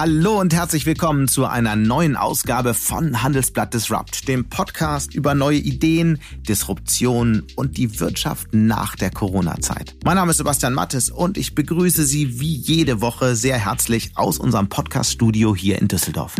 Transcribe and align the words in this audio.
Hallo 0.00 0.38
und 0.38 0.54
herzlich 0.54 0.86
willkommen 0.86 1.26
zu 1.26 1.44
einer 1.44 1.74
neuen 1.74 2.14
Ausgabe 2.14 2.72
von 2.72 3.20
Handelsblatt 3.24 3.74
Disrupt, 3.74 4.28
dem 4.28 4.48
Podcast 4.48 5.12
über 5.12 5.34
neue 5.34 5.56
Ideen, 5.56 6.22
Disruption 6.36 7.44
und 7.56 7.78
die 7.78 7.98
Wirtschaft 7.98 8.46
nach 8.52 8.94
der 8.94 9.10
Corona-Zeit. 9.10 9.96
Mein 10.04 10.14
Name 10.14 10.30
ist 10.30 10.36
Sebastian 10.36 10.72
Mattes 10.72 11.10
und 11.10 11.36
ich 11.36 11.56
begrüße 11.56 12.04
Sie 12.04 12.38
wie 12.38 12.54
jede 12.54 13.00
Woche 13.00 13.34
sehr 13.34 13.58
herzlich 13.58 14.12
aus 14.14 14.38
unserem 14.38 14.68
Podcast-Studio 14.68 15.56
hier 15.56 15.80
in 15.80 15.88
Düsseldorf. 15.88 16.36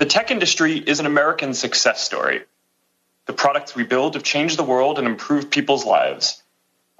The 0.00 0.06
tech 0.08 0.30
industry 0.30 0.78
is 0.78 0.98
an 0.98 1.06
American 1.06 1.54
success 1.54 2.04
story. 2.04 2.40
The 3.28 3.34
products 3.34 3.76
we 3.76 3.84
build 3.84 4.16
have 4.16 4.24
changed 4.24 4.58
the 4.58 4.66
world 4.66 4.98
and 4.98 5.06
improved 5.06 5.52
people's 5.52 5.86
lives. 5.86 6.42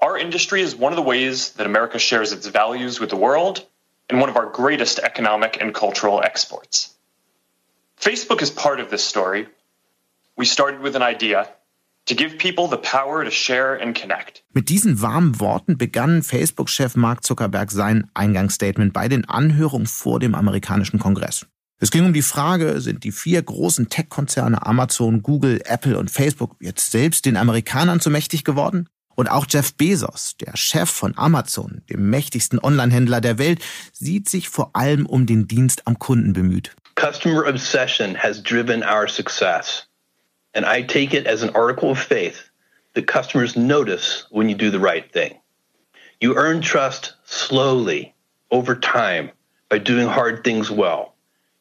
Our 0.01 0.17
industry 0.17 0.61
is 0.61 0.73
one 0.73 0.93
of 0.93 0.97
the 0.97 1.05
ways 1.05 1.51
that 1.57 1.65
America 1.65 1.99
shares 1.99 2.31
its 2.31 2.47
values 2.47 3.01
with 3.01 3.09
the 3.09 3.17
world 3.17 3.67
and 4.09 4.21
one 4.21 4.29
of 4.29 4.35
our 4.35 4.51
greatest 4.51 4.99
economic 4.99 5.61
and 5.61 5.73
cultural 5.73 6.21
exports. 6.21 6.95
Facebook 7.99 8.41
is 8.41 8.51
part 8.51 8.79
of 8.79 8.89
this 8.89 9.03
story. 9.03 9.47
We 10.37 10.45
started 10.45 10.81
with 10.81 10.95
an 10.95 11.01
idea 11.01 11.47
to 12.05 12.15
give 12.15 12.37
people 12.37 12.67
the 12.67 12.77
power 12.77 13.23
to 13.23 13.31
share 13.31 13.75
and 13.75 13.95
connect. 13.95 14.43
Mit 14.53 14.69
diesen 14.69 15.01
warmen 15.01 15.39
Worten 15.39 15.77
begann 15.77 16.21
Facebook-Chef 16.21 16.95
Mark 16.95 17.23
Zuckerberg 17.23 17.71
sein 17.71 18.09
Eingangsstatement 18.13 18.93
bei 18.93 19.07
den 19.07 19.25
Anhörungen 19.25 19.87
vor 19.87 20.19
dem 20.19 20.35
amerikanischen 20.35 20.99
Kongress. 20.99 21.47
Es 21.79 21.91
ging 21.91 22.05
um 22.05 22.13
die 22.13 22.21
Frage, 22.21 22.79
sind 22.79 23.03
die 23.03 23.11
vier 23.11 23.41
großen 23.41 23.89
Tech-Konzerne 23.89 24.65
Amazon, 24.65 25.21
Google, 25.21 25.61
Apple 25.65 25.97
und 25.97 26.09
Facebook 26.09 26.55
jetzt 26.61 26.91
selbst 26.91 27.25
den 27.25 27.35
Amerikanern 27.35 27.99
zu 27.99 28.09
mächtig 28.09 28.43
geworden? 28.43 28.87
Und 29.15 29.29
auch 29.29 29.45
Jeff 29.49 29.73
Bezos, 29.73 30.35
der 30.37 30.55
Chef 30.55 30.89
von 30.89 31.17
Amazon, 31.17 31.81
dem 31.89 32.09
mächtigsten 32.09 32.59
Online-Händler 32.59 33.21
der 33.21 33.37
Welt, 33.37 33.63
sieht 33.93 34.29
sich 34.29 34.49
vor 34.49 34.71
allem 34.73 35.05
um 35.05 35.25
den 35.25 35.47
Dienst 35.47 35.87
am 35.87 35.97
Kunden 35.97 36.33
bemüht. 36.33 36.75
Customer 36.95 37.45
obsession 37.47 38.15
has 38.15 38.41
driven 38.41 38.83
our 38.83 39.07
success. 39.07 39.87
And 40.53 40.65
I 40.65 40.81
take 40.81 41.13
it 41.13 41.27
as 41.27 41.43
an 41.43 41.49
article 41.55 41.89
of 41.89 41.99
faith 41.99 42.49
that 42.93 43.07
customers 43.07 43.55
notice 43.55 44.25
when 44.31 44.47
you 44.47 44.55
do 44.55 44.71
the 44.71 44.79
right 44.79 45.11
thing. 45.11 45.39
You 46.21 46.35
earn 46.35 46.61
trust 46.61 47.13
slowly 47.25 48.13
over 48.51 48.75
time 48.75 49.31
by 49.69 49.79
doing 49.79 50.07
hard 50.07 50.43
things 50.43 50.71
well, 50.71 51.15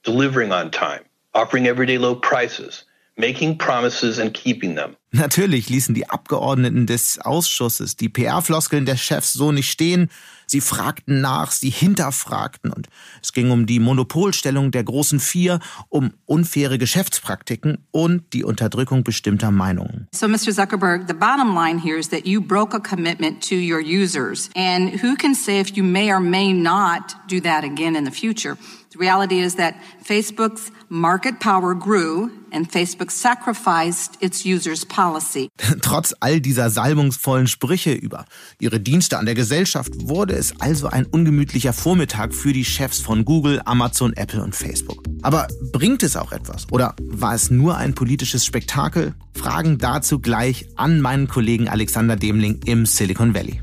delivering 0.05 0.53
on 0.53 0.71
time, 0.71 1.05
offering 1.35 1.67
everyday 1.67 1.99
low 1.99 2.15
prices, 2.15 2.85
making 3.17 3.59
promises 3.59 4.19
and 4.19 4.33
keeping 4.33 4.77
them. 4.77 4.97
Natürlich 5.15 5.69
ließen 5.69 5.95
die 5.95 6.11
Abgeordneten 6.11 6.87
des 6.87 7.21
Ausschusses 7.21 7.95
die 7.95 8.09
PR-Floskeln 8.09 8.85
der 8.85 8.97
Chefs 8.97 9.33
so 9.33 9.53
nicht 9.53 9.71
stehen. 9.71 10.11
Sie 10.47 10.61
fragten 10.61 11.21
nach, 11.21 11.53
sie 11.53 11.71
hinterfragten 11.71 12.73
und 12.73 12.89
es 13.23 13.33
ging 13.33 13.53
um 13.53 13.65
die 13.65 13.79
Monopolstellung 13.79 14.73
der 14.73 14.83
großen 14.83 15.21
Vier, 15.21 15.61
um 15.89 16.13
unfaire 16.27 16.79
Geschäftspraktiken 16.79 17.79
und 17.93 18.33
die 18.33 18.43
Unterdrückung 18.43 19.05
bestimmter 19.05 19.53
Meinungen. 19.53 20.09
So, 20.13 20.27
Mr. 20.27 20.53
Zuckerberg, 20.53 21.07
the 21.07 21.15
bottom 21.15 21.55
line 21.55 21.81
here 21.81 21.97
is 21.97 22.09
that 22.09 22.27
you 22.27 22.41
broke 22.41 22.75
a 22.75 22.81
commitment 22.81 23.41
to 23.49 23.55
your 23.55 23.81
users. 23.81 24.51
And 24.57 25.01
who 25.01 25.15
can 25.17 25.35
say 25.35 25.61
if 25.61 25.77
you 25.77 25.85
may 25.85 26.11
or 26.11 26.21
may 26.21 26.53
not 26.53 27.15
do 27.29 27.41
that 27.41 27.63
again 27.63 27.95
in 27.95 28.05
the 28.05 28.13
future? 28.13 28.59
The 28.95 28.99
reality 28.99 29.41
is 29.41 29.57
that 29.57 29.75
Facebook's 30.05 30.71
market 30.89 31.41
power 31.41 31.75
grew 31.75 32.31
and 32.53 32.71
Facebook 32.71 33.11
sacrificed 33.11 34.17
its 34.21 34.47
users' 34.47 34.85
policy. 35.05 35.51
Trotz 35.83 36.15
all 36.21 36.41
dieser 36.41 36.71
salbungsvollen 36.71 37.47
Sprüche 37.47 37.93
über 37.93 38.25
ihre 38.59 38.81
Dienste 38.81 39.19
an 39.19 39.27
der 39.27 39.35
Gesellschaft 39.35 39.93
wurde 40.09 40.35
es 40.35 40.61
also 40.61 40.89
ein 40.89 41.07
ungemütlicher 41.07 41.73
Vormittag 41.73 42.35
für 42.35 42.53
die 42.53 42.65
Chefs 42.65 43.01
von 43.01 43.25
Google, 43.25 43.61
Amazon, 43.65 44.13
Apple 44.15 44.43
und 44.43 44.55
Facebook. 44.55 45.03
Aber 45.23 45.49
bringt 45.73 46.03
es 46.03 46.17
auch 46.17 46.33
etwas? 46.33 46.67
Oder 46.71 46.95
war 47.03 47.35
es 47.35 47.51
nur 47.51 47.77
ein 47.77 47.95
politisches 47.95 48.45
Spektakel? 48.45 49.15
Fragen 49.35 49.79
dazu 49.79 50.19
gleich 50.21 50.67
an 50.77 51.01
meinen 51.01 51.29
Kollegen 51.29 51.69
Alexander 51.69 52.17
Demling 52.17 52.61
im 52.65 52.87
Silicon 52.87 53.35
Valley. 53.35 53.61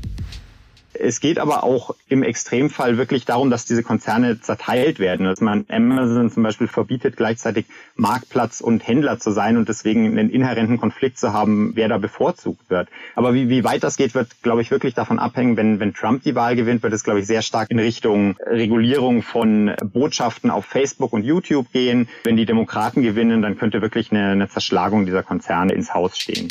Es 1.02 1.18
geht 1.18 1.38
aber 1.38 1.64
auch 1.64 1.96
im 2.08 2.22
Extremfall 2.22 2.96
wirklich 2.96 3.24
darum, 3.24 3.50
dass 3.50 3.64
diese 3.64 3.82
Konzerne 3.82 4.40
zerteilt 4.40 5.00
werden. 5.00 5.26
Dass 5.26 5.40
man 5.40 5.66
Amazon 5.68 6.30
zum 6.30 6.44
Beispiel 6.44 6.68
verbietet, 6.68 7.16
gleichzeitig 7.16 7.66
Marktplatz 7.96 8.60
und 8.60 8.86
Händler 8.86 9.18
zu 9.18 9.32
sein 9.32 9.56
und 9.56 9.68
deswegen 9.68 10.06
einen 10.06 10.30
inhärenten 10.30 10.78
Konflikt 10.78 11.18
zu 11.18 11.32
haben, 11.32 11.72
wer 11.74 11.88
da 11.88 11.98
bevorzugt 11.98 12.70
wird. 12.70 12.88
Aber 13.16 13.34
wie, 13.34 13.48
wie 13.48 13.64
weit 13.64 13.82
das 13.82 13.96
geht, 13.96 14.14
wird, 14.14 14.42
glaube 14.42 14.62
ich, 14.62 14.70
wirklich 14.70 14.94
davon 14.94 15.18
abhängen, 15.18 15.56
wenn, 15.56 15.80
wenn 15.80 15.92
Trump 15.92 16.22
die 16.22 16.36
Wahl 16.36 16.54
gewinnt, 16.54 16.84
wird 16.84 16.92
es, 16.92 17.02
glaube 17.02 17.20
ich, 17.20 17.26
sehr 17.26 17.42
stark 17.42 17.70
in 17.70 17.80
Richtung 17.80 18.36
Regulierung 18.46 19.22
von 19.22 19.72
Botschaften 19.82 20.50
auf 20.50 20.66
Facebook 20.66 21.12
und 21.12 21.24
YouTube 21.24 21.72
gehen. 21.72 22.08
Wenn 22.22 22.36
die 22.36 22.46
Demokraten 22.46 23.02
gewinnen, 23.02 23.42
dann 23.42 23.58
könnte 23.58 23.82
wirklich 23.82 24.12
eine, 24.12 24.28
eine 24.28 24.48
Zerschlagung 24.48 25.04
dieser 25.04 25.24
Konzerne 25.24 25.72
ins 25.72 25.92
Haus 25.92 26.16
stehen. 26.16 26.48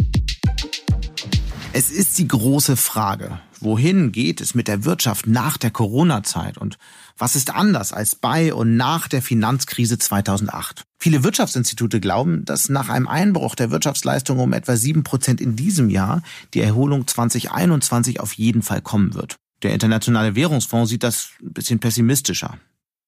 Es 1.74 1.90
ist 1.90 2.18
die 2.18 2.28
große 2.28 2.76
Frage. 2.76 3.40
Wohin 3.62 4.12
geht 4.12 4.42
es 4.42 4.56
mit 4.56 4.68
der 4.68 4.84
Wirtschaft 4.84 5.26
nach 5.26 5.58
der 5.58 5.72
Corona-Zeit 5.72 6.58
und 6.58 6.78
was 7.18 7.38
ist 7.38 7.54
anders 7.54 7.94
als 7.94 8.16
bei 8.16 8.54
und 8.54 8.76
nach 8.76 9.08
der 9.08 9.22
Finanzkrise 9.22 9.98
2008? 9.98 10.84
Viele 11.00 11.24
Wirtschaftsinstitute 11.24 12.02
glauben, 12.02 12.44
dass 12.44 12.68
nach 12.68 12.90
einem 12.90 13.08
Einbruch 13.08 13.56
der 13.56 13.72
Wirtschaftsleistung 13.72 14.40
um 14.40 14.52
etwa 14.52 14.76
sieben 14.76 15.04
Prozent 15.04 15.40
in 15.40 15.56
diesem 15.56 15.90
Jahr 15.90 16.24
die 16.54 16.60
Erholung 16.60 17.08
2021 17.08 18.20
auf 18.20 18.34
jeden 18.34 18.64
Fall 18.64 18.82
kommen 18.82 19.14
wird. 19.14 19.38
Der 19.64 19.74
Internationale 19.74 20.36
Währungsfonds 20.36 20.90
sieht 20.90 21.04
das 21.04 21.30
ein 21.42 21.54
bisschen 21.54 21.80
pessimistischer 21.80 22.58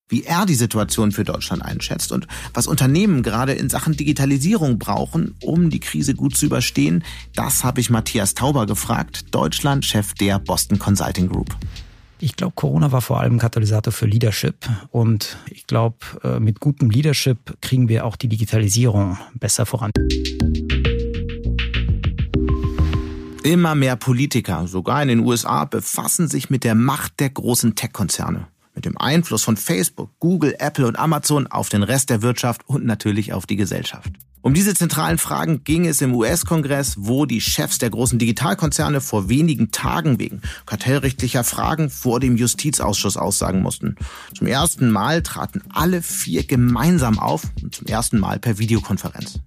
wie 0.10 0.24
er 0.24 0.46
die 0.46 0.56
Situation 0.56 1.12
für 1.12 1.24
Deutschland 1.24 1.64
einschätzt 1.64 2.12
und 2.12 2.28
was 2.54 2.68
Unternehmen 2.68 3.24
gerade 3.24 3.54
in 3.54 3.70
Sachen 3.70 3.96
Digitalisierung 3.96 4.78
brauchen, 4.78 5.36
um 5.42 5.70
die 5.70 5.80
Krise 5.80 6.14
gut 6.14 6.36
zu 6.36 6.46
überstehen, 6.46 7.04
das 7.36 7.64
habe 7.64 7.80
ich 7.80 7.90
Matthias 7.90 8.34
Tauber 8.34 8.66
gefragt, 8.66 9.34
Deutschland-Chef 9.34 10.14
der 10.14 10.40
Boston 10.40 10.80
Consulting 10.80 11.30
Group. 11.30 11.56
Ich 12.20 12.38
glaube, 12.38 12.54
Corona 12.56 12.92
war 12.92 13.02
vor 13.02 13.20
allem 13.20 13.38
Katalysator 13.38 13.92
für 13.92 14.06
Leadership. 14.06 14.56
Und 14.92 15.36
ich 15.50 15.68
glaube, 15.68 15.98
äh, 16.24 16.40
mit 16.40 16.62
gutem 16.62 16.90
Leadership 16.90 17.58
kriegen 17.60 17.90
wir 17.90 18.06
auch 18.06 18.16
die 18.16 18.30
Digitalisierung 18.30 19.18
besser 19.34 19.66
voran. 19.66 19.92
Immer 23.44 23.76
mehr 23.76 23.98
Politiker, 23.98 24.68
sogar 24.68 25.02
in 25.02 25.10
den 25.10 25.20
USA, 25.20 25.66
befassen 25.66 26.30
sich 26.30 26.50
mit 26.50 26.64
der 26.64 26.76
Macht 26.76 27.20
der 27.20 27.30
großen 27.30 27.76
Tech-Konzerne 27.76 28.48
mit 28.76 28.86
dem 28.86 28.98
Einfluss 28.98 29.44
von 29.44 29.58
Facebook, 29.58 30.12
Google, 30.20 30.56
Apple 30.60 30.88
und 30.88 30.98
Amazon 30.98 31.48
auf 31.48 31.70
den 31.70 31.84
Rest 31.84 32.10
der 32.10 32.22
Wirtschaft 32.22 32.62
und 32.68 32.86
natürlich 32.86 33.34
auf 33.34 33.46
die 33.46 33.56
Gesellschaft. 33.56 34.12
Um 34.42 34.54
diese 34.54 34.74
zentralen 34.74 35.18
Fragen 35.18 35.64
ging 35.64 35.88
es 35.88 36.02
im 36.02 36.14
US-Kongress, 36.14 36.96
wo 36.98 37.26
die 37.26 37.40
Chefs 37.40 37.78
der 37.78 37.90
großen 37.90 38.20
Digitalkonzerne 38.20 39.00
vor 39.00 39.30
wenigen 39.30 39.72
Tagen 39.72 40.20
wegen 40.20 40.42
kartellrechtlicher 40.66 41.46
Fragen 41.46 41.90
vor 41.90 42.20
dem 42.20 42.36
Justizausschuss 42.36 43.16
aussagen 43.16 43.62
mussten. 43.62 43.96
Zum 44.38 44.48
ersten 44.48 44.92
Mal 44.92 45.24
traten 45.24 45.62
alle 45.70 46.02
vier 46.02 46.44
gemeinsam 46.44 47.20
auf 47.20 47.44
und 47.62 47.74
zum 47.74 47.88
ersten 47.88 48.20
Mal 48.20 48.38
per 48.38 48.58
Videokonferenz. 48.58 49.40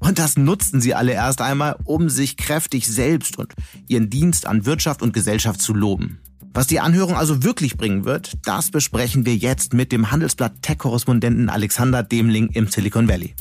Und 0.00 0.18
das 0.18 0.36
nutzten 0.36 0.80
sie 0.80 0.96
alle 0.96 1.12
erst 1.12 1.42
einmal, 1.42 1.76
um 1.84 2.08
sich 2.08 2.36
kräftig 2.36 2.88
selbst 2.88 3.38
und 3.38 3.54
ihren 3.86 4.10
Dienst 4.10 4.46
an 4.46 4.66
Wirtschaft 4.66 5.00
und 5.00 5.12
Gesellschaft 5.12 5.60
zu 5.60 5.74
loben. 5.74 6.18
Was 6.52 6.66
die 6.66 6.80
Anhörung 6.80 7.14
also 7.14 7.44
wirklich 7.44 7.76
bringen 7.76 8.04
wird, 8.04 8.32
das 8.44 8.72
besprechen 8.72 9.24
wir 9.24 9.36
jetzt 9.36 9.72
mit 9.72 9.92
dem 9.92 10.10
Handelsblatt 10.10 10.62
Tech-Korrespondenten 10.62 11.48
Alexander 11.48 12.02
Demling 12.02 12.48
im 12.48 12.66
Silicon 12.66 13.08
Valley. 13.08 13.36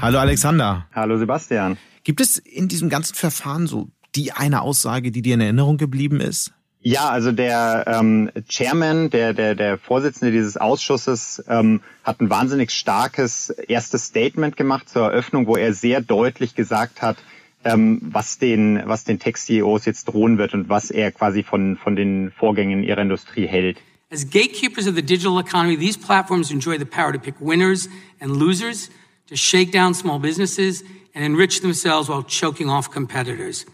Hallo 0.00 0.20
Alexander. 0.20 0.86
Hallo 0.94 1.18
Sebastian. 1.18 1.78
Gibt 2.04 2.20
es 2.20 2.38
in 2.38 2.68
diesem 2.68 2.90
ganzen 2.90 3.16
Verfahren 3.16 3.66
so 3.66 3.88
die 4.14 4.30
eine 4.30 4.62
Aussage, 4.62 5.10
die 5.10 5.20
dir 5.20 5.34
in 5.34 5.40
Erinnerung 5.40 5.78
geblieben 5.78 6.20
ist? 6.20 6.52
Ja, 6.80 7.10
also 7.10 7.32
der 7.32 7.84
ähm, 7.88 8.30
Chairman, 8.48 9.10
der, 9.10 9.34
der, 9.34 9.56
der 9.56 9.76
Vorsitzende 9.76 10.30
dieses 10.30 10.56
Ausschusses, 10.56 11.42
ähm, 11.48 11.82
hat 12.04 12.20
ein 12.20 12.30
wahnsinnig 12.30 12.70
starkes 12.70 13.50
erstes 13.50 14.04
Statement 14.06 14.56
gemacht 14.56 14.88
zur 14.88 15.02
Eröffnung, 15.02 15.48
wo 15.48 15.56
er 15.56 15.74
sehr 15.74 16.00
deutlich 16.00 16.54
gesagt 16.54 17.02
hat, 17.02 17.16
ähm, 17.64 18.00
was 18.02 18.38
den, 18.38 18.82
was 18.86 19.04
den 19.04 19.18
Tech-CEOs 19.18 19.84
jetzt 19.84 20.06
drohen 20.06 20.38
wird 20.38 20.54
und 20.54 20.68
was 20.68 20.90
er 20.90 21.12
quasi 21.12 21.42
von, 21.42 21.76
von 21.76 21.96
den 21.96 22.30
Vorgängen 22.30 22.82
ihrer 22.82 23.02
Industrie 23.02 23.46
hält. 23.46 23.78
As 24.12 24.28
gatekeepers 24.28 24.88
of 24.88 24.96
the 24.96 25.02
digital 25.02 25.38
economy, 25.38 25.76
these 25.76 25.96
platforms 25.96 26.50
enjoy 26.50 26.78
the 26.78 26.84
power 26.84 27.12
to 27.12 27.18
pick 27.18 27.34
winners 27.40 27.88
and 28.20 28.36
losers, 28.36 28.90
to 29.28 29.36
shake 29.36 29.70
down 29.70 29.94
small 29.94 30.18
businesses 30.18 30.82
and 31.14 31.24
enrich 31.24 31.60
themselves 31.60 32.08
while 32.08 32.24
choking 32.24 32.68
off 32.68 32.90
competitors. 32.90 33.66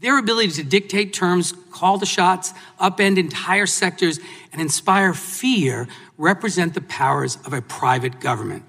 Their 0.00 0.18
ability 0.18 0.50
to 0.52 0.62
dictate 0.62 1.12
terms, 1.12 1.54
call 1.72 1.98
the 1.98 2.06
shots, 2.06 2.52
upend 2.78 3.18
entire 3.18 3.66
sectors, 3.66 4.20
and 4.52 4.60
inspire 4.60 5.14
fear 5.14 5.88
represent 6.18 6.74
the 6.74 6.82
powers 6.82 7.38
of 7.46 7.52
a 7.52 7.62
private 7.62 8.20
government. 8.20 8.64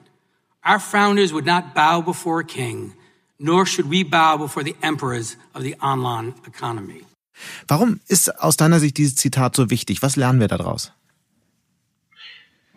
Our 0.64 0.80
founders 0.80 1.34
would 1.34 1.46
not 1.46 1.76
bow 1.76 2.02
before 2.02 2.40
a 2.40 2.46
king 2.46 2.96
nor 3.40 3.66
should 3.66 3.90
we 3.90 4.04
bow 4.04 4.38
before 4.38 4.64
the 4.64 4.76
emperors 4.82 5.38
of 5.54 5.64
the 5.64 5.76
online 5.82 6.34
economy. 6.46 7.04
Warum 7.68 8.02
ist 8.08 8.40
aus 8.40 8.58
deiner 8.58 8.80
Sicht 8.80 8.98
dieses 8.98 9.16
Zitat 9.16 9.56
so 9.56 9.70
wichtig? 9.70 10.02
Was 10.02 10.18
lernen 10.18 10.40
wir 10.40 10.50
daraus? 10.50 10.92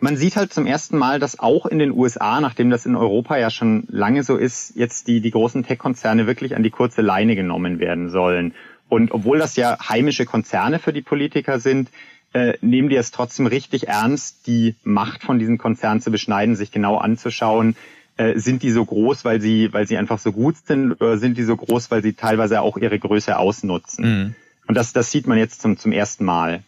man 0.03 0.17
sieht 0.17 0.35
halt 0.35 0.53
zum 0.53 0.65
ersten 0.65 0.97
Mal, 0.97 1.17
dass 1.17 1.39
auch 1.39 1.65
in 1.65 1.79
den 1.79 1.91
USA, 1.91 2.41
nachdem 2.41 2.69
das 2.69 2.85
in 2.85 2.97
Europa 2.97 3.37
ja 3.37 3.49
schon 3.49 3.85
lange 3.87 4.23
so 4.23 4.35
ist, 4.35 4.75
jetzt 4.75 5.07
die, 5.07 5.21
die 5.21 5.31
großen 5.31 5.63
Tech-Konzerne 5.63 6.27
wirklich 6.27 6.57
an 6.57 6.61
die 6.61 6.71
kurze 6.71 7.01
Leine 7.01 7.37
genommen 7.37 7.79
werden 7.79 8.09
sollen. 8.09 8.53
Und 8.89 9.13
obwohl 9.13 9.39
das 9.39 9.55
ja 9.55 9.77
heimische 9.87 10.25
Konzerne 10.25 10.79
für 10.79 10.91
die 10.91 11.01
Politiker 11.01 11.57
sind, 11.57 11.89
äh, 12.33 12.57
nehmen 12.59 12.89
die 12.89 12.97
es 12.97 13.11
trotzdem 13.11 13.47
richtig 13.47 13.87
ernst, 13.87 14.45
die 14.45 14.75
Macht 14.83 15.23
von 15.23 15.39
diesen 15.39 15.57
Konzernen 15.57 16.01
zu 16.01 16.11
beschneiden, 16.11 16.57
sich 16.57 16.71
genau 16.71 16.97
anzuschauen, 16.97 17.77
äh, 18.17 18.37
sind 18.37 18.63
die 18.63 18.71
so 18.71 18.85
groß, 18.85 19.25
weil 19.25 19.41
sie, 19.41 19.71
weil 19.73 19.87
sie 19.87 19.97
einfach 19.97 20.19
so 20.19 20.31
gut 20.31 20.55
sind, 20.65 20.93
oder 20.93 21.17
sind 21.17 21.37
die 21.37 21.43
so 21.43 21.55
groß, 21.55 21.91
weil 21.91 22.03
sie 22.03 22.13
teilweise 22.13 22.61
auch 22.61 22.77
ihre 22.77 22.99
Größe 22.99 23.37
ausnutzen? 23.37 24.05
Mhm. 24.05 24.35
Und 24.67 24.75
das, 24.75 24.93
das 24.93 25.11
sieht 25.11 25.27
man 25.27 25.37
jetzt 25.37 25.61
zum, 25.61 25.77
zum 25.77 25.91
ersten 25.91 26.23
Mal. 26.23 26.63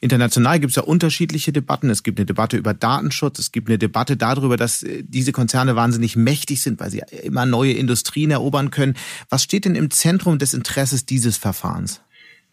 International 0.00 0.60
gibt 0.60 0.72
es 0.72 0.76
ja 0.76 0.82
unterschiedliche 0.82 1.50
Debatten. 1.50 1.88
Es 1.88 2.02
gibt 2.02 2.18
eine 2.18 2.26
Debatte 2.26 2.58
über 2.58 2.74
Datenschutz, 2.74 3.38
es 3.38 3.52
gibt 3.52 3.68
eine 3.68 3.78
Debatte 3.78 4.18
darüber, 4.18 4.58
dass 4.58 4.82
äh, 4.82 5.02
diese 5.02 5.32
Konzerne 5.32 5.76
wahnsinnig 5.76 6.14
mächtig 6.16 6.60
sind, 6.62 6.78
weil 6.80 6.90
sie 6.90 7.02
immer 7.22 7.46
neue 7.46 7.72
Industrien 7.72 8.30
erobern 8.30 8.70
können. 8.70 8.94
Was 9.30 9.42
steht 9.42 9.64
denn 9.64 9.74
im 9.74 9.90
Zentrum 9.90 10.38
des 10.38 10.52
Interesses 10.52 11.06
dieses 11.06 11.38
Verfahrens? 11.38 12.02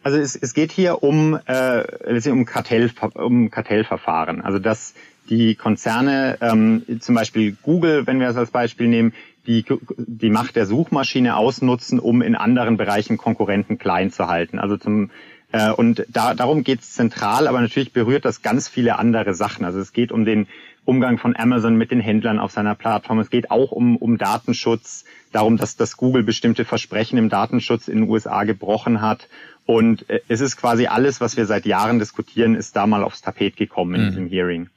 Also 0.02 0.18
es, 0.18 0.34
es 0.34 0.54
geht 0.54 0.72
hier 0.72 1.02
um, 1.02 1.38
äh, 1.46 2.30
um, 2.30 2.44
Kartell, 2.46 2.90
um 3.14 3.50
Kartellverfahren. 3.50 4.40
Also 4.40 4.58
dass 4.58 4.94
die 5.32 5.54
Konzerne, 5.54 6.36
ähm, 6.42 6.82
zum 7.00 7.14
Beispiel 7.14 7.56
Google, 7.62 8.06
wenn 8.06 8.20
wir 8.20 8.26
das 8.26 8.36
als 8.36 8.50
Beispiel 8.50 8.86
nehmen, 8.86 9.14
die, 9.46 9.64
die 9.96 10.28
Macht 10.28 10.56
der 10.56 10.66
Suchmaschine 10.66 11.36
ausnutzen, 11.36 11.98
um 11.98 12.20
in 12.20 12.36
anderen 12.36 12.76
Bereichen 12.76 13.16
Konkurrenten 13.16 13.78
klein 13.78 14.12
zu 14.12 14.28
halten. 14.28 14.58
Also 14.58 14.76
zum 14.76 15.10
äh, 15.52 15.70
und 15.70 16.04
da, 16.08 16.34
darum 16.34 16.64
geht 16.64 16.80
es 16.80 16.92
zentral, 16.92 17.48
aber 17.48 17.62
natürlich 17.62 17.94
berührt 17.94 18.26
das 18.26 18.42
ganz 18.42 18.68
viele 18.68 18.98
andere 18.98 19.32
Sachen. 19.32 19.64
Also 19.64 19.80
es 19.80 19.94
geht 19.94 20.12
um 20.12 20.26
den 20.26 20.48
Umgang 20.84 21.16
von 21.16 21.34
Amazon 21.34 21.76
mit 21.76 21.90
den 21.90 22.00
Händlern 22.00 22.38
auf 22.38 22.52
seiner 22.52 22.74
Plattform. 22.74 23.18
Es 23.18 23.30
geht 23.30 23.50
auch 23.50 23.72
um, 23.72 23.96
um 23.96 24.18
Datenschutz, 24.18 25.04
darum, 25.32 25.56
dass 25.56 25.76
das 25.76 25.96
Google 25.96 26.24
bestimmte 26.24 26.66
Versprechen 26.66 27.16
im 27.18 27.30
Datenschutz 27.30 27.88
in 27.88 28.00
den 28.00 28.10
USA 28.10 28.44
gebrochen 28.44 29.00
hat. 29.00 29.28
Und 29.64 30.10
äh, 30.10 30.20
es 30.28 30.42
ist 30.42 30.58
quasi 30.58 30.88
alles, 30.88 31.22
was 31.22 31.38
wir 31.38 31.46
seit 31.46 31.64
Jahren 31.64 31.98
diskutieren, 31.98 32.54
ist 32.54 32.76
da 32.76 32.86
mal 32.86 33.02
aufs 33.02 33.22
Tapet 33.22 33.56
gekommen 33.56 33.94
in 33.94 34.02
mhm. 34.02 34.08
diesem 34.08 34.26
Hearing. 34.28 34.68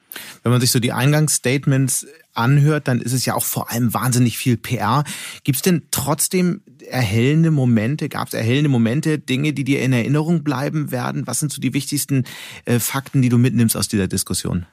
Wenn 0.44 0.52
man 0.52 0.62
sich 0.62 0.72
so 0.72 0.80
die 0.80 0.94
Eingangsstatements 0.94 2.08
anhört, 2.34 2.88
dann 2.88 3.02
ist 3.02 3.14
es 3.14 3.26
ja 3.26 3.34
auch 3.36 3.46
vor 3.46 3.72
allem 3.72 3.94
wahnsinnig 3.94 4.38
viel 4.38 4.58
PR. 4.58 5.04
Gibt 5.44 5.58
es 5.58 5.62
denn 5.62 5.84
trotzdem 5.92 6.62
erhellende 6.88 7.52
Momente? 7.52 8.10
Gab 8.10 8.28
es 8.28 8.34
erhellende 8.34 8.70
Momente, 8.70 9.20
Dinge, 9.20 9.54
die 9.54 9.64
dir 9.64 9.82
in 9.82 9.94
Erinnerung 9.94 10.44
bleiben 10.44 10.92
werden? 10.92 11.28
Was 11.28 11.40
sind 11.40 11.52
so 11.52 11.62
die 11.62 11.74
wichtigsten 11.74 12.26
äh, 12.66 12.80
Fakten, 12.80 13.22
die 13.22 13.30
du 13.30 13.38
mitnimmst 13.38 13.76
aus 13.76 13.88
dieser 13.88 14.08
Diskussion? 14.08 14.66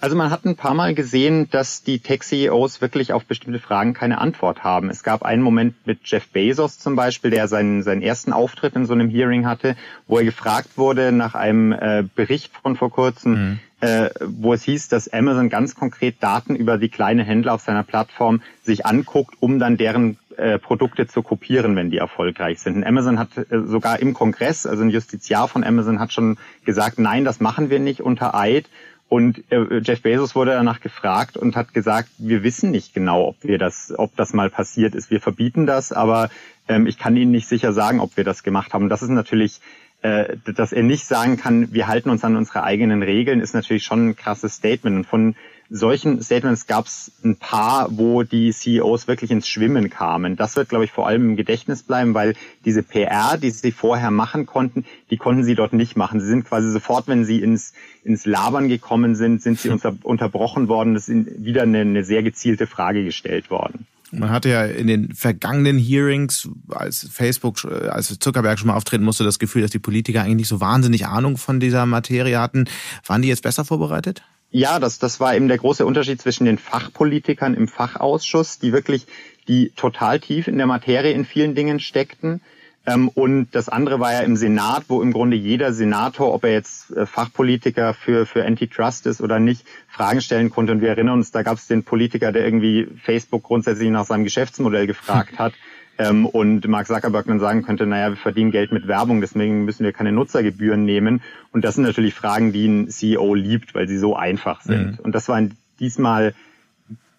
Also 0.00 0.16
man 0.16 0.30
hat 0.30 0.44
ein 0.44 0.56
paar 0.56 0.74
Mal 0.74 0.94
gesehen, 0.94 1.48
dass 1.50 1.82
die 1.82 1.98
Tech-CEOs 1.98 2.82
wirklich 2.82 3.12
auf 3.12 3.24
bestimmte 3.24 3.58
Fragen 3.58 3.94
keine 3.94 4.18
Antwort 4.18 4.62
haben. 4.62 4.90
Es 4.90 5.02
gab 5.02 5.22
einen 5.22 5.40
Moment 5.40 5.74
mit 5.86 6.00
Jeff 6.04 6.28
Bezos 6.28 6.78
zum 6.78 6.94
Beispiel, 6.94 7.30
der 7.30 7.48
seinen, 7.48 7.82
seinen 7.82 8.02
ersten 8.02 8.32
Auftritt 8.32 8.76
in 8.76 8.84
so 8.84 8.92
einem 8.92 9.08
Hearing 9.08 9.46
hatte, 9.46 9.76
wo 10.06 10.18
er 10.18 10.24
gefragt 10.24 10.76
wurde 10.76 11.10
nach 11.10 11.34
einem 11.34 11.72
äh, 11.72 12.04
Bericht 12.14 12.52
von 12.62 12.76
vor 12.76 12.90
kurzem, 12.90 13.32
mhm 13.32 13.60
äh, 13.84 14.10
wo 14.24 14.54
es 14.54 14.62
hieß, 14.62 14.88
dass 14.88 15.12
Amazon 15.12 15.50
ganz 15.50 15.74
konkret 15.74 16.22
Daten 16.22 16.56
über 16.56 16.78
die 16.78 16.88
kleinen 16.88 17.24
Händler 17.24 17.52
auf 17.52 17.60
seiner 17.60 17.82
Plattform 17.82 18.40
sich 18.62 18.86
anguckt, 18.86 19.36
um 19.40 19.58
dann 19.58 19.76
deren 19.76 20.16
äh, 20.36 20.58
Produkte 20.58 21.06
zu 21.06 21.22
kopieren, 21.22 21.76
wenn 21.76 21.90
die 21.90 21.98
erfolgreich 21.98 22.60
sind. 22.60 22.76
Und 22.76 22.84
Amazon 22.84 23.18
hat 23.18 23.36
äh, 23.36 23.60
sogar 23.64 24.00
im 24.00 24.14
Kongress, 24.14 24.66
also 24.66 24.82
ein 24.82 24.90
Justiziar 24.90 25.48
von 25.48 25.64
Amazon 25.64 26.00
hat 26.00 26.12
schon 26.12 26.38
gesagt, 26.64 26.98
nein, 26.98 27.24
das 27.24 27.40
machen 27.40 27.70
wir 27.70 27.78
nicht 27.78 28.00
unter 28.00 28.34
Eid. 28.34 28.66
Und 29.08 29.44
äh, 29.50 29.80
Jeff 29.82 30.02
Bezos 30.02 30.34
wurde 30.34 30.52
danach 30.52 30.80
gefragt 30.80 31.36
und 31.36 31.56
hat 31.56 31.74
gesagt, 31.74 32.08
wir 32.18 32.42
wissen 32.42 32.70
nicht 32.70 32.94
genau, 32.94 33.28
ob 33.28 33.36
wir 33.42 33.58
das, 33.58 33.92
ob 33.96 34.16
das 34.16 34.32
mal 34.32 34.50
passiert 34.50 34.94
ist. 34.94 35.10
Wir 35.10 35.20
verbieten 35.20 35.66
das, 35.66 35.92
aber 35.92 36.30
ähm, 36.68 36.86
ich 36.86 36.98
kann 36.98 37.16
Ihnen 37.16 37.30
nicht 37.30 37.46
sicher 37.46 37.72
sagen, 37.72 38.00
ob 38.00 38.16
wir 38.16 38.24
das 38.24 38.42
gemacht 38.42 38.72
haben. 38.72 38.88
Das 38.88 39.02
ist 39.02 39.10
natürlich 39.10 39.60
äh, 40.04 40.36
dass 40.44 40.72
er 40.74 40.82
nicht 40.82 41.06
sagen 41.06 41.38
kann, 41.38 41.72
wir 41.72 41.88
halten 41.88 42.10
uns 42.10 42.24
an 42.24 42.36
unsere 42.36 42.62
eigenen 42.62 43.02
Regeln, 43.02 43.40
ist 43.40 43.54
natürlich 43.54 43.84
schon 43.84 44.08
ein 44.08 44.16
krasses 44.16 44.56
Statement. 44.56 44.96
Und 44.96 45.06
von 45.06 45.34
solchen 45.76 46.22
Statements 46.22 46.66
gab 46.66 46.86
es 46.86 47.10
ein 47.24 47.36
paar, 47.36 47.88
wo 47.90 48.22
die 48.22 48.52
CEOs 48.52 49.08
wirklich 49.08 49.32
ins 49.32 49.48
Schwimmen 49.48 49.90
kamen. 49.90 50.36
Das 50.36 50.54
wird, 50.54 50.68
glaube 50.68 50.84
ich, 50.84 50.92
vor 50.92 51.08
allem 51.08 51.30
im 51.30 51.36
Gedächtnis 51.36 51.82
bleiben, 51.82 52.14
weil 52.14 52.34
diese 52.64 52.84
PR, 52.84 53.38
die 53.38 53.50
sie 53.50 53.72
vorher 53.72 54.12
machen 54.12 54.46
konnten, 54.46 54.84
die 55.10 55.16
konnten 55.16 55.42
sie 55.42 55.56
dort 55.56 55.72
nicht 55.72 55.96
machen. 55.96 56.20
Sie 56.20 56.28
sind 56.28 56.44
quasi 56.44 56.70
sofort, 56.70 57.08
wenn 57.08 57.24
sie 57.24 57.40
ins, 57.40 57.72
ins 58.04 58.24
Labern 58.24 58.68
gekommen 58.68 59.16
sind, 59.16 59.42
sind 59.42 59.58
sie 59.58 59.68
unter, 59.70 59.96
unterbrochen 60.04 60.68
worden. 60.68 60.94
Es 60.94 61.08
ist 61.08 61.44
wieder 61.44 61.62
eine, 61.62 61.80
eine 61.80 62.04
sehr 62.04 62.22
gezielte 62.22 62.68
Frage 62.68 63.04
gestellt 63.04 63.50
worden. 63.50 63.86
Man 64.12 64.30
hatte 64.30 64.50
ja 64.50 64.64
in 64.64 64.86
den 64.86 65.12
vergangenen 65.12 65.76
Hearings, 65.76 66.48
als 66.68 67.08
Facebook, 67.10 67.64
als 67.64 68.16
Zuckerberg 68.20 68.60
schon 68.60 68.68
mal 68.68 68.76
auftreten 68.76 69.02
musste, 69.02 69.24
das 69.24 69.40
Gefühl, 69.40 69.62
dass 69.62 69.72
die 69.72 69.80
Politiker 69.80 70.22
eigentlich 70.22 70.36
nicht 70.36 70.48
so 70.48 70.60
wahnsinnig 70.60 71.06
Ahnung 71.06 71.36
von 71.36 71.58
dieser 71.58 71.84
Materie 71.84 72.38
hatten. 72.38 72.66
Waren 73.06 73.22
die 73.22 73.28
jetzt 73.28 73.42
besser 73.42 73.64
vorbereitet? 73.64 74.22
Ja, 74.56 74.78
das, 74.78 75.00
das 75.00 75.18
war 75.18 75.34
eben 75.34 75.48
der 75.48 75.58
große 75.58 75.84
Unterschied 75.84 76.20
zwischen 76.20 76.44
den 76.44 76.58
Fachpolitikern 76.58 77.54
im 77.54 77.66
Fachausschuss, 77.66 78.60
die 78.60 78.72
wirklich, 78.72 79.06
die 79.48 79.72
total 79.74 80.20
tief 80.20 80.46
in 80.46 80.58
der 80.58 80.68
Materie 80.68 81.12
in 81.12 81.24
vielen 81.24 81.56
Dingen 81.56 81.80
steckten 81.80 82.40
ähm, 82.86 83.08
und 83.08 83.48
das 83.52 83.68
andere 83.68 83.98
war 83.98 84.12
ja 84.12 84.20
im 84.20 84.36
Senat, 84.36 84.84
wo 84.88 85.00
im 85.00 85.12
Grunde 85.12 85.36
jeder 85.36 85.72
Senator, 85.72 86.32
ob 86.34 86.44
er 86.44 86.52
jetzt 86.52 86.90
äh, 86.90 87.06
Fachpolitiker 87.06 87.94
für, 87.94 88.26
für 88.26 88.44
Antitrust 88.44 89.06
ist 89.06 89.20
oder 89.20 89.40
nicht, 89.40 89.64
Fragen 89.88 90.20
stellen 90.20 90.50
konnte. 90.50 90.72
Und 90.72 90.82
wir 90.82 90.90
erinnern 90.90 91.14
uns, 91.14 91.30
da 91.30 91.42
gab 91.42 91.56
es 91.56 91.66
den 91.66 91.82
Politiker, 91.82 92.30
der 92.30 92.44
irgendwie 92.44 92.86
Facebook 93.02 93.42
grundsätzlich 93.42 93.90
nach 93.90 94.04
seinem 94.04 94.24
Geschäftsmodell 94.24 94.86
gefragt 94.86 95.38
hat. 95.38 95.54
Ähm, 95.98 96.26
und 96.26 96.66
Mark 96.66 96.86
Zuckerberg 96.86 97.26
dann 97.26 97.40
sagen 97.40 97.62
könnte, 97.62 97.86
naja, 97.86 98.10
wir 98.10 98.16
verdienen 98.16 98.50
Geld 98.50 98.72
mit 98.72 98.88
Werbung, 98.88 99.20
deswegen 99.20 99.64
müssen 99.64 99.84
wir 99.84 99.92
keine 99.92 100.12
Nutzergebühren 100.12 100.84
nehmen. 100.84 101.22
Und 101.52 101.64
das 101.64 101.76
sind 101.76 101.84
natürlich 101.84 102.14
Fragen, 102.14 102.52
die 102.52 102.66
ein 102.66 102.88
CEO 102.88 103.34
liebt, 103.34 103.74
weil 103.74 103.86
sie 103.86 103.98
so 103.98 104.16
einfach 104.16 104.62
sind. 104.62 104.92
Mhm. 104.92 105.04
Und 105.04 105.14
das 105.14 105.28
war 105.28 105.40
diesmal 105.78 106.34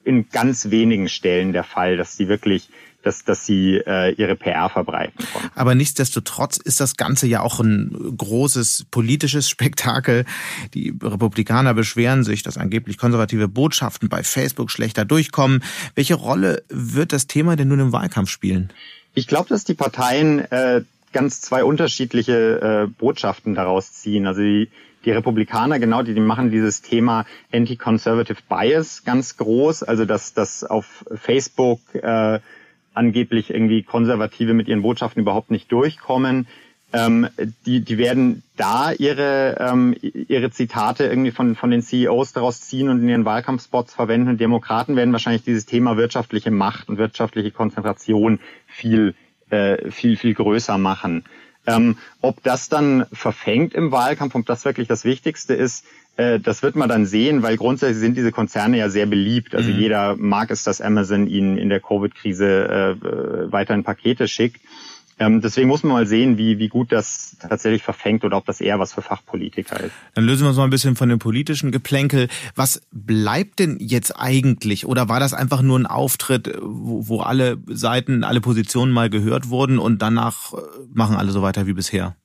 in 0.03 0.29
ganz 0.29 0.69
wenigen 0.69 1.09
Stellen 1.09 1.51
der 1.51 1.63
Fall, 1.63 1.97
dass 1.97 2.15
sie 2.15 2.27
wirklich 2.27 2.69
dass, 3.05 3.23
dass 3.23 3.45
sie 3.45 3.75
äh, 3.85 4.13
ihre 4.15 4.35
PR 4.35 4.67
verbreiten 4.67 5.23
konnten. 5.31 5.49
Aber 5.53 5.75
nichtsdestotrotz 5.75 6.57
ist 6.57 6.79
das 6.79 6.97
Ganze 6.97 7.27
ja 7.27 7.41
auch 7.41 7.59
ein 7.59 8.15
großes 8.17 8.87
politisches 8.89 9.47
Spektakel. 9.55 10.25
Die 10.73 10.93
Republikaner 11.01 11.75
beschweren 11.75 12.23
sich, 12.23 12.41
dass 12.41 12.57
angeblich 12.57 12.97
konservative 12.97 13.47
Botschaften 13.47 14.09
bei 14.09 14.23
Facebook 14.23 14.71
schlechter 14.71 15.05
durchkommen. 15.05 15.63
Welche 15.93 16.15
Rolle 16.15 16.63
wird 16.69 17.13
das 17.13 17.27
Thema 17.27 17.55
denn 17.55 17.67
nun 17.67 17.79
im 17.79 17.91
Wahlkampf 17.91 18.29
spielen? 18.29 18.73
Ich 19.13 19.27
glaube, 19.27 19.49
dass 19.49 19.63
die 19.63 19.75
Parteien 19.75 20.39
äh, 20.51 20.81
ganz 21.13 21.41
zwei 21.41 21.63
unterschiedliche 21.63 22.87
äh, 22.87 22.87
Botschaften 22.87 23.53
daraus 23.53 23.93
ziehen. 23.93 24.25
Also 24.25 24.41
die, 24.41 24.69
die 25.05 25.11
Republikaner, 25.11 25.77
genau, 25.77 26.01
die, 26.01 26.15
die 26.15 26.19
machen 26.19 26.49
dieses 26.49 26.81
Thema 26.81 27.25
Anti-Conservative 27.53 28.39
Bias 28.49 29.03
ganz 29.05 29.37
groß, 29.37 29.83
also 29.83 30.05
dass, 30.05 30.33
dass 30.33 30.63
auf 30.63 31.05
Facebook 31.15 31.79
äh, 31.93 32.39
angeblich 32.95 33.49
irgendwie 33.49 33.83
Konservative 33.83 34.53
mit 34.53 34.67
ihren 34.67 34.81
Botschaften 34.81 35.21
überhaupt 35.21 35.51
nicht 35.51 35.71
durchkommen. 35.71 36.47
Ähm, 36.93 37.27
die, 37.65 37.81
die 37.81 37.97
werden 37.97 38.43
da 38.55 38.91
ihre, 38.91 39.57
ähm, 39.59 39.95
ihre 40.01 40.51
Zitate 40.51 41.05
irgendwie 41.05 41.31
von, 41.31 41.55
von 41.55 41.71
den 41.71 41.81
CEOs 41.81 42.33
daraus 42.33 42.61
ziehen 42.61 42.89
und 42.89 43.01
in 43.01 43.09
ihren 43.09 43.25
Wahlkampfspots 43.25 43.93
verwenden. 43.93 44.29
Und 44.29 44.39
Demokraten 44.39 44.95
werden 44.95 45.11
wahrscheinlich 45.11 45.43
dieses 45.43 45.65
Thema 45.65 45.97
wirtschaftliche 45.97 46.51
Macht 46.51 46.87
und 46.87 46.97
wirtschaftliche 46.97 47.51
Konzentration 47.51 48.39
viel, 48.67 49.15
äh, 49.49 49.91
viel, 49.91 50.15
viel 50.15 50.33
größer 50.33 50.77
machen. 50.77 51.25
Ähm, 51.67 51.97
ob 52.21 52.43
das 52.43 52.69
dann 52.69 53.05
verfängt 53.11 53.73
im 53.73 53.91
Wahlkampf, 53.91 54.35
ob 54.35 54.45
das 54.45 54.65
wirklich 54.65 54.87
das 54.87 55.03
Wichtigste 55.03 55.53
ist, 55.53 55.85
äh, 56.17 56.39
das 56.39 56.63
wird 56.63 56.75
man 56.75 56.89
dann 56.89 57.05
sehen, 57.05 57.43
weil 57.43 57.57
grundsätzlich 57.57 57.99
sind 57.99 58.17
diese 58.17 58.31
Konzerne 58.31 58.77
ja 58.77 58.89
sehr 58.89 59.05
beliebt. 59.05 59.55
Also 59.55 59.69
mhm. 59.69 59.79
jeder 59.79 60.15
mag 60.15 60.51
es, 60.51 60.63
dass 60.63 60.81
Amazon 60.81 61.27
ihnen 61.27 61.57
in 61.57 61.69
der 61.69 61.79
Covid-Krise 61.79 62.45
äh, 62.45 62.91
äh, 62.91 63.51
weiterhin 63.51 63.83
Pakete 63.83 64.27
schickt. 64.27 64.61
Ähm, 65.17 65.39
deswegen 65.39 65.69
muss 65.69 65.83
man 65.83 65.93
mal 65.93 66.07
sehen, 66.07 66.37
wie, 66.37 66.59
wie 66.59 66.67
gut 66.67 66.91
das 66.91 67.37
tatsächlich 67.39 67.83
verfängt 67.83 68.25
oder 68.25 68.35
ob 68.35 68.45
das 68.45 68.59
eher 68.59 68.79
was 68.79 68.93
für 68.93 69.01
Fachpolitiker 69.01 69.79
ist. 69.79 69.93
Dann 70.13 70.25
lösen 70.25 70.43
wir 70.43 70.49
uns 70.49 70.57
mal 70.57 70.65
ein 70.65 70.69
bisschen 70.69 70.97
von 70.97 71.07
dem 71.07 71.19
politischen 71.19 71.71
Geplänkel. 71.71 72.27
Was 72.55 72.81
bleibt 72.91 73.59
denn 73.59 73.77
jetzt 73.79 74.19
eigentlich? 74.19 74.85
Oder 74.85 75.07
war 75.07 75.21
das 75.21 75.33
einfach 75.33 75.61
nur 75.61 75.79
ein 75.79 75.85
Auftritt, 75.85 76.53
wo, 76.61 77.07
wo 77.07 77.21
alle 77.21 77.57
Seiten, 77.67 78.25
alle 78.25 78.41
Positionen 78.41 78.91
mal 78.91 79.09
gehört 79.09 79.49
wurden 79.49 79.79
und 79.79 80.01
danach 80.01 80.53
äh, 80.53 80.57
machen 80.93 81.15
alle 81.15 81.31
so 81.31 81.41
weiter 81.41 81.65
wie 81.65 81.73
bisher? 81.73 82.15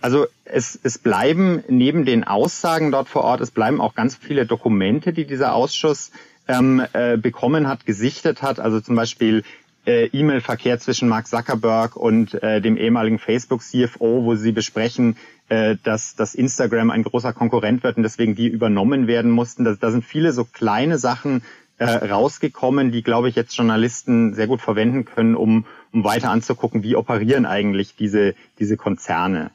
Also 0.00 0.26
es, 0.44 0.78
es 0.80 0.98
bleiben 0.98 1.64
neben 1.68 2.04
den 2.04 2.22
Aussagen 2.22 2.92
dort 2.92 3.08
vor 3.08 3.24
Ort, 3.24 3.40
es 3.40 3.50
bleiben 3.50 3.80
auch 3.80 3.96
ganz 3.96 4.14
viele 4.14 4.46
Dokumente, 4.46 5.12
die 5.12 5.26
dieser 5.26 5.54
Ausschuss 5.54 6.12
ähm, 6.46 6.82
äh, 6.92 7.16
bekommen 7.16 7.66
hat, 7.66 7.84
gesichtet 7.84 8.42
hat. 8.42 8.60
Also 8.60 8.80
zum 8.80 8.94
Beispiel 8.94 9.42
äh, 9.88 10.06
E-Mail-Verkehr 10.12 10.78
zwischen 10.78 11.08
Mark 11.08 11.26
Zuckerberg 11.26 11.96
und 11.96 12.34
äh, 12.42 12.60
dem 12.60 12.76
ehemaligen 12.76 13.18
Facebook-CFO, 13.18 14.24
wo 14.24 14.34
sie 14.34 14.52
besprechen, 14.52 15.16
äh, 15.48 15.76
dass, 15.82 16.14
dass 16.14 16.34
Instagram 16.34 16.90
ein 16.90 17.02
großer 17.02 17.32
Konkurrent 17.32 17.82
wird 17.82 17.96
und 17.96 18.02
deswegen 18.02 18.34
die 18.34 18.48
übernommen 18.48 19.06
werden 19.06 19.30
mussten. 19.30 19.64
Da, 19.64 19.74
da 19.80 19.90
sind 19.90 20.04
viele 20.04 20.32
so 20.32 20.44
kleine 20.44 20.98
Sachen 20.98 21.42
äh, 21.78 21.86
rausgekommen, 21.86 22.92
die, 22.92 23.02
glaube 23.02 23.30
ich, 23.30 23.34
jetzt 23.34 23.56
Journalisten 23.56 24.34
sehr 24.34 24.46
gut 24.46 24.60
verwenden 24.60 25.06
können, 25.06 25.34
um, 25.34 25.64
um 25.92 26.04
weiter 26.04 26.30
anzugucken, 26.30 26.82
wie 26.82 26.94
operieren 26.94 27.46
eigentlich 27.46 27.96
diese, 27.96 28.34
diese 28.58 28.76
Konzerne. 28.76 29.52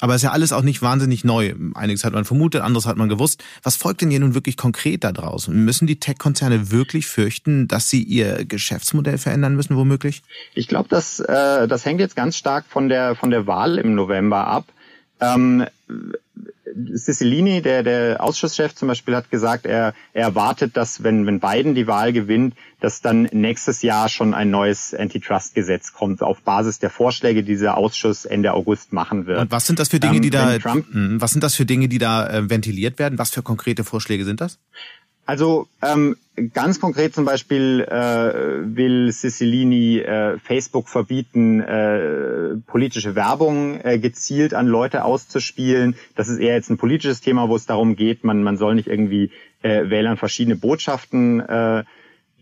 Aber 0.00 0.14
es 0.14 0.22
ist 0.22 0.24
ja 0.24 0.32
alles 0.32 0.52
auch 0.52 0.62
nicht 0.62 0.82
wahnsinnig 0.82 1.24
neu. 1.24 1.54
Einiges 1.74 2.04
hat 2.04 2.12
man 2.12 2.24
vermutet, 2.24 2.62
anderes 2.62 2.86
hat 2.86 2.96
man 2.96 3.08
gewusst. 3.08 3.44
Was 3.62 3.76
folgt 3.76 4.00
denn 4.00 4.10
hier 4.10 4.20
nun 4.20 4.34
wirklich 4.34 4.56
konkret 4.56 5.04
da 5.04 5.12
draußen? 5.12 5.54
Müssen 5.54 5.86
die 5.86 6.00
Tech-Konzerne 6.00 6.72
wirklich 6.72 7.06
fürchten, 7.06 7.68
dass 7.68 7.90
sie 7.90 8.02
ihr 8.02 8.44
Geschäftsmodell 8.44 9.18
verändern 9.18 9.54
müssen, 9.54 9.76
womöglich? 9.76 10.22
Ich 10.54 10.66
glaube, 10.66 10.88
das, 10.88 11.20
äh, 11.20 11.68
das 11.68 11.84
hängt 11.84 12.00
jetzt 12.00 12.16
ganz 12.16 12.36
stark 12.36 12.64
von 12.68 12.88
der, 12.88 13.14
von 13.14 13.30
der 13.30 13.46
Wahl 13.46 13.78
im 13.78 13.94
November 13.94 14.46
ab. 14.48 14.66
Ähm, 15.20 15.64
Cicilline, 16.96 17.62
der, 17.62 17.82
der 17.82 18.22
Ausschusschef 18.22 18.74
zum 18.74 18.88
Beispiel, 18.88 19.14
hat 19.14 19.30
gesagt, 19.30 19.66
er, 19.66 19.94
er 20.12 20.22
erwartet, 20.22 20.76
dass 20.76 21.02
wenn, 21.02 21.26
wenn 21.26 21.40
Biden 21.40 21.74
die 21.74 21.86
Wahl 21.86 22.12
gewinnt, 22.12 22.54
dass 22.80 23.00
dann 23.00 23.28
nächstes 23.32 23.82
Jahr 23.82 24.08
schon 24.08 24.34
ein 24.34 24.50
neues 24.50 24.92
Antitrust-Gesetz 24.94 25.92
kommt, 25.92 26.22
auf 26.22 26.42
Basis 26.42 26.78
der 26.78 26.90
Vorschläge, 26.90 27.42
die 27.42 27.52
dieser 27.52 27.76
Ausschuss 27.76 28.24
Ende 28.24 28.52
August 28.52 28.92
machen 28.92 29.26
wird. 29.26 29.40
Und 29.40 29.50
was 29.50 29.66
sind 29.66 29.78
das 29.78 29.88
für 29.88 30.00
Dinge, 30.00 30.20
die 30.20 30.28
ähm, 30.28 30.32
da, 30.32 30.58
Trump, 30.58 30.86
hm, 30.92 31.20
was 31.20 31.32
sind 31.32 31.44
das 31.44 31.54
für 31.54 31.64
Dinge, 31.64 31.88
die 31.88 31.98
da 31.98 32.28
äh, 32.28 32.50
ventiliert 32.50 32.98
werden? 32.98 33.18
Was 33.18 33.30
für 33.30 33.42
konkrete 33.42 33.84
Vorschläge 33.84 34.24
sind 34.24 34.40
das? 34.40 34.58
Also 35.26 35.68
ähm, 35.80 36.16
ganz 36.52 36.80
konkret 36.80 37.14
zum 37.14 37.24
Beispiel 37.24 37.80
äh, 37.80 38.76
will 38.76 39.10
Cicilline 39.12 40.04
äh, 40.04 40.38
Facebook 40.38 40.88
verbieten, 40.88 41.60
äh, 41.60 42.56
politische 42.66 43.14
Werbung 43.14 43.80
äh, 43.80 43.98
gezielt 43.98 44.52
an 44.52 44.66
Leute 44.66 45.04
auszuspielen. 45.04 45.96
Das 46.14 46.28
ist 46.28 46.38
eher 46.38 46.54
jetzt 46.54 46.70
ein 46.70 46.76
politisches 46.76 47.20
Thema, 47.20 47.48
wo 47.48 47.56
es 47.56 47.66
darum 47.66 47.96
geht, 47.96 48.24
man, 48.24 48.42
man 48.42 48.56
soll 48.56 48.74
nicht 48.74 48.88
irgendwie 48.88 49.30
äh, 49.62 49.88
Wählern 49.88 50.18
verschiedene 50.18 50.56
Botschaften 50.56 51.40
äh, 51.40 51.84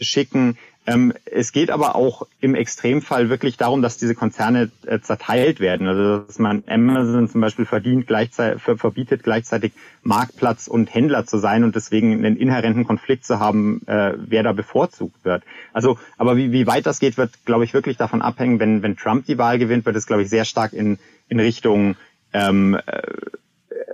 schicken. 0.00 0.58
Ähm, 0.84 1.12
es 1.24 1.52
geht 1.52 1.70
aber 1.70 1.94
auch 1.94 2.26
im 2.40 2.56
Extremfall 2.56 3.28
wirklich 3.28 3.56
darum, 3.56 3.82
dass 3.82 3.98
diese 3.98 4.16
Konzerne 4.16 4.70
äh, 4.84 4.98
zerteilt 4.98 5.60
werden. 5.60 5.86
Also 5.86 6.18
dass 6.18 6.40
man 6.40 6.64
Amazon 6.66 7.28
zum 7.28 7.40
Beispiel 7.40 7.66
verdient, 7.66 8.08
gleichzeitig, 8.08 8.60
verbietet 8.62 9.22
gleichzeitig 9.22 9.72
Marktplatz 10.02 10.66
und 10.66 10.92
Händler 10.92 11.24
zu 11.24 11.38
sein 11.38 11.62
und 11.62 11.76
deswegen 11.76 12.12
einen 12.12 12.36
inhärenten 12.36 12.84
Konflikt 12.84 13.24
zu 13.24 13.38
haben, 13.38 13.86
äh, 13.86 14.14
wer 14.16 14.42
da 14.42 14.52
bevorzugt 14.52 15.24
wird. 15.24 15.44
Also, 15.72 15.98
aber 16.18 16.36
wie, 16.36 16.50
wie 16.50 16.66
weit 16.66 16.86
das 16.86 16.98
geht, 16.98 17.16
wird, 17.16 17.44
glaube 17.44 17.64
ich, 17.64 17.74
wirklich 17.74 17.96
davon 17.96 18.20
abhängen. 18.20 18.58
Wenn, 18.58 18.82
wenn 18.82 18.96
Trump 18.96 19.26
die 19.26 19.38
Wahl 19.38 19.60
gewinnt, 19.60 19.86
wird 19.86 19.94
es, 19.94 20.06
glaube 20.06 20.22
ich, 20.22 20.30
sehr 20.30 20.44
stark 20.44 20.72
in, 20.72 20.98
in 21.28 21.38
Richtung 21.38 21.94
ähm, 22.32 22.74
äh, 22.86 23.02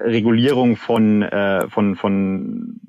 Regulierung 0.00 0.76
von, 0.76 1.22
äh, 1.22 1.68
von, 1.68 1.96
von 1.96 2.80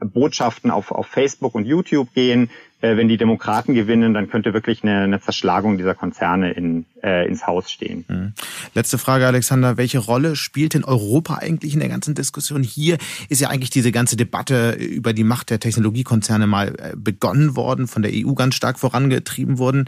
Botschaften 0.00 0.70
auf, 0.70 0.92
auf 0.92 1.06
Facebook 1.06 1.54
und 1.54 1.66
YouTube 1.66 2.12
gehen. 2.14 2.50
Äh, 2.80 2.96
wenn 2.96 3.08
die 3.08 3.16
Demokraten 3.16 3.74
gewinnen, 3.74 4.14
dann 4.14 4.30
könnte 4.30 4.54
wirklich 4.54 4.84
eine, 4.84 5.00
eine 5.00 5.20
Zerschlagung 5.20 5.78
dieser 5.78 5.96
Konzerne 5.96 6.52
in, 6.52 6.86
äh, 7.02 7.26
ins 7.26 7.44
Haus 7.46 7.72
stehen. 7.72 8.04
Mhm. 8.06 8.32
Letzte 8.74 8.98
Frage, 8.98 9.26
Alexander. 9.26 9.76
Welche 9.76 9.98
Rolle 9.98 10.36
spielt 10.36 10.76
in 10.76 10.84
Europa 10.84 11.34
eigentlich 11.38 11.74
in 11.74 11.80
der 11.80 11.88
ganzen 11.88 12.14
Diskussion? 12.14 12.62
Hier 12.62 12.98
ist 13.28 13.40
ja 13.40 13.48
eigentlich 13.48 13.70
diese 13.70 13.90
ganze 13.90 14.16
Debatte 14.16 14.72
über 14.72 15.12
die 15.12 15.24
Macht 15.24 15.50
der 15.50 15.58
Technologiekonzerne 15.58 16.46
mal 16.46 16.68
äh, 16.78 16.96
begonnen 16.96 17.56
worden, 17.56 17.88
von 17.88 18.02
der 18.02 18.12
EU 18.14 18.34
ganz 18.34 18.54
stark 18.54 18.78
vorangetrieben 18.78 19.58
worden. 19.58 19.86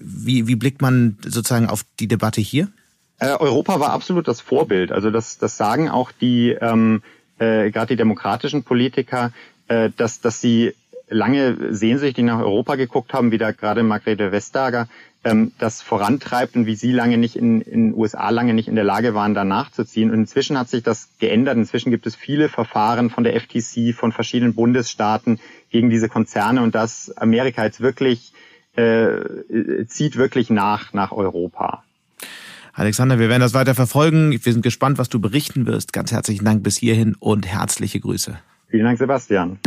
Wie, 0.00 0.46
wie 0.46 0.56
blickt 0.56 0.80
man 0.80 1.18
sozusagen 1.22 1.66
auf 1.66 1.84
die 1.98 2.08
Debatte 2.08 2.40
hier? 2.40 2.68
Äh, 3.18 3.36
Europa 3.38 3.80
war 3.80 3.90
absolut 3.90 4.28
das 4.28 4.40
Vorbild. 4.40 4.92
Also 4.92 5.10
das, 5.10 5.36
das 5.36 5.58
sagen 5.58 5.90
auch 5.90 6.10
die 6.10 6.56
ähm, 6.58 7.02
äh, 7.38 7.70
gerade 7.70 7.88
die 7.88 7.96
demokratischen 7.96 8.62
Politiker, 8.62 9.32
äh, 9.68 9.90
dass, 9.96 10.20
dass 10.20 10.40
sie 10.40 10.74
lange 11.10 11.74
sehnsüchtig 11.74 12.24
nach 12.24 12.38
Europa 12.38 12.76
geguckt 12.76 13.12
haben, 13.12 13.32
wie 13.32 13.38
da 13.38 13.50
gerade 13.50 13.82
Margrethe 13.82 14.32
Vestager 14.32 14.88
ähm, 15.24 15.52
das 15.58 15.82
vorantreibt 15.82 16.56
und 16.56 16.66
wie 16.66 16.76
sie 16.76 16.92
lange 16.92 17.18
nicht 17.18 17.36
in 17.36 17.60
in 17.60 17.94
USA 17.94 18.30
lange 18.30 18.54
nicht 18.54 18.68
in 18.68 18.76
der 18.76 18.84
Lage 18.84 19.14
waren, 19.14 19.34
da 19.34 19.44
nachzuziehen. 19.44 20.10
Und 20.10 20.20
inzwischen 20.20 20.58
hat 20.58 20.70
sich 20.70 20.82
das 20.82 21.10
geändert. 21.18 21.56
Inzwischen 21.56 21.90
gibt 21.90 22.06
es 22.06 22.14
viele 22.14 22.48
Verfahren 22.48 23.10
von 23.10 23.24
der 23.24 23.38
FTC, 23.38 23.94
von 23.94 24.12
verschiedenen 24.12 24.54
Bundesstaaten 24.54 25.40
gegen 25.70 25.90
diese 25.90 26.08
Konzerne 26.08 26.62
und 26.62 26.74
das 26.74 27.14
Amerika 27.16 27.64
jetzt 27.64 27.80
wirklich 27.80 28.32
äh, 28.76 29.84
zieht 29.86 30.16
wirklich 30.16 30.48
nach 30.48 30.92
nach 30.92 31.12
Europa. 31.12 31.84
Alexander, 32.72 33.18
wir 33.18 33.28
werden 33.28 33.42
das 33.42 33.52
weiter 33.52 33.74
verfolgen. 33.74 34.30
Wir 34.30 34.52
sind 34.52 34.62
gespannt, 34.62 34.96
was 34.96 35.08
du 35.08 35.20
berichten 35.20 35.66
wirst. 35.66 35.92
Ganz 35.92 36.12
herzlichen 36.12 36.44
Dank 36.44 36.62
bis 36.62 36.78
hierhin 36.78 37.16
und 37.18 37.46
herzliche 37.46 38.00
Grüße. 38.00 38.38
Vielen 38.68 38.84
Dank, 38.84 38.98
Sebastian. 38.98 39.58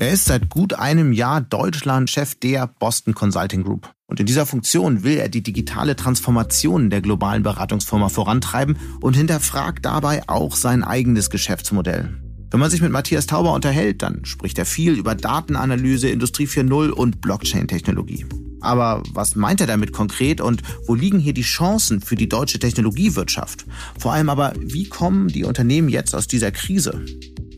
Er 0.00 0.12
ist 0.12 0.26
seit 0.26 0.48
gut 0.48 0.74
einem 0.74 1.12
Jahr 1.12 1.40
Deutschland-Chef 1.40 2.36
der 2.36 2.68
Boston 2.68 3.14
Consulting 3.14 3.64
Group. 3.64 3.90
Und 4.06 4.20
in 4.20 4.26
dieser 4.26 4.46
Funktion 4.46 5.02
will 5.02 5.16
er 5.16 5.28
die 5.28 5.42
digitale 5.42 5.96
Transformation 5.96 6.88
der 6.88 7.00
globalen 7.00 7.42
Beratungsfirma 7.42 8.08
vorantreiben 8.08 8.78
und 9.00 9.16
hinterfragt 9.16 9.84
dabei 9.84 10.22
auch 10.28 10.54
sein 10.54 10.84
eigenes 10.84 11.30
Geschäftsmodell. 11.30 12.16
Wenn 12.50 12.60
man 12.60 12.70
sich 12.70 12.80
mit 12.80 12.92
Matthias 12.92 13.26
Tauber 13.26 13.52
unterhält, 13.52 14.02
dann 14.02 14.24
spricht 14.24 14.56
er 14.58 14.66
viel 14.66 14.92
über 14.92 15.16
Datenanalyse, 15.16 16.08
Industrie 16.08 16.46
4.0 16.46 16.90
und 16.90 17.20
Blockchain-Technologie. 17.20 18.24
Aber 18.60 19.02
was 19.12 19.34
meint 19.34 19.60
er 19.60 19.66
damit 19.66 19.92
konkret 19.92 20.40
und 20.40 20.62
wo 20.86 20.94
liegen 20.94 21.18
hier 21.18 21.34
die 21.34 21.42
Chancen 21.42 22.00
für 22.00 22.14
die 22.14 22.28
deutsche 22.28 22.60
Technologiewirtschaft? 22.60 23.66
Vor 23.98 24.12
allem 24.12 24.30
aber, 24.30 24.54
wie 24.60 24.88
kommen 24.88 25.26
die 25.26 25.44
Unternehmen 25.44 25.88
jetzt 25.88 26.14
aus 26.14 26.28
dieser 26.28 26.52
Krise? 26.52 27.04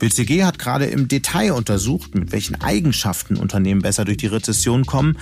Bild 0.01 0.15
CG 0.15 0.45
hat 0.45 0.59
gerade 0.59 0.87
im 0.87 1.09
Detail 1.09 1.53
untersucht, 1.53 2.15
mit 2.15 2.33
welchen 2.33 2.55
Eigenschaften 2.55 3.37
Unternehmen 3.37 3.83
besser 3.83 4.07
durch 4.07 4.17
die 4.17 4.29
Rezession 4.29 4.87
kommen. 4.87 5.19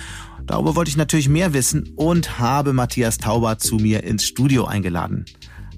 Darüber 0.47 0.73
wollte 0.77 0.89
ich 0.89 0.95
natürlich 0.95 1.27
mehr 1.27 1.53
wissen 1.53 1.91
und 1.97 2.39
habe 2.39 2.71
Matthias 2.71 3.17
Tauber 3.17 3.59
zu 3.59 3.75
mir 3.75 4.05
ins 4.05 4.25
Studio 4.25 4.63
eingeladen. 4.63 5.25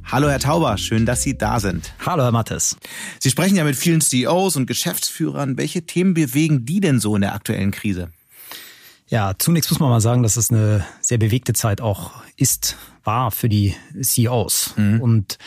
Hallo 0.03 0.29
Herr 0.29 0.37
Tauber, 0.37 0.77
schön, 0.77 1.07
dass 1.07 1.23
Sie 1.23 1.35
da 1.35 1.59
sind. 1.59 1.91
Hallo 2.05 2.21
Herr 2.21 2.31
Mattes. 2.31 2.77
Sie 3.19 3.31
sprechen 3.31 3.55
ja 3.55 3.63
mit 3.63 3.75
vielen 3.75 4.01
CEOs 4.01 4.55
und 4.55 4.67
Geschäftsführern. 4.67 5.57
Welche 5.57 5.81
Themen 5.81 6.13
bewegen 6.13 6.65
die 6.65 6.79
denn 6.79 6.99
so 6.99 7.15
in 7.15 7.21
der 7.21 7.33
aktuellen 7.33 7.71
Krise? 7.71 8.11
Ja, 9.07 9.33
zunächst 9.35 9.71
muss 9.71 9.79
man 9.79 9.89
mal 9.89 9.99
sagen, 9.99 10.21
dass 10.21 10.37
es 10.37 10.51
eine 10.51 10.85
sehr 11.01 11.17
bewegte 11.17 11.53
Zeit 11.53 11.81
auch 11.81 12.11
ist, 12.37 12.77
war 13.03 13.31
für 13.31 13.49
die 13.49 13.73
CEOs. 13.99 14.75
Mhm. 14.77 15.01
Und 15.01 15.37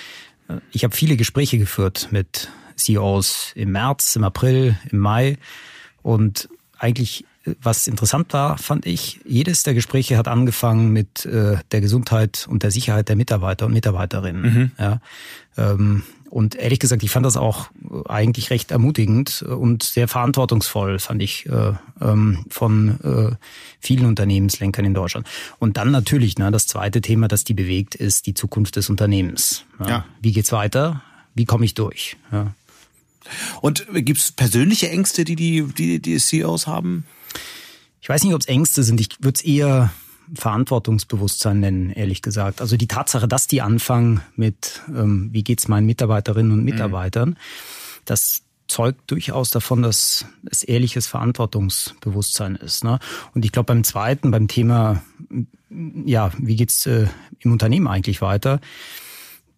äh, 0.48 0.56
ich 0.72 0.82
habe 0.82 0.96
viele 0.96 1.16
Gespräche 1.16 1.56
geführt 1.56 2.08
mit 2.10 2.48
CEOs 2.76 3.52
im 3.54 3.72
März, 3.72 4.16
im 4.16 4.24
April, 4.24 4.78
im 4.90 4.98
Mai. 4.98 5.38
Und 6.02 6.48
eigentlich, 6.78 7.24
äh, 7.44 7.54
was 7.62 7.86
interessant 7.86 8.32
war, 8.32 8.58
fand 8.58 8.86
ich, 8.86 9.20
jedes 9.24 9.62
der 9.62 9.74
Gespräche 9.74 10.16
hat 10.16 10.28
angefangen 10.28 10.92
mit 10.92 11.26
äh, 11.26 11.56
der 11.72 11.80
Gesundheit 11.80 12.46
und 12.48 12.62
der 12.62 12.70
Sicherheit 12.70 13.08
der 13.08 13.16
Mitarbeiter 13.16 13.66
und 13.66 13.72
Mitarbeiterinnen. 13.72 14.42
Mhm. 14.42 14.70
Ja, 14.78 15.00
ähm, 15.56 16.02
und 16.34 16.56
ehrlich 16.56 16.80
gesagt, 16.80 17.04
ich 17.04 17.12
fand 17.12 17.24
das 17.24 17.36
auch 17.36 17.70
äh, 17.88 18.08
eigentlich 18.08 18.50
recht 18.50 18.72
ermutigend 18.72 19.42
und 19.42 19.84
sehr 19.84 20.08
verantwortungsvoll, 20.08 20.98
fand 20.98 21.22
ich, 21.22 21.46
äh, 21.46 21.74
ähm, 22.00 22.44
von 22.50 22.98
äh, 23.04 23.36
vielen 23.78 24.04
Unternehmenslenkern 24.04 24.84
in 24.84 24.94
Deutschland. 24.94 25.28
Und 25.60 25.76
dann 25.76 25.92
natürlich, 25.92 26.36
ne, 26.36 26.50
das 26.50 26.66
zweite 26.66 27.00
Thema, 27.00 27.28
das 27.28 27.44
die 27.44 27.54
bewegt, 27.54 27.94
ist 27.94 28.26
die 28.26 28.34
Zukunft 28.34 28.74
des 28.74 28.90
Unternehmens. 28.90 29.64
Ja. 29.78 29.88
ja. 29.88 30.04
Wie 30.20 30.32
geht's 30.32 30.50
weiter? 30.50 31.02
Wie 31.36 31.44
komme 31.44 31.66
ich 31.66 31.74
durch? 31.74 32.16
Ja. 32.32 32.52
Und 33.60 33.86
gibt 33.92 34.20
es 34.20 34.32
persönliche 34.32 34.90
Ängste, 34.90 35.24
die 35.24 35.36
die, 35.36 35.62
die 35.62 36.00
die 36.00 36.18
CEOs 36.18 36.66
haben? 36.66 37.04
Ich 38.00 38.08
weiß 38.08 38.22
nicht, 38.24 38.34
ob 38.34 38.40
es 38.40 38.46
Ängste 38.46 38.82
sind. 38.82 39.00
Ich 39.00 39.16
würde 39.20 39.36
es 39.36 39.44
eher 39.44 39.90
Verantwortungsbewusstsein 40.34 41.60
nennen, 41.60 41.90
ehrlich 41.90 42.22
gesagt. 42.22 42.60
Also 42.60 42.76
die 42.76 42.88
Tatsache, 42.88 43.28
dass 43.28 43.46
die 43.46 43.62
anfangen 43.62 44.20
mit, 44.36 44.82
ähm, 44.88 45.28
wie 45.32 45.44
geht's 45.44 45.68
meinen 45.68 45.86
Mitarbeiterinnen 45.86 46.52
und 46.52 46.64
Mitarbeitern, 46.64 47.30
mhm. 47.30 47.36
das 48.04 48.42
zeugt 48.66 49.10
durchaus 49.10 49.50
davon, 49.50 49.82
dass 49.82 50.26
es 50.50 50.62
ehrliches 50.62 51.06
Verantwortungsbewusstsein 51.06 52.56
ist. 52.56 52.84
Ne? 52.84 52.98
Und 53.34 53.44
ich 53.44 53.52
glaube, 53.52 53.66
beim 53.66 53.84
zweiten, 53.84 54.30
beim 54.30 54.48
Thema, 54.48 55.02
ja, 56.04 56.32
wie 56.38 56.56
geht's 56.56 56.86
äh, 56.86 57.06
im 57.40 57.52
Unternehmen 57.52 57.86
eigentlich 57.86 58.22
weiter, 58.22 58.60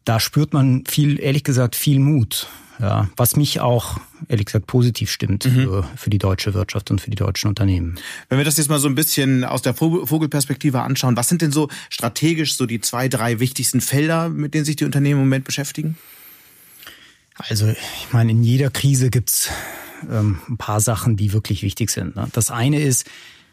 da 0.07 0.21
spürt 0.21 0.55
man 0.55 0.85
viel, 0.87 1.21
ehrlich 1.21 1.45
gesagt, 1.45 1.77
viel 1.77 1.99
Mut. 1.99 2.49
Ja, 2.79 3.09
was 3.17 3.37
mich 3.37 3.61
auch, 3.61 3.99
ehrlich 4.29 4.47
gesagt, 4.47 4.67
positiv 4.67 5.11
stimmt 5.11 5.47
mhm. 5.47 5.63
für, 5.63 5.89
für 5.97 6.11
die 6.11 6.19
deutsche 6.19 6.53
Wirtschaft 6.53 6.91
und 6.91 7.01
für 7.01 7.09
die 7.09 7.17
deutschen 7.17 7.49
Unternehmen. 7.49 7.99
Wenn 8.29 8.37
wir 8.37 8.45
das 8.45 8.59
jetzt 8.59 8.69
mal 8.69 8.79
so 8.79 8.87
ein 8.87 8.95
bisschen 8.95 9.45
aus 9.45 9.63
der 9.63 9.73
Vogelperspektive 9.73 10.83
anschauen, 10.83 11.17
was 11.17 11.29
sind 11.29 11.41
denn 11.41 11.53
so 11.53 11.69
strategisch 11.89 12.55
so 12.57 12.67
die 12.67 12.83
zwei, 12.83 13.09
drei 13.09 13.41
wichtigsten 13.41 13.81
Felder, 13.81 14.29
mit 14.29 14.53
denen 14.53 14.67
sich 14.67 14.77
die 14.77 14.85
Unternehmen 14.85 15.21
im 15.23 15.27
Moment 15.27 15.45
beschäftigen? 15.45 15.97
Also, 17.37 17.69
ich 17.69 18.13
meine, 18.13 18.33
in 18.33 18.43
jeder 18.43 18.71
Krise 18.71 19.09
gibt's 19.09 19.51
ähm, 20.11 20.41
ein 20.47 20.59
paar 20.59 20.81
Sachen, 20.81 21.17
die 21.17 21.33
wirklich 21.33 21.63
wichtig 21.63 21.91
sind. 21.91 22.15
Ne? 22.15 22.29
Das 22.33 22.51
eine 22.51 22.81
ist, 22.83 23.07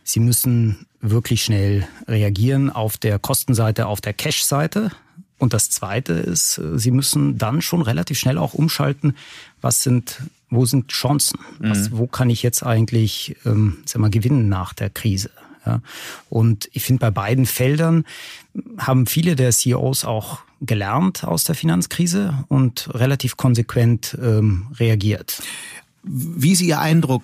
sie 0.04 0.20
müssen 0.20 0.86
wirklich 1.00 1.44
schnell 1.44 1.88
reagieren 2.08 2.70
auf 2.70 2.98
der 2.98 3.20
Kostenseite, 3.20 3.88
auf 3.88 4.02
der 4.02 4.14
Cash-Seite. 4.14 4.92
Und 5.38 5.54
das 5.54 5.70
Zweite 5.70 6.14
ist, 6.14 6.62
sie 6.76 6.92
müssen 6.92 7.38
dann 7.38 7.62
schon 7.62 7.82
relativ 7.82 8.18
schnell 8.20 8.38
auch 8.38 8.54
umschalten, 8.54 9.16
was 9.62 9.84
sind, 9.84 10.22
wo 10.50 10.66
sind 10.66 10.90
Chancen? 10.90 11.40
Was, 11.60 11.90
mhm. 11.90 11.98
wo 11.98 12.08
kann 12.08 12.30
ich 12.30 12.44
jetzt 12.44 12.64
eigentlich 12.64 13.36
ähm, 13.46 13.80
sag 13.86 14.00
mal, 14.02 14.10
gewinnen 14.10 14.48
nach 14.50 14.74
der 14.74 14.90
Krise? 14.90 15.32
Ja. 15.66 15.82
Und 16.30 16.70
ich 16.74 16.84
finde, 16.84 17.00
bei 17.00 17.12
beiden 17.12 17.46
Feldern 17.46 18.06
haben 18.78 19.06
viele 19.06 19.36
der 19.36 19.52
CEOs 19.52 20.06
auch 20.06 20.40
gelernt 20.62 21.24
aus 21.24 21.44
der 21.44 21.56
Finanzkrise 21.56 22.46
und 22.48 22.90
relativ 22.94 23.38
konsequent 23.38 24.18
ähm, 24.22 24.68
reagiert. 24.80 25.42
Wie 26.04 26.52
ist 26.52 26.62
Ihr 26.62 26.80
Eindruck? 26.80 27.24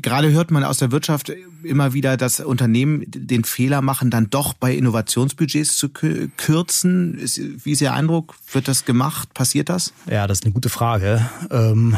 Gerade 0.00 0.30
hört 0.30 0.52
man 0.52 0.62
aus 0.62 0.78
der 0.78 0.92
Wirtschaft 0.92 1.32
immer 1.64 1.92
wieder, 1.92 2.16
dass 2.16 2.38
Unternehmen 2.38 3.02
den 3.06 3.44
Fehler 3.44 3.82
machen, 3.82 4.10
dann 4.10 4.30
doch 4.30 4.54
bei 4.54 4.74
Innovationsbudgets 4.74 5.76
zu 5.76 5.88
kürzen. 5.88 7.18
Wie 7.18 7.72
ist 7.72 7.80
Ihr 7.80 7.92
Eindruck? 7.92 8.36
Wird 8.52 8.68
das 8.68 8.84
gemacht? 8.84 9.34
Passiert 9.34 9.68
das? 9.68 9.92
Ja, 10.08 10.28
das 10.28 10.38
ist 10.38 10.44
eine 10.44 10.54
gute 10.54 10.68
Frage. 10.68 11.28
Ähm, 11.50 11.96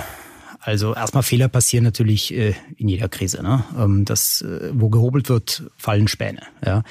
also 0.61 0.95
erstmal 0.95 1.23
Fehler 1.23 1.49
passieren 1.49 1.85
natürlich 1.85 2.33
äh, 2.33 2.55
in 2.79 2.89
jeder 2.89 3.11
Krise. 3.11 3.43
Ne? 3.43 3.63
Ähm, 3.79 4.07
das, 4.07 4.41
äh, 4.41 4.71
wo 4.73 4.89
gehobelt 4.89 5.29
wird, 5.29 5.65
fallen 5.77 6.09
Späne. 6.09 6.41
Ja? 6.65 6.83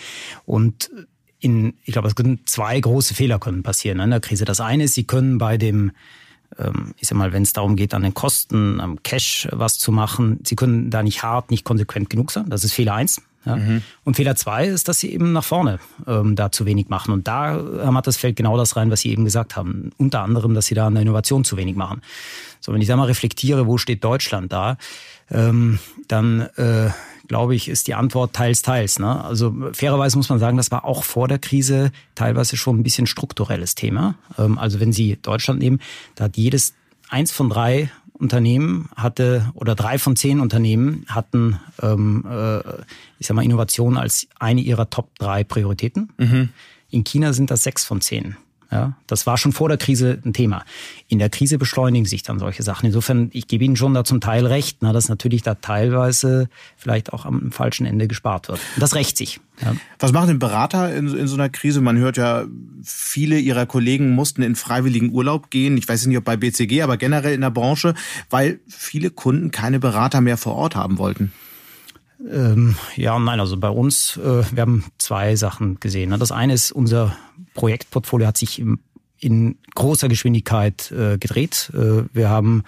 Und 0.45 0.91
in, 1.39 1.73
ich 1.83 1.93
glaube, 1.93 2.07
es 2.07 2.15
können 2.15 2.41
zwei 2.45 2.79
große 2.79 3.15
Fehler 3.15 3.39
können 3.39 3.63
passieren 3.63 4.00
in 4.00 4.12
der 4.12 4.19
Krise. 4.19 4.45
Das 4.45 4.62
eine 4.62 4.83
ist, 4.83 4.93
sie 4.93 5.05
können 5.05 5.39
bei 5.39 5.57
dem 5.57 5.91
ich 6.98 7.07
sag 7.07 7.17
mal, 7.17 7.33
wenn 7.33 7.43
es 7.43 7.53
darum 7.53 7.75
geht, 7.75 7.93
an 7.93 8.03
den 8.03 8.13
Kosten, 8.13 8.79
am 8.79 9.01
Cash 9.03 9.48
was 9.51 9.77
zu 9.77 9.91
machen, 9.91 10.39
sie 10.43 10.55
können 10.55 10.89
da 10.89 11.03
nicht 11.03 11.24
hart, 11.24 11.51
nicht 11.51 11.63
konsequent 11.63 12.10
genug 12.10 12.31
sein. 12.31 12.50
Das 12.50 12.63
ist 12.63 12.74
Fehler 12.74 12.95
eins. 12.95 13.22
Ja. 13.45 13.57
Mhm. 13.57 13.81
Und 14.03 14.15
Fehler 14.15 14.36
zwei 14.36 14.65
ist, 14.67 14.88
dass 14.88 15.00
sie 15.00 15.12
eben 15.12 15.33
nach 15.33 15.43
vorne 15.43 15.79
ähm, 16.07 16.36
da 16.36 16.51
zu 16.51 16.65
wenig 16.65 16.89
machen. 16.89 17.13
Und 17.13 17.27
da 17.27 17.57
ähm, 17.57 17.98
hat 17.98 18.07
das 18.07 18.17
fällt 18.17 18.36
genau 18.36 18.57
das 18.57 18.75
rein, 18.75 18.89
was 18.89 19.01
Sie 19.01 19.10
eben 19.10 19.25
gesagt 19.25 19.55
haben. 19.55 19.91
Unter 19.98 20.22
anderem, 20.22 20.53
dass 20.53 20.67
sie 20.67 20.75
da 20.75 20.88
an 20.88 20.93
der 20.93 21.01
Innovation 21.01 21.43
zu 21.43 21.57
wenig 21.57 21.75
machen. 21.75 22.01
So, 22.62 22.74
wenn 22.74 22.81
ich 22.81 22.88
da 22.88 22.95
mal 22.95 23.05
reflektiere, 23.05 23.67
wo 23.67 23.77
steht 23.77 24.03
Deutschland 24.03 24.53
da, 24.53 24.77
ähm, 25.29 25.79
dann 26.07 26.41
äh, 26.55 26.89
glaube 27.27 27.56
ich, 27.56 27.70
ist 27.70 27.88
die 27.88 27.94
Antwort 27.94 28.34
teils, 28.34 28.62
teils. 28.62 29.00
Ne? 29.00 29.24
Also 29.24 29.56
fairerweise 29.74 30.18
muss 30.18 30.30
man 30.30 30.39
sagen, 30.39 30.58
das 30.58 30.72
war 30.72 30.86
auch 30.86 31.03
vor 31.03 31.27
der 31.27 31.39
Krise 31.39 31.92
teilweise 32.15 32.58
schon 32.58 32.80
ein 32.80 32.84
bisschen 32.84 33.08
strukturelles 33.08 33.75
Thema. 33.75 34.15
Ähm, 34.38 34.58
also 34.58 34.80
wenn 34.80 34.92
Sie 34.92 35.18
Deutschland 35.22 35.60
nehmen, 35.60 35.80
da 36.15 36.25
hat 36.25 36.38
jedes 36.38 36.74
eins 37.10 37.32
von 37.32 37.50
drei 37.50 37.89
Unternehmen 38.13 38.89
hatte 38.96 39.51
oder 39.53 39.75
drei 39.75 39.98
von 39.98 40.15
zehn 40.15 40.39
Unternehmen 40.39 41.06
hatten, 41.08 41.60
ähm, 41.82 42.25
äh, 42.30 42.60
ich 43.20 43.27
sag 43.27 43.36
mal, 43.36 43.44
Innovation 43.44 43.98
als 43.98 44.27
eine 44.39 44.62
ihrer 44.62 44.89
Top 44.89 45.10
drei 45.18 45.44
Prioritäten. 45.44 46.10
Mhm. 46.18 46.50
In 46.89 47.03
China 47.03 47.34
sind 47.34 47.51
das 47.51 47.63
sechs 47.63 47.84
von 47.84 48.01
zehn. 48.01 48.38
Ja, 48.74 48.94
das 49.06 49.27
war 49.27 49.38
schon 49.38 49.51
vor 49.51 49.70
der 49.70 49.77
Krise 49.77 50.20
ein 50.25 50.34
Thema. 50.34 50.65
In 51.08 51.20
der 51.20 51.30
Krise 51.30 51.60
beschleunigen 51.60 52.06
sich 52.06 52.24
dann 52.24 52.39
solche 52.39 52.63
Sachen. 52.63 52.88
Insofern, 52.88 53.30
ich 53.32 53.48
gebe 53.48 53.63
Ihnen 53.63 53.75
schon 53.75 53.94
da 53.94 54.03
zum 54.03 54.20
Teil 54.20 54.48
recht, 54.48 54.77
na, 54.82 54.92
dass 54.94 55.10
natürlich 55.10 55.44
da 55.44 55.53
teilweise 55.53 56.50
vielleicht 56.75 57.13
auch 57.13 57.25
am 57.25 57.51
falschen 57.51 57.86
Ende 57.86 58.08
gespart 58.08 58.48
wird. 58.48 58.60
Das 58.80 58.96
rächt 58.96 59.18
sich. 59.18 59.39
Ja. 59.62 59.75
Was 60.00 60.12
machen 60.12 60.30
denn 60.30 60.39
Berater 60.39 60.92
in, 60.92 61.15
in 61.15 61.27
so 61.27 61.36
einer 61.36 61.50
Krise? 61.50 61.82
Man 61.82 61.98
hört 61.98 62.18
ja, 62.18 62.46
viele 62.84 63.38
ihrer 63.38 63.68
Kollegen 63.68 64.15
mussten 64.15 64.42
in 64.42 64.56
freiwilligen 64.56 65.12
Urlaub 65.12 65.51
gehen. 65.51 65.77
Ich 65.77 65.88
weiß 65.88 66.08
nicht, 66.08 66.18
ob 66.18 66.24
bei 66.24 66.36
BCG, 66.36 66.82
aber 66.82 66.98
generell 66.98 67.36
in 67.36 67.42
der 67.42 67.51
Branche, 67.51 67.94
weil 68.32 68.60
viele 68.68 69.12
Kunden 69.12 69.51
keine 69.51 69.80
Berater 69.80 70.20
mehr 70.20 70.38
vor 70.38 70.56
Ort 70.56 70.75
haben 70.75 70.98
wollten. 70.98 71.32
Ähm, 72.30 72.75
ja 72.96 73.18
nein, 73.20 73.39
also 73.39 73.58
bei 73.58 73.70
uns, 73.70 74.18
äh, 74.18 74.44
wir 74.51 74.62
haben 74.62 74.86
zwei 74.98 75.36
Sachen 75.36 75.80
gesehen. 75.80 76.12
Ne? 76.12 76.18
Das 76.18 76.32
eine 76.32 76.53
ist, 76.53 76.72
unser 76.72 77.15
Projektportfolio 77.53 78.27
hat 78.27 78.38
sich 78.38 78.60
im, 78.60 78.80
in 79.24 79.58
großer 79.75 80.08
Geschwindigkeit 80.10 80.92
äh, 80.92 81.18
gedreht. 81.18 81.71
Äh, 81.74 82.04
wir 82.13 82.30
haben, 82.30 82.63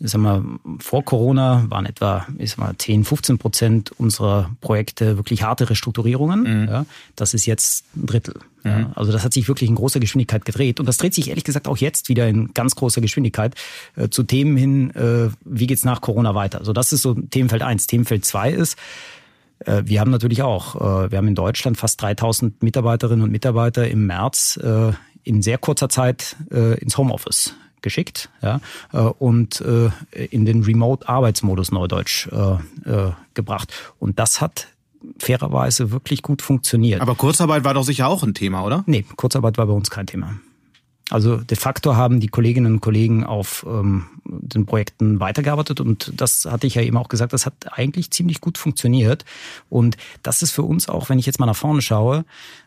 sagen 0.00 0.22
wir, 0.22 0.44
vor 0.80 1.04
Corona 1.04 1.64
waren 1.68 1.86
etwa 1.86 2.26
ich 2.38 2.50
sag 2.50 2.58
mal, 2.58 2.74
10, 2.76 3.04
15 3.04 3.38
Prozent 3.38 3.92
unserer 3.92 4.50
Projekte 4.60 5.16
wirklich 5.16 5.42
harte 5.42 5.70
Restrukturierungen. 5.70 6.62
Mhm. 6.62 6.68
Ja? 6.68 6.86
Das 7.16 7.34
ist 7.34 7.46
jetzt 7.46 7.84
ein 7.96 8.06
Drittel. 8.06 8.34
Mhm. 8.62 8.70
Ja? 8.70 8.92
Also 8.94 9.12
das 9.12 9.24
hat 9.24 9.32
sich 9.32 9.46
wirklich 9.48 9.68
in 9.68 9.76
großer 9.76 10.00
Geschwindigkeit 10.00 10.44
gedreht. 10.44 10.80
Und 10.80 10.86
das 10.86 10.98
dreht 10.98 11.14
sich 11.14 11.28
ehrlich 11.28 11.44
gesagt 11.44 11.68
auch 11.68 11.76
jetzt 11.76 12.08
wieder 12.08 12.28
in 12.28 12.52
ganz 12.54 12.74
großer 12.74 13.00
Geschwindigkeit 13.00 13.54
äh, 13.96 14.08
zu 14.08 14.22
Themen 14.22 14.56
hin, 14.56 14.90
äh, 14.96 15.30
wie 15.44 15.66
geht's 15.66 15.84
nach 15.84 16.00
Corona 16.00 16.34
weiter. 16.34 16.58
Also 16.58 16.72
das 16.72 16.92
ist 16.92 17.02
so 17.02 17.14
Themenfeld 17.14 17.62
eins. 17.62 17.86
Themenfeld 17.86 18.24
zwei 18.24 18.50
ist, 18.50 18.76
äh, 19.64 19.82
wir 19.84 20.00
haben 20.00 20.10
natürlich 20.10 20.42
auch, 20.42 20.76
äh, 20.76 21.10
wir 21.10 21.18
haben 21.18 21.28
in 21.28 21.34
Deutschland 21.34 21.76
fast 21.76 22.00
3000 22.02 22.62
Mitarbeiterinnen 22.62 23.22
und 23.22 23.30
Mitarbeiter 23.30 23.88
im 23.88 24.06
März 24.06 24.58
äh, 24.62 24.92
in 25.24 25.42
sehr 25.42 25.58
kurzer 25.58 25.88
Zeit 25.88 26.36
ins 26.50 26.96
Homeoffice 26.96 27.54
geschickt 27.82 28.28
ja, 28.42 28.60
und 29.18 29.60
in 30.12 30.44
den 30.44 30.62
Remote-Arbeitsmodus 30.62 31.72
Neudeutsch 31.72 32.28
gebracht. 33.34 33.72
Und 33.98 34.18
das 34.18 34.40
hat 34.40 34.68
fairerweise 35.18 35.90
wirklich 35.90 36.22
gut 36.22 36.42
funktioniert. 36.42 37.00
Aber 37.00 37.14
Kurzarbeit 37.14 37.64
war 37.64 37.74
doch 37.74 37.84
sicher 37.84 38.06
auch 38.08 38.22
ein 38.22 38.34
Thema, 38.34 38.64
oder? 38.64 38.84
Nee, 38.86 39.04
Kurzarbeit 39.16 39.56
war 39.56 39.66
bei 39.66 39.72
uns 39.72 39.90
kein 39.90 40.06
Thema. 40.06 40.34
Also 41.10 41.38
de 41.38 41.56
facto 41.56 41.96
haben 41.96 42.20
die 42.20 42.28
Kolleginnen 42.28 42.74
und 42.74 42.80
Kollegen 42.80 43.24
auf 43.24 43.66
ähm, 43.68 44.04
den 44.24 44.64
Projekten 44.64 45.18
weitergearbeitet 45.18 45.80
und 45.80 46.12
das 46.14 46.44
hatte 46.44 46.68
ich 46.68 46.76
ja 46.76 46.82
eben 46.82 46.96
auch 46.96 47.08
gesagt, 47.08 47.32
das 47.32 47.46
hat 47.46 47.54
eigentlich 47.72 48.12
ziemlich 48.12 48.40
gut 48.40 48.58
funktioniert. 48.58 49.24
Und 49.68 49.96
das 50.22 50.42
ist 50.42 50.52
für 50.52 50.62
uns 50.62 50.88
auch, 50.88 51.08
wenn 51.08 51.18
ich 51.18 51.26
jetzt 51.26 51.40
mal 51.40 51.46
nach 51.46 51.56
vorne 51.56 51.82
schaue, 51.82 52.24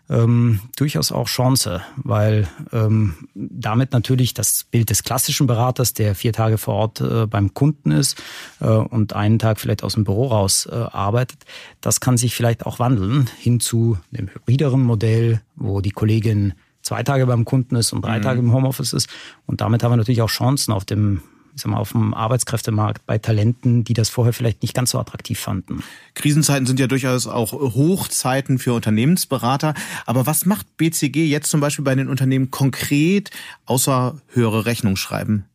ähm, 0.10 0.60
durchaus 0.76 1.12
auch 1.12 1.28
Chance, 1.28 1.82
weil 1.96 2.48
ähm, 2.72 3.16
damit 3.34 3.94
natürlich 3.94 4.34
das 4.34 4.66
Bild 4.66 4.90
des 4.90 5.04
klassischen 5.04 5.48
Beraters, 5.48 5.94
der 5.94 6.16
vier 6.16 6.34
Tage 6.34 6.58
vor 6.58 6.76
Ort 6.76 7.02
äh, 7.02 7.26
beim 7.26 7.54
Kunden 7.54 7.92
ist 7.92 8.22
äh, 8.60 8.68
und 8.68 9.14
einen 9.14 9.40
Tag 9.40 9.60
vielleicht 9.60 9.84
aus 9.84 9.94
dem 9.94 10.04
Büro 10.04 10.28
raus 10.28 10.68
äh, 10.70 10.76
arbeitet, 10.76 11.46
das 11.82 12.00
kann 12.00 12.18
sich 12.18 12.36
vielleicht 12.36 12.66
auch 12.66 12.80
wandeln 12.80 13.30
hin 13.40 13.60
zu 13.60 13.98
dem 14.12 14.28
hybrideren 14.28 14.82
Modell, 14.82 15.42
wo 15.56 15.82
die 15.82 15.92
Kollegin 15.92 16.54
zwei 16.82 17.02
Tage 17.04 17.26
beim 17.26 17.46
Kunden 17.46 17.76
ist 17.76 17.94
und 17.94 18.04
drei 18.04 18.18
mhm. 18.18 18.24
Tage 18.24 18.40
im 18.40 18.54
Homeoffice 18.54 18.94
ist. 18.94 19.10
Und 19.46 19.62
damit 19.62 19.84
haben 19.84 19.94
wir 19.94 19.98
natürlich 19.98 20.22
auch 20.22 20.30
Chancen 20.30 20.74
auf 20.74 20.86
dem 20.86 21.22
sag 21.56 21.72
mal, 21.72 21.78
auf 21.78 21.92
dem 21.92 22.14
Arbeitskräftemarkt 22.14 23.06
bei 23.06 23.18
Talenten, 23.18 23.84
die 23.84 23.94
das 23.94 24.10
vorher 24.10 24.34
vielleicht 24.34 24.62
nicht 24.62 24.74
ganz 24.74 24.92
so 24.92 25.00
attraktiv 25.00 25.40
fanden. 25.40 25.84
Krisenzeiten 26.14 26.66
sind 26.66 26.80
ja 26.80 26.88
durchaus 26.88 27.28
auch 27.28 27.54
Hochzeiten 27.54 28.60
für 28.60 28.74
Unternehmensberater. 28.74 29.74
Aber 30.06 30.26
was 30.26 30.46
macht 30.46 30.78
BCG 30.78 31.26
jetzt 31.26 31.50
zum 31.50 31.60
Beispiel 31.60 31.86
bei 31.86 31.96
den 31.96 32.10
Unternehmen 32.10 32.52
konkret, 32.52 33.30
außer 33.66 34.20
höhere 34.28 34.66
Rechnung 34.66 34.96
schreiben? 34.96 35.46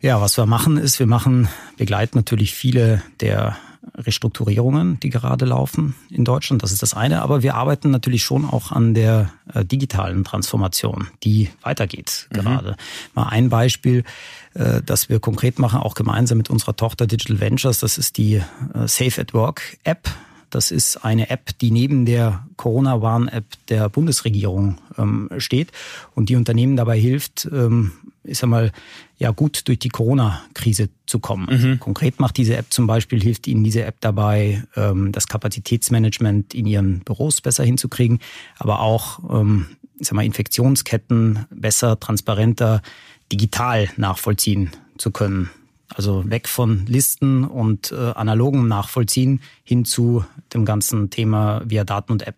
Ja, 0.00 0.20
was 0.20 0.36
wir 0.36 0.46
machen 0.46 0.78
ist, 0.78 0.98
wir 0.98 1.06
machen, 1.06 1.48
begleiten 1.76 2.18
natürlich 2.18 2.54
viele 2.54 3.02
der 3.20 3.56
Restrukturierungen, 3.94 5.00
die 5.00 5.10
gerade 5.10 5.44
laufen 5.44 5.94
in 6.08 6.24
Deutschland. 6.24 6.62
Das 6.62 6.72
ist 6.72 6.82
das 6.82 6.94
eine. 6.94 7.22
Aber 7.22 7.42
wir 7.42 7.54
arbeiten 7.54 7.90
natürlich 7.90 8.22
schon 8.22 8.44
auch 8.44 8.70
an 8.72 8.94
der 8.94 9.32
äh, 9.52 9.64
digitalen 9.64 10.24
Transformation, 10.24 11.08
die 11.24 11.50
weitergeht 11.62 12.28
mhm. 12.30 12.38
gerade. 12.38 12.76
Mal 13.14 13.28
ein 13.28 13.48
Beispiel, 13.48 14.04
äh, 14.54 14.82
das 14.84 15.08
wir 15.08 15.20
konkret 15.20 15.58
machen, 15.58 15.80
auch 15.80 15.94
gemeinsam 15.94 16.38
mit 16.38 16.50
unserer 16.50 16.76
Tochter 16.76 17.06
Digital 17.06 17.40
Ventures. 17.40 17.80
Das 17.80 17.98
ist 17.98 18.18
die 18.18 18.36
äh, 18.36 18.42
Safe 18.86 19.20
at 19.20 19.34
Work 19.34 19.78
App. 19.84 20.08
Das 20.52 20.70
ist 20.70 20.98
eine 21.02 21.30
App, 21.30 21.58
die 21.60 21.70
neben 21.70 22.04
der 22.04 22.46
Corona-Warn-App 22.56 23.44
der 23.68 23.88
Bundesregierung 23.88 24.78
ähm, 24.98 25.30
steht 25.38 25.72
und 26.14 26.28
die 26.28 26.36
Unternehmen 26.36 26.76
dabei 26.76 26.98
hilft, 26.98 27.48
ähm, 27.50 27.92
ich 28.22 28.38
sag 28.38 28.50
mal, 28.50 28.70
ja 29.22 29.30
gut 29.30 29.68
durch 29.68 29.78
die 29.78 29.88
Corona-Krise 29.88 30.88
zu 31.06 31.20
kommen. 31.20 31.46
Mhm. 31.48 31.78
Konkret 31.78 32.18
macht 32.18 32.36
diese 32.36 32.56
App 32.56 32.66
zum 32.70 32.88
Beispiel, 32.88 33.22
hilft 33.22 33.46
Ihnen 33.46 33.62
diese 33.62 33.84
App 33.84 34.00
dabei, 34.00 34.64
ähm, 34.74 35.12
das 35.12 35.28
Kapazitätsmanagement 35.28 36.54
in 36.54 36.66
Ihren 36.66 37.00
Büros 37.00 37.40
besser 37.40 37.62
hinzukriegen, 37.62 38.18
aber 38.58 38.80
auch, 38.80 39.20
ähm, 39.32 39.76
ich 40.00 40.08
sag 40.08 40.16
mal, 40.16 40.24
Infektionsketten 40.24 41.46
besser, 41.50 42.00
transparenter, 42.00 42.82
digital 43.30 43.88
nachvollziehen 43.96 44.72
zu 44.98 45.12
können. 45.12 45.50
Also 45.94 46.28
weg 46.28 46.48
von 46.48 46.84
Listen 46.86 47.44
und 47.44 47.92
äh, 47.92 47.94
analogem 47.94 48.66
Nachvollziehen 48.66 49.40
hin 49.62 49.84
zu 49.84 50.24
dem 50.52 50.64
ganzen 50.64 51.10
Thema 51.10 51.62
via 51.64 51.84
Daten 51.84 52.10
und 52.10 52.26
App. 52.26 52.36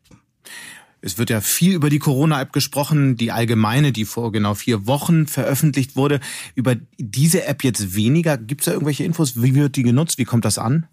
Es 1.05 1.19
wird 1.19 1.29
ja 1.29 1.43
viel 1.43 1.75
über 1.75 1.91
die 1.91 1.99
Corona-App 1.99 2.55
gesprochen, 2.55 3.19
die 3.19 3.31
allgemeine, 3.31 3.93
die 3.93 4.07
vor 4.07 4.33
genau 4.33 4.55
vier 4.55 4.87
Wochen 4.87 5.27
veröffentlicht 5.27 5.97
wurde. 5.97 6.19
Über 6.55 6.77
diese 6.97 7.45
App 7.45 7.63
jetzt 7.63 7.95
weniger. 7.95 8.39
Gibt 8.39 8.63
es 8.63 8.65
da 8.65 8.73
irgendwelche 8.73 9.05
Infos? 9.05 9.43
Wie 9.43 9.55
wird 9.55 9.77
die 9.77 9.83
genutzt? 9.83 10.17
Wie 10.17 10.25
kommt 10.25 10.47
das 10.47 10.57
an? 10.57 10.87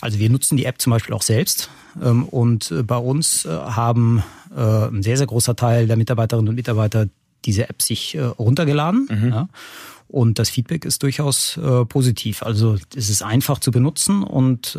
Also 0.00 0.20
wir 0.20 0.30
nutzen 0.30 0.56
die 0.56 0.64
App 0.64 0.80
zum 0.80 0.92
Beispiel 0.92 1.12
auch 1.12 1.22
selbst. 1.22 1.70
Ähm, 2.00 2.22
und 2.24 2.70
äh, 2.70 2.84
bei 2.84 2.96
uns 2.96 3.44
äh, 3.44 3.48
haben 3.48 4.22
äh, 4.56 4.60
ein 4.60 5.02
sehr, 5.02 5.16
sehr 5.16 5.26
großer 5.26 5.56
Teil 5.56 5.88
der 5.88 5.96
Mitarbeiterinnen 5.96 6.48
und 6.48 6.54
Mitarbeiter 6.54 7.08
diese 7.44 7.68
App 7.68 7.82
sich 7.82 8.16
runtergeladen. 8.38 9.08
Mhm. 9.10 9.48
Und 10.06 10.38
das 10.38 10.50
Feedback 10.50 10.84
ist 10.84 11.02
durchaus 11.02 11.58
positiv. 11.88 12.44
Also 12.44 12.76
es 12.94 13.10
ist 13.10 13.24
einfach 13.24 13.58
zu 13.58 13.72
benutzen 13.72 14.22
und 14.22 14.78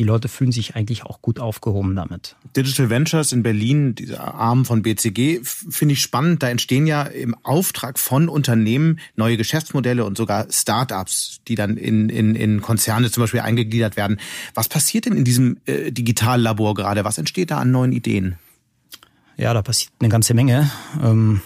die 0.00 0.04
Leute 0.04 0.28
fühlen 0.28 0.50
sich 0.50 0.76
eigentlich 0.76 1.04
auch 1.04 1.20
gut 1.20 1.38
aufgehoben 1.38 1.94
damit. 1.94 2.34
Digital 2.56 2.88
Ventures 2.88 3.32
in 3.32 3.42
Berlin, 3.42 3.94
dieser 3.94 4.34
Arm 4.34 4.64
von 4.64 4.80
BCG, 4.80 5.40
finde 5.44 5.92
ich 5.92 6.00
spannend. 6.00 6.42
Da 6.42 6.48
entstehen 6.48 6.86
ja 6.86 7.02
im 7.02 7.36
Auftrag 7.42 7.98
von 7.98 8.30
Unternehmen 8.30 8.98
neue 9.14 9.36
Geschäftsmodelle 9.36 10.06
und 10.06 10.16
sogar 10.16 10.46
Startups, 10.50 11.42
die 11.48 11.54
dann 11.54 11.76
in, 11.76 12.08
in, 12.08 12.34
in 12.34 12.62
Konzerne 12.62 13.10
zum 13.10 13.24
Beispiel 13.24 13.40
eingegliedert 13.40 13.96
werden. 13.96 14.18
Was 14.54 14.70
passiert 14.70 15.04
denn 15.04 15.16
in 15.18 15.24
diesem 15.24 15.58
äh, 15.66 15.92
Digitallabor 15.92 16.74
gerade? 16.74 17.04
Was 17.04 17.18
entsteht 17.18 17.50
da 17.50 17.58
an 17.58 17.70
neuen 17.70 17.92
Ideen? 17.92 18.36
Ja, 19.36 19.52
da 19.52 19.60
passiert 19.60 19.92
eine 20.00 20.08
ganze 20.08 20.32
Menge. 20.32 20.70
Ähm 21.02 21.42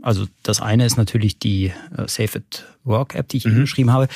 also 0.00 0.26
das 0.42 0.60
eine 0.60 0.86
ist 0.86 0.96
natürlich 0.96 1.38
die 1.38 1.72
äh, 1.96 2.06
Safe 2.08 2.38
at 2.38 2.66
Work 2.84 3.14
App, 3.14 3.28
die 3.28 3.36
ich 3.38 3.44
mhm. 3.44 3.60
geschrieben 3.60 3.92
habe. 3.92 4.08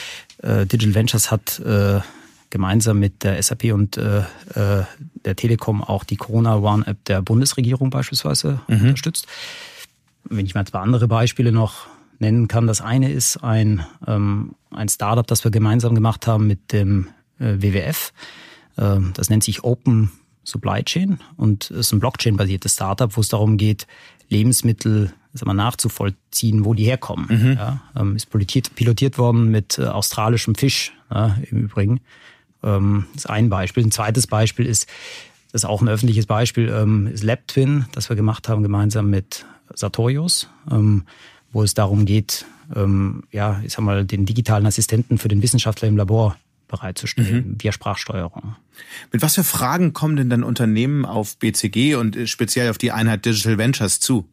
Äh, 0.43 0.67
Digital 0.67 0.95
Ventures 0.95 1.31
hat 1.31 1.61
äh, 1.61 2.01
gemeinsam 2.51 2.99
mit 2.99 3.25
der 3.25 3.43
SAP 3.43 3.73
und 3.73 3.97
äh, 3.97 4.21
äh, 4.21 4.85
der 5.25 5.37
Telekom 5.37 5.83
auch 5.83 6.05
die 6.05 6.17
Corona 6.17 6.57
One 6.57 6.87
App 6.87 7.05
der 7.05 7.23
Bundesregierung 7.23 7.91
beispielsweise 7.91 8.61
mhm. 8.69 8.81
unterstützt. 8.81 9.27
Wenn 10.25 10.47
ich 10.47 10.55
mal 10.55 10.67
zwei 10.67 10.81
andere 10.81 11.09
Beispiele 11.09 11.53
noch 11.53 11.87
nennen 12.19 12.49
kann, 12.49 12.67
das 12.67 12.81
eine 12.81 13.11
ist 13.11 13.39
ein, 13.39 13.85
ähm, 14.07 14.55
ein 14.71 14.89
Startup, 14.89 15.27
das 15.27 15.45
wir 15.45 15.51
gemeinsam 15.51 15.95
gemacht 15.95 16.27
haben 16.27 16.47
mit 16.47 16.73
dem 16.73 17.09
äh, 17.39 17.57
WWF. 17.59 18.13
Äh, 18.77 18.99
das 19.15 19.31
nennt 19.31 19.45
sich 19.45 19.65
Open 19.65 20.11
Supply 20.45 20.83
Chain 20.85 21.19
und 21.37 21.71
ist 21.71 21.93
ein 21.93 22.01
Blockchain-basiertes 22.01 22.75
Startup, 22.75 23.17
wo 23.17 23.21
es 23.21 23.29
darum 23.29 23.57
geht, 23.57 23.87
Lebensmittel 24.29 25.13
sag 25.37 25.47
mal, 25.47 25.55
nachzuvollziehen, 25.55 26.65
wo 26.65 26.75
die 26.75 26.85
herkommen. 26.85 27.27
Mhm. 27.29 27.53
Ja, 27.57 27.81
ähm, 27.97 28.17
ist 28.17 28.31
pilotiert, 28.31 28.75
pilotiert 28.75 29.19
worden 29.19 29.51
mit 29.51 29.79
äh, 29.79 29.85
australischem 29.85 30.55
Fisch 30.55 30.93
ja, 31.11 31.37
im 31.51 31.65
Übrigen. 31.65 32.01
Ähm, 32.67 33.07
das 33.15 33.25
ist 33.25 33.31
ein 33.31 33.49
Beispiel. 33.49 33.85
Ein 33.85 33.93
zweites 33.93 34.27
Beispiel 34.27 34.67
ist, 34.67 34.87
das 35.53 35.63
ist 35.63 35.69
auch 35.69 35.81
ein 35.81 35.89
öffentliches 35.89 36.27
Beispiel, 36.27 36.69
ähm, 36.69 37.07
ist 37.07 37.25
LabTwin, 37.25 37.87
das 37.93 38.11
wir 38.11 38.17
gemacht 38.17 38.49
haben 38.49 38.63
gemeinsam 38.63 39.09
mit 39.09 39.47
Sartorius, 39.73 40.49
ähm, 40.71 41.05
wo 41.53 41.63
es 41.63 41.75
darum 41.75 42.05
geht, 42.05 42.45
ähm, 42.75 43.23
ja, 43.33 43.61
ich 43.65 43.73
sag 43.73 43.83
mal, 43.83 44.05
den 44.05 44.27
digitalen 44.27 44.67
Assistenten 44.67 45.19
für 45.19 45.29
den 45.29 45.43
Wissenschaftler 45.43 45.89
im 45.89 45.97
Labor 45.97 46.37
bereitzustellen, 46.69 47.51
mhm. 47.51 47.57
via 47.63 47.73
Sprachsteuerung. 47.73 48.57
Mit 49.13 49.23
was 49.23 49.37
für 49.37 49.45
Fragen 49.45 49.93
kommen 49.93 50.17
denn 50.17 50.31
dann 50.31 50.43
Unternehmen 50.43 51.05
auf 51.05 51.39
BCG 51.39 51.95
und 51.95 52.17
äh, 52.17 52.27
speziell 52.27 52.71
auf 52.71 52.79
die 52.79 52.93
Einheit 52.93 53.25
Digital 53.25 53.59
Ventures 53.59 54.01
zu? 54.01 54.29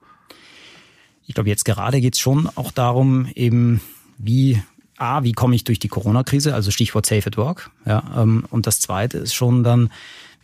Ich 1.26 1.36
glaube, 1.36 1.50
jetzt 1.50 1.63
gerade 1.63 2.02
geht 2.02 2.15
es 2.15 2.19
schon 2.19 2.50
auch 2.56 2.72
darum, 2.72 3.28
eben 3.36 3.82
wie 4.17 4.62
A, 4.97 5.23
wie 5.23 5.34
komme 5.34 5.56
ich 5.56 5.63
durch 5.63 5.79
die 5.79 5.88
Corona-Krise, 5.88 6.53
also 6.53 6.71
Stichwort 6.71 7.06
Safe 7.06 7.25
at 7.25 7.38
Work. 7.38 7.71
Ja, 7.86 8.03
ähm, 8.17 8.45
und 8.49 8.67
das 8.67 8.79
Zweite 8.79 9.17
ist 9.17 9.34
schon 9.34 9.63
dann, 9.63 9.89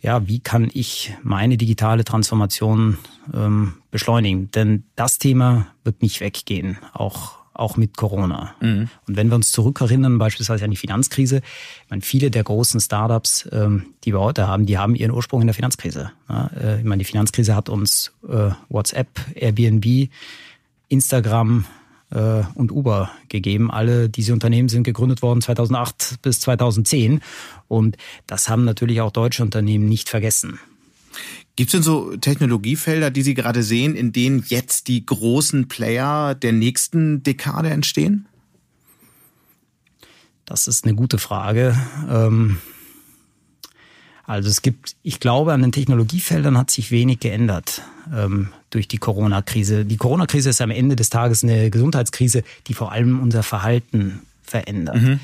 ja, 0.02 0.26
wie 0.26 0.40
kann 0.40 0.70
ich 0.72 1.14
meine 1.22 1.56
digitale 1.56 2.04
Transformation 2.04 2.98
ähm, 3.34 3.74
beschleunigen? 3.90 4.50
Denn 4.50 4.84
das 4.96 5.18
Thema 5.18 5.68
wird 5.84 6.02
nicht 6.02 6.20
weggehen, 6.20 6.78
auch 6.92 7.40
auch 7.60 7.76
mit 7.76 7.96
Corona. 7.96 8.54
Mhm. 8.60 8.88
Und 9.06 9.16
wenn 9.16 9.28
wir 9.28 9.34
uns 9.34 9.52
zurückerinnern, 9.52 10.18
beispielsweise 10.18 10.64
an 10.64 10.70
die 10.70 10.76
Finanzkrise, 10.78 11.42
ich 11.84 11.90
meine, 11.90 12.00
viele 12.00 12.30
der 12.30 12.42
großen 12.42 12.80
Startups, 12.80 13.48
ähm, 13.52 13.86
die 14.04 14.14
wir 14.14 14.20
heute 14.20 14.48
haben, 14.48 14.64
die 14.66 14.78
haben 14.78 14.94
ihren 14.94 15.10
Ursprung 15.10 15.42
in 15.42 15.46
der 15.46 15.54
Finanzkrise. 15.54 16.10
Ja, 16.28 16.50
äh, 16.58 16.78
ich 16.78 16.84
meine, 16.84 17.00
die 17.00 17.04
Finanzkrise 17.04 17.54
hat 17.54 17.68
uns 17.68 18.12
äh, 18.26 18.50
WhatsApp, 18.70 19.08
Airbnb, 19.34 20.08
Instagram, 20.88 21.66
äh, 22.10 22.42
und 22.54 22.72
Uber 22.72 23.10
gegeben. 23.28 23.70
Alle 23.70 24.08
diese 24.08 24.32
Unternehmen 24.32 24.68
sind 24.68 24.84
gegründet 24.84 25.22
worden 25.22 25.40
2008 25.40 26.22
bis 26.22 26.40
2010 26.40 27.20
und 27.68 27.96
das 28.26 28.48
haben 28.48 28.64
natürlich 28.64 29.00
auch 29.00 29.10
deutsche 29.10 29.42
Unternehmen 29.42 29.88
nicht 29.88 30.08
vergessen. 30.08 30.58
Gibt 31.56 31.68
es 31.68 31.72
denn 31.72 31.82
so 31.82 32.16
Technologiefelder, 32.16 33.10
die 33.10 33.22
Sie 33.22 33.34
gerade 33.34 33.62
sehen, 33.62 33.94
in 33.96 34.12
denen 34.12 34.44
jetzt 34.46 34.88
die 34.88 35.04
großen 35.04 35.68
Player 35.68 36.34
der 36.34 36.52
nächsten 36.52 37.22
Dekade 37.22 37.70
entstehen? 37.70 38.26
Das 40.44 40.68
ist 40.68 40.84
eine 40.84 40.94
gute 40.94 41.18
Frage. 41.18 41.76
Ähm 42.08 42.58
also 44.30 44.48
es 44.48 44.62
gibt, 44.62 44.94
ich 45.02 45.18
glaube, 45.18 45.52
an 45.52 45.60
den 45.60 45.72
Technologiefeldern 45.72 46.56
hat 46.56 46.70
sich 46.70 46.92
wenig 46.92 47.18
geändert 47.18 47.82
ähm, 48.14 48.50
durch 48.70 48.88
die 48.88 48.98
Corona-Krise. 48.98 49.84
Die 49.84 49.96
Corona-Krise 49.96 50.50
ist 50.50 50.60
am 50.60 50.70
Ende 50.70 50.96
des 50.96 51.10
Tages 51.10 51.44
eine 51.44 51.70
Gesundheitskrise, 51.70 52.44
die 52.66 52.74
vor 52.74 52.92
allem 52.92 53.20
unser 53.20 53.42
Verhalten 53.42 54.20
verändert. 54.42 55.02
Mhm. 55.02 55.20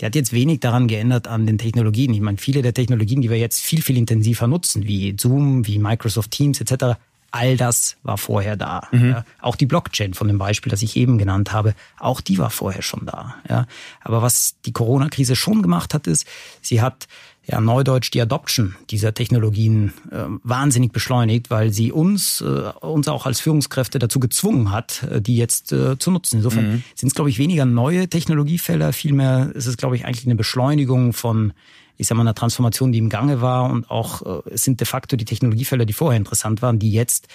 Die 0.00 0.06
hat 0.06 0.14
jetzt 0.14 0.32
wenig 0.32 0.60
daran 0.60 0.88
geändert 0.88 1.28
an 1.28 1.46
den 1.46 1.58
Technologien. 1.58 2.14
Ich 2.14 2.20
meine, 2.20 2.38
viele 2.38 2.62
der 2.62 2.72
Technologien, 2.72 3.20
die 3.20 3.28
wir 3.28 3.38
jetzt 3.38 3.60
viel, 3.60 3.82
viel 3.82 3.98
intensiver 3.98 4.46
nutzen, 4.46 4.86
wie 4.86 5.14
Zoom, 5.18 5.66
wie 5.66 5.78
Microsoft 5.78 6.30
Teams 6.30 6.60
etc., 6.60 6.96
all 7.32 7.56
das 7.56 7.96
war 8.02 8.18
vorher 8.18 8.56
da. 8.56 8.88
Mhm. 8.90 9.10
Ja. 9.10 9.24
Auch 9.40 9.56
die 9.56 9.66
Blockchain 9.66 10.14
von 10.14 10.26
dem 10.26 10.38
Beispiel, 10.38 10.70
das 10.70 10.82
ich 10.82 10.96
eben 10.96 11.18
genannt 11.18 11.52
habe, 11.52 11.74
auch 11.98 12.20
die 12.20 12.38
war 12.38 12.50
vorher 12.50 12.82
schon 12.82 13.06
da. 13.06 13.36
Ja. 13.48 13.66
Aber 14.00 14.22
was 14.22 14.56
die 14.64 14.72
Corona-Krise 14.72 15.36
schon 15.36 15.62
gemacht 15.62 15.94
hat, 15.94 16.06
ist, 16.06 16.26
sie 16.60 16.80
hat 16.80 17.06
ja, 17.50 17.60
Neudeutsch 17.60 18.12
die 18.12 18.20
Adoption 18.20 18.76
dieser 18.90 19.12
Technologien 19.12 19.92
äh, 20.12 20.24
wahnsinnig 20.44 20.92
beschleunigt, 20.92 21.50
weil 21.50 21.72
sie 21.72 21.90
uns, 21.90 22.40
äh, 22.40 22.44
uns 22.80 23.08
auch 23.08 23.26
als 23.26 23.40
Führungskräfte 23.40 23.98
dazu 23.98 24.20
gezwungen 24.20 24.70
hat, 24.70 25.02
äh, 25.02 25.20
die 25.20 25.36
jetzt 25.36 25.72
äh, 25.72 25.98
zu 25.98 26.12
nutzen. 26.12 26.36
Insofern 26.36 26.70
mhm. 26.70 26.82
sind 26.94 27.08
es, 27.08 27.14
glaube 27.14 27.28
ich, 27.28 27.38
weniger 27.38 27.64
neue 27.64 28.08
Technologiefelder, 28.08 28.92
vielmehr 28.92 29.50
ist 29.54 29.66
es, 29.66 29.76
glaube 29.76 29.96
ich, 29.96 30.04
eigentlich 30.04 30.26
eine 30.26 30.36
Beschleunigung 30.36 31.12
von, 31.12 31.52
ich 31.96 32.06
sag 32.06 32.16
mal, 32.16 32.22
einer 32.22 32.34
Transformation, 32.34 32.92
die 32.92 32.98
im 32.98 33.08
Gange 33.08 33.40
war 33.40 33.68
und 33.68 33.90
auch 33.90 34.44
äh, 34.44 34.50
es 34.50 34.62
sind 34.62 34.78
de 34.78 34.86
facto 34.86 35.16
die 35.16 35.24
Technologiefelder, 35.24 35.86
die 35.86 35.92
vorher 35.92 36.18
interessant 36.18 36.62
waren, 36.62 36.78
die 36.78 36.92
jetzt, 36.92 37.26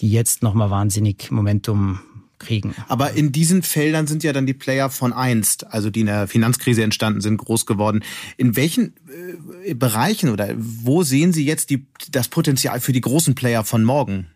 die 0.00 0.10
jetzt 0.10 0.44
nochmal 0.44 0.70
wahnsinnig 0.70 1.32
Momentum 1.32 1.98
kriegen. 2.38 2.74
Aber 2.88 3.12
in 3.12 3.32
diesen 3.32 3.62
Feldern 3.62 4.06
sind 4.06 4.22
ja 4.22 4.32
dann 4.32 4.46
die 4.46 4.54
Player 4.54 4.90
von 4.90 5.12
einst, 5.12 5.66
also 5.66 5.90
die 5.90 6.00
in 6.00 6.06
der 6.06 6.28
Finanzkrise 6.28 6.82
entstanden 6.82 7.20
sind, 7.20 7.38
groß 7.38 7.66
geworden. 7.66 8.02
In 8.36 8.56
welchen 8.56 8.94
äh, 9.64 9.74
Bereichen 9.74 10.30
oder 10.30 10.54
wo 10.56 11.02
sehen 11.02 11.32
Sie 11.32 11.44
jetzt 11.44 11.70
die, 11.70 11.86
das 12.10 12.28
Potenzial 12.28 12.80
für 12.80 12.92
die 12.92 13.00
großen 13.00 13.34
Player 13.34 13.64
von 13.64 13.84
morgen? 13.84 14.26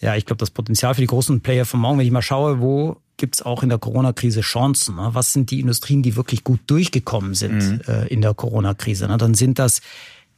Ja, 0.00 0.16
ich 0.16 0.26
glaube, 0.26 0.38
das 0.38 0.50
Potenzial 0.50 0.94
für 0.94 1.00
die 1.00 1.06
großen 1.06 1.40
Player 1.42 1.64
von 1.64 1.78
morgen, 1.78 1.98
wenn 1.98 2.06
ich 2.06 2.12
mal 2.12 2.22
schaue, 2.22 2.60
wo 2.60 3.00
gibt 3.16 3.36
es 3.36 3.42
auch 3.42 3.62
in 3.62 3.68
der 3.68 3.78
Corona-Krise 3.78 4.40
Chancen? 4.40 4.96
Ne? 4.96 5.10
Was 5.12 5.32
sind 5.32 5.52
die 5.52 5.60
Industrien, 5.60 6.02
die 6.02 6.16
wirklich 6.16 6.42
gut 6.42 6.58
durchgekommen 6.66 7.34
sind 7.34 7.58
mhm. 7.58 7.80
äh, 7.86 8.08
in 8.08 8.20
der 8.20 8.34
Corona-Krise? 8.34 9.06
Ne? 9.06 9.16
Dann 9.16 9.34
sind 9.34 9.60
das 9.60 9.80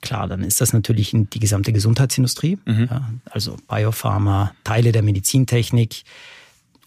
Klar, 0.05 0.29
dann 0.29 0.45
ist 0.45 0.61
das 0.61 0.75
natürlich 0.75 1.13
die 1.15 1.39
gesamte 1.39 1.73
Gesundheitsindustrie, 1.73 2.59
mhm. 2.67 2.89
ja, 2.91 3.11
also 3.31 3.57
Biopharma, 3.69 4.53
Teile 4.63 4.93
der 4.93 5.03
Medizintechnik. 5.03 6.03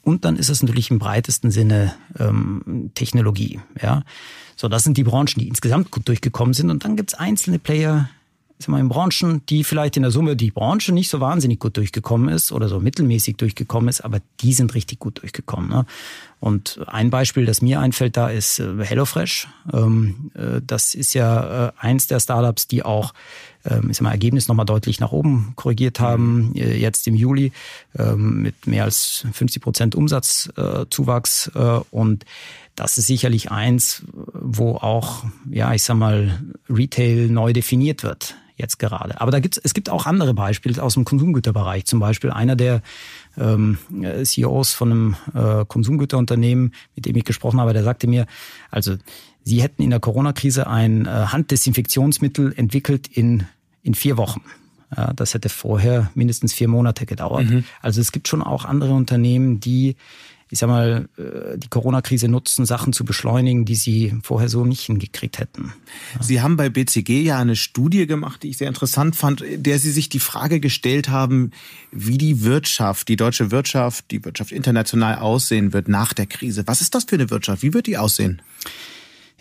Und 0.03 0.23
dann 0.23 0.37
ist 0.37 0.49
es 0.49 0.61
natürlich 0.61 0.91
im 0.91 0.99
breitesten 0.99 1.49
Sinne 1.49 1.95
ähm, 2.19 2.91
Technologie. 2.93 3.59
Ja. 3.81 4.03
So, 4.55 4.67
das 4.67 4.83
sind 4.83 4.97
die 4.97 5.03
Branchen, 5.03 5.39
die 5.39 5.47
insgesamt 5.47 5.89
gut 5.89 6.07
durchgekommen 6.07 6.53
sind. 6.53 6.69
Und 6.69 6.85
dann 6.85 6.95
gibt 6.95 7.11
es 7.11 7.19
einzelne 7.19 7.57
Player, 7.57 8.07
sag 8.59 8.69
mal, 8.69 8.79
in 8.79 8.89
Branchen, 8.89 9.45
die 9.47 9.63
vielleicht 9.63 9.97
in 9.97 10.03
der 10.03 10.11
Summe 10.11 10.35
die 10.35 10.51
Branche 10.51 10.91
nicht 10.91 11.09
so 11.09 11.19
wahnsinnig 11.19 11.59
gut 11.59 11.77
durchgekommen 11.77 12.29
ist 12.29 12.51
oder 12.51 12.67
so 12.67 12.79
mittelmäßig 12.79 13.37
durchgekommen 13.37 13.87
ist, 13.87 14.01
aber 14.01 14.19
die 14.41 14.53
sind 14.53 14.73
richtig 14.73 14.99
gut 14.99 15.21
durchgekommen. 15.21 15.69
Ne? 15.69 15.85
Und 16.39 16.79
ein 16.87 17.09
Beispiel, 17.09 17.45
das 17.45 17.61
mir 17.61 17.79
einfällt, 17.79 18.17
da 18.17 18.29
ist 18.29 18.59
äh, 18.59 18.83
HelloFresh. 18.83 19.47
Ähm, 19.73 20.31
äh, 20.33 20.61
das 20.65 20.95
ist 20.95 21.13
ja 21.13 21.67
äh, 21.67 21.71
eins 21.77 22.07
der 22.07 22.19
Startups, 22.19 22.67
die 22.67 22.83
auch 22.83 23.13
ähm, 23.65 23.89
ich 23.91 23.97
sag 23.97 24.03
mal, 24.03 24.11
Ergebnis 24.11 24.47
nochmal 24.47 24.65
deutlich 24.65 24.99
nach 24.99 25.11
oben 25.11 25.53
korrigiert 25.55 25.99
haben, 25.99 26.51
jetzt 26.53 27.07
im 27.07 27.15
Juli 27.15 27.51
ähm, 27.97 28.41
mit 28.41 28.65
mehr 28.65 28.85
als 28.85 29.25
50 29.33 29.61
Prozent 29.61 29.95
Umsatzzuwachs. 29.95 31.51
Und 31.91 32.25
das 32.75 32.97
ist 32.97 33.07
sicherlich 33.07 33.51
eins, 33.51 34.03
wo 34.33 34.75
auch, 34.75 35.25
ja, 35.49 35.73
ich 35.73 35.83
sag 35.83 35.97
mal, 35.97 36.39
Retail 36.69 37.27
neu 37.29 37.51
definiert 37.51 38.03
wird 38.03 38.35
jetzt 38.57 38.79
gerade. 38.79 39.21
Aber 39.21 39.31
da 39.31 39.39
gibt's, 39.39 39.59
es 39.63 39.73
gibt 39.73 39.89
auch 39.89 40.05
andere 40.05 40.33
Beispiele 40.33 40.81
aus 40.81 40.95
dem 40.95 41.05
Konsumgüterbereich. 41.05 41.85
Zum 41.85 41.99
Beispiel 41.99 42.31
einer 42.31 42.55
der 42.55 42.81
ähm, 43.37 43.77
CEOs 44.23 44.73
von 44.73 44.91
einem 44.91 45.15
äh, 45.33 45.65
Konsumgüterunternehmen, 45.65 46.73
mit 46.95 47.05
dem 47.05 47.15
ich 47.15 47.23
gesprochen 47.23 47.59
habe, 47.61 47.73
der 47.73 47.83
sagte 47.83 48.07
mir, 48.07 48.25
also 48.71 48.97
sie 49.43 49.61
hätten 49.61 49.83
in 49.83 49.91
der 49.91 49.99
Corona-Krise 49.99 50.67
ein 50.67 51.05
äh, 51.05 51.09
Handdesinfektionsmittel 51.09 52.53
entwickelt 52.57 53.07
in, 53.07 53.45
in 53.83 53.93
vier 53.93 54.17
Wochen. 54.17 54.41
Ja, 54.95 55.13
das 55.13 55.33
hätte 55.33 55.49
vorher 55.49 56.09
mindestens 56.15 56.53
vier 56.53 56.69
Monate 56.69 57.05
gedauert. 57.05 57.49
Mhm. 57.49 57.65
Also 57.81 58.01
es 58.01 58.11
gibt 58.11 58.27
schon 58.27 58.41
auch 58.41 58.65
andere 58.65 58.93
Unternehmen, 58.93 59.59
die 59.59 59.97
ich 60.49 60.59
sag 60.59 60.67
mal, 60.67 61.09
äh, 61.17 61.57
die 61.57 61.67
Corona-Krise 61.67 62.27
nutzen, 62.27 62.65
Sachen 62.65 62.93
zu 62.93 63.05
beschleunigen, 63.05 63.65
die 63.65 63.75
sie 63.75 64.15
vorher 64.23 64.49
so 64.49 64.65
nicht 64.65 64.81
hingekriegt 64.81 65.39
hätten. 65.39 65.73
Sie 66.21 66.41
haben 66.41 66.57
bei 66.57 66.69
BCG 66.69 67.21
ja 67.21 67.39
eine 67.39 67.55
Studie 67.55 68.07
gemacht, 68.07 68.43
die 68.43 68.49
ich 68.49 68.57
sehr 68.57 68.67
interessant 68.67 69.15
fand, 69.15 69.43
der 69.55 69.79
Sie 69.79 69.91
sich 69.91 70.09
die 70.09 70.19
Frage 70.19 70.59
gestellt 70.59 71.09
haben, 71.09 71.51
wie 71.91 72.17
die 72.17 72.43
Wirtschaft, 72.43 73.07
die 73.07 73.15
deutsche 73.15 73.51
Wirtschaft, 73.51 74.05
die 74.11 74.23
Wirtschaft 74.23 74.51
international 74.51 75.19
aussehen 75.19 75.73
wird 75.73 75.87
nach 75.87 76.13
der 76.13 76.25
Krise. 76.25 76.63
Was 76.65 76.81
ist 76.81 76.95
das 76.95 77.05
für 77.05 77.15
eine 77.15 77.29
Wirtschaft? 77.29 77.63
Wie 77.63 77.73
wird 77.73 77.87
die 77.87 77.97
aussehen? 77.97 78.41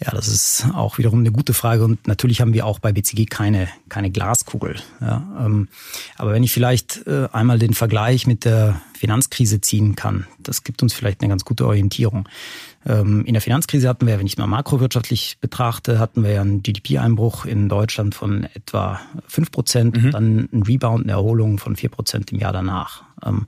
Ja, 0.05 0.11
das 0.13 0.29
ist 0.29 0.67
auch 0.75 0.99
wiederum 0.99 1.21
eine 1.21 1.33
gute 1.33 1.55
Frage 1.55 1.83
und 1.83 2.07
natürlich 2.07 2.43
haben 2.43 2.53
wir 2.53 2.67
auch 2.67 2.81
bei 2.81 2.93
BCG 2.93 3.25
keine, 3.31 3.67
keine 3.89 4.11
Glaskugel. 4.11 4.77
Ja, 5.01 5.27
ähm, 5.41 5.69
aber 6.17 6.33
wenn 6.33 6.43
ich 6.43 6.53
vielleicht 6.53 7.07
äh, 7.07 7.29
einmal 7.33 7.59
den 7.59 7.73
Vergleich 7.73 8.27
mit 8.27 8.45
der 8.45 8.83
Finanzkrise 8.95 9.63
ziehen 9.63 9.97
kann, 9.97 10.27
das 10.39 10.65
gibt 10.65 10.83
uns 10.83 10.93
vielleicht 10.93 11.23
eine 11.23 11.31
ganz 11.31 11.47
gute 11.47 11.67
Orientierung. 11.67 12.29
Ähm, 12.85 13.25
in 13.25 13.33
der 13.33 13.41
Finanzkrise 13.41 13.89
hatten 13.89 14.07
wir, 14.07 14.19
wenn 14.19 14.27
ich 14.27 14.35
es 14.35 14.39
mal 14.39 14.47
makrowirtschaftlich 14.47 15.39
betrachte, 15.41 15.99
hatten 15.99 16.23
wir 16.23 16.31
ja 16.31 16.41
einen 16.43 16.63
GDP-Einbruch 16.63 17.47
in 17.47 17.71
Deutschland 17.71 18.15
von 18.15 18.45
etwa 18.53 19.01
fünf 19.27 19.51
Prozent, 19.51 19.97
mhm. 19.97 20.11
dann 20.11 20.49
ein 20.53 20.63
Rebound, 20.63 21.05
eine 21.05 21.13
Erholung 21.13 21.57
von 21.57 21.75
vier 21.75 21.89
Prozent 21.89 22.33
im 22.33 22.39
Jahr 22.39 22.53
danach. 22.53 23.03
Ähm, 23.25 23.47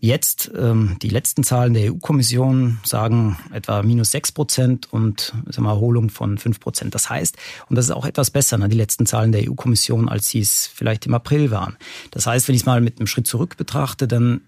Jetzt, 0.00 0.50
ähm, 0.56 0.96
die 1.02 1.08
letzten 1.08 1.42
Zahlen 1.42 1.74
der 1.74 1.92
EU-Kommission 1.92 2.78
sagen 2.84 3.36
etwa 3.52 3.82
minus 3.82 4.12
sechs 4.12 4.30
Prozent 4.30 4.92
und 4.92 5.34
sagen 5.46 5.64
wir, 5.64 5.70
Erholung 5.70 6.08
von 6.08 6.38
fünf 6.38 6.60
Prozent. 6.60 6.94
Das 6.94 7.10
heißt, 7.10 7.36
und 7.68 7.76
das 7.76 7.86
ist 7.86 7.90
auch 7.90 8.06
etwas 8.06 8.30
besser, 8.30 8.58
ne, 8.58 8.68
die 8.68 8.76
letzten 8.76 9.06
Zahlen 9.06 9.32
der 9.32 9.48
EU-Kommission, 9.48 10.08
als 10.08 10.28
sie 10.28 10.40
es 10.40 10.66
vielleicht 10.66 11.06
im 11.06 11.14
April 11.14 11.50
waren. 11.50 11.76
Das 12.12 12.26
heißt, 12.28 12.46
wenn 12.46 12.54
ich 12.54 12.62
es 12.62 12.66
mal 12.66 12.80
mit 12.80 12.98
einem 12.98 13.08
Schritt 13.08 13.26
zurück 13.26 13.56
betrachte, 13.56 14.06
dann 14.06 14.42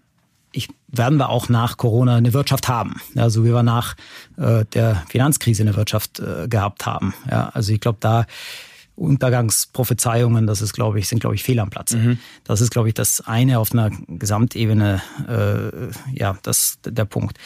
ich, 0.53 0.69
werden 0.89 1.19
wir 1.19 1.29
auch 1.29 1.49
nach 1.49 1.77
Corona 1.77 2.17
eine 2.17 2.33
Wirtschaft 2.33 2.69
haben, 2.69 3.01
ja, 3.15 3.31
so 3.31 3.45
wie 3.45 3.53
wir 3.53 3.63
nach 3.63 3.97
äh, 4.37 4.65
der 4.73 5.05
Finanzkrise 5.09 5.63
eine 5.63 5.77
Wirtschaft 5.77 6.21
äh, 6.21 6.49
gehabt 6.49 6.87
haben. 6.87 7.15
Ja, 7.31 7.51
also 7.51 7.73
ich 7.73 7.81
glaube, 7.81 7.99
da 8.01 8.27
Untergangsprophezeiungen, 8.97 10.47
das 10.47 10.61
ist, 10.61 10.73
glaube 10.73 10.99
ich, 10.99 11.09
sind, 11.09 11.21
glaube 11.21 11.35
ich, 11.35 11.43
fehl 11.43 11.59
am 11.59 11.71
Platz. 11.71 11.95
Mhm. 11.95 12.19
Das 12.45 12.61
ist, 12.61 12.71
glaube 12.71 12.89
ich, 12.89 12.95
das 12.95 13.21
eine 13.21 13.59
auf 13.59 13.73
einer 13.73 13.91
Gesamtebene, 14.09 15.01
äh, 15.27 16.19
ja, 16.19 16.37
das 16.43 16.79
der 16.85 17.05
Punkt. 17.05 17.39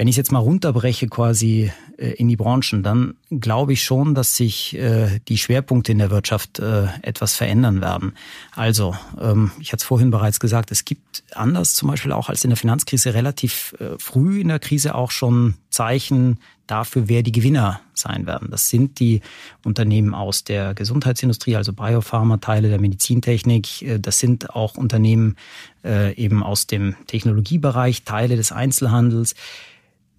Wenn 0.00 0.08
ich 0.08 0.14
es 0.14 0.16
jetzt 0.16 0.32
mal 0.32 0.38
runterbreche 0.38 1.08
quasi 1.08 1.70
äh, 1.98 2.12
in 2.12 2.26
die 2.28 2.36
Branchen, 2.36 2.82
dann 2.82 3.16
glaube 3.30 3.74
ich 3.74 3.84
schon, 3.84 4.14
dass 4.14 4.34
sich 4.34 4.74
äh, 4.74 5.20
die 5.28 5.36
Schwerpunkte 5.36 5.92
in 5.92 5.98
der 5.98 6.10
Wirtschaft 6.10 6.58
äh, 6.58 6.86
etwas 7.02 7.34
verändern 7.34 7.82
werden. 7.82 8.14
Also, 8.52 8.96
ähm, 9.20 9.50
ich 9.60 9.72
hatte 9.72 9.82
es 9.82 9.84
vorhin 9.84 10.10
bereits 10.10 10.40
gesagt, 10.40 10.70
es 10.70 10.86
gibt 10.86 11.22
anders 11.34 11.74
zum 11.74 11.88
Beispiel 11.88 12.12
auch 12.12 12.30
als 12.30 12.44
in 12.44 12.50
der 12.50 12.56
Finanzkrise 12.56 13.12
relativ 13.12 13.74
äh, 13.78 13.98
früh 13.98 14.40
in 14.40 14.48
der 14.48 14.58
Krise 14.58 14.94
auch 14.94 15.10
schon 15.10 15.56
Zeichen 15.68 16.38
dafür, 16.70 17.08
wer 17.08 17.22
die 17.22 17.32
Gewinner 17.32 17.80
sein 17.94 18.26
werden. 18.26 18.48
Das 18.50 18.68
sind 18.68 19.00
die 19.00 19.20
Unternehmen 19.64 20.14
aus 20.14 20.44
der 20.44 20.74
Gesundheitsindustrie, 20.74 21.56
also 21.56 21.72
Biopharma, 21.72 22.38
Teile 22.38 22.68
der 22.68 22.80
Medizintechnik. 22.80 23.82
Äh, 23.82 23.98
das 23.98 24.18
sind 24.18 24.50
auch 24.50 24.76
Unternehmen 24.76 25.36
äh, 25.84 26.14
eben 26.14 26.42
aus 26.42 26.66
dem 26.66 26.96
Technologiebereich, 27.06 28.04
Teile 28.04 28.36
des 28.36 28.52
Einzelhandels 28.52 29.34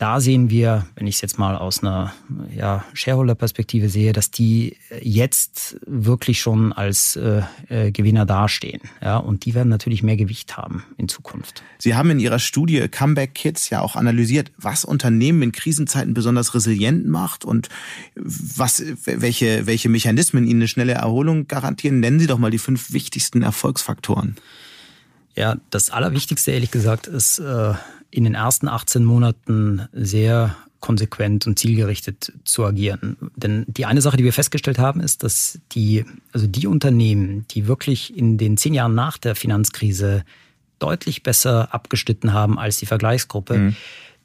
da 0.02 0.20
sehen 0.20 0.50
wir, 0.50 0.88
wenn 0.96 1.06
ich 1.06 1.16
es 1.16 1.22
jetzt 1.22 1.38
mal 1.38 1.56
aus 1.56 1.84
einer 1.84 2.12
ja, 2.56 2.84
Shareholder-Perspektive 2.96 3.88
sehe, 3.88 4.14
dass 4.14 4.32
die 4.32 4.76
jetzt 5.00 5.78
wirklich 5.86 6.42
schon 6.42 6.74
als 6.74 7.16
äh, 7.18 7.44
äh, 7.70 7.92
Gewinner 7.92 8.26
dastehen. 8.26 8.82
Ja, 9.00 9.18
und 9.18 9.46
die 9.46 9.54
werden 9.54 9.70
natürlich 9.70 10.02
mehr 10.02 10.18
Gewicht 10.18 10.58
haben 10.58 10.86
in 10.98 11.08
Zukunft. 11.08 11.62
Sie 11.78 11.94
haben 11.94 12.10
in 12.10 12.20
Ihrer 12.20 12.40
Studie 12.40 12.88
Comeback 12.88 13.36
Kids 13.36 13.70
ja 13.70 13.82
auch 13.82 13.96
analysiert, 13.96 14.52
was 14.58 14.86
Unternehmen 14.86 15.44
in 15.44 15.52
Krisenzeiten 15.52 16.16
besonders 16.16 16.56
resilient 16.56 17.06
macht 17.06 17.46
und 17.46 17.70
was, 18.16 18.84
welche, 19.06 19.68
welche 19.68 19.90
Mechanismen 19.90 20.48
ihnen 20.48 20.62
eine 20.62 20.68
schnelle 20.68 20.94
Erholung 20.94 21.46
garantieren. 21.46 22.00
Nennen 22.00 22.20
Sie 22.20 22.26
doch 22.26 22.40
mal 22.40 22.50
die 22.50 22.58
fünf 22.58 22.92
wichtigsten 22.92 23.44
Erfolgsfaktoren. 23.44 24.36
Ja, 25.36 25.58
das 25.70 25.92
Allerwichtigste, 25.92 26.50
ehrlich 26.50 26.72
gesagt, 26.72 27.06
ist 27.06 27.38
äh, 27.38 27.76
in 28.12 28.26
den 28.26 28.36
ersten 28.36 28.68
18 28.68 29.04
Monaten 29.04 29.88
sehr 29.94 30.56
konsequent 30.82 31.48
und 31.48 31.58
zielgerichtet 31.58 32.34
zu 32.44 32.66
agieren. 32.66 33.16
Denn 33.36 33.66
die 33.68 33.86
eine 33.86 34.02
Sache, 34.02 34.18
die 34.18 34.24
wir 34.24 34.34
festgestellt 34.34 34.80
haben, 34.80 35.00
ist, 35.00 35.24
dass 35.24 35.60
die, 35.72 36.04
also 36.34 36.48
die 36.48 36.68
Unternehmen, 36.68 37.46
die 37.52 37.68
wirklich 37.68 38.18
in 38.18 38.38
den 38.38 38.58
zehn 38.58 38.74
Jahren 38.74 38.96
nach 38.96 39.18
der 39.18 39.36
Finanzkrise 39.36 40.26
deutlich 40.80 41.24
besser 41.24 41.74
abgeschnitten 41.74 42.34
haben 42.34 42.60
als 42.60 42.78
die 42.78 42.88
Vergleichsgruppe, 42.88 43.58
mhm. 43.58 43.76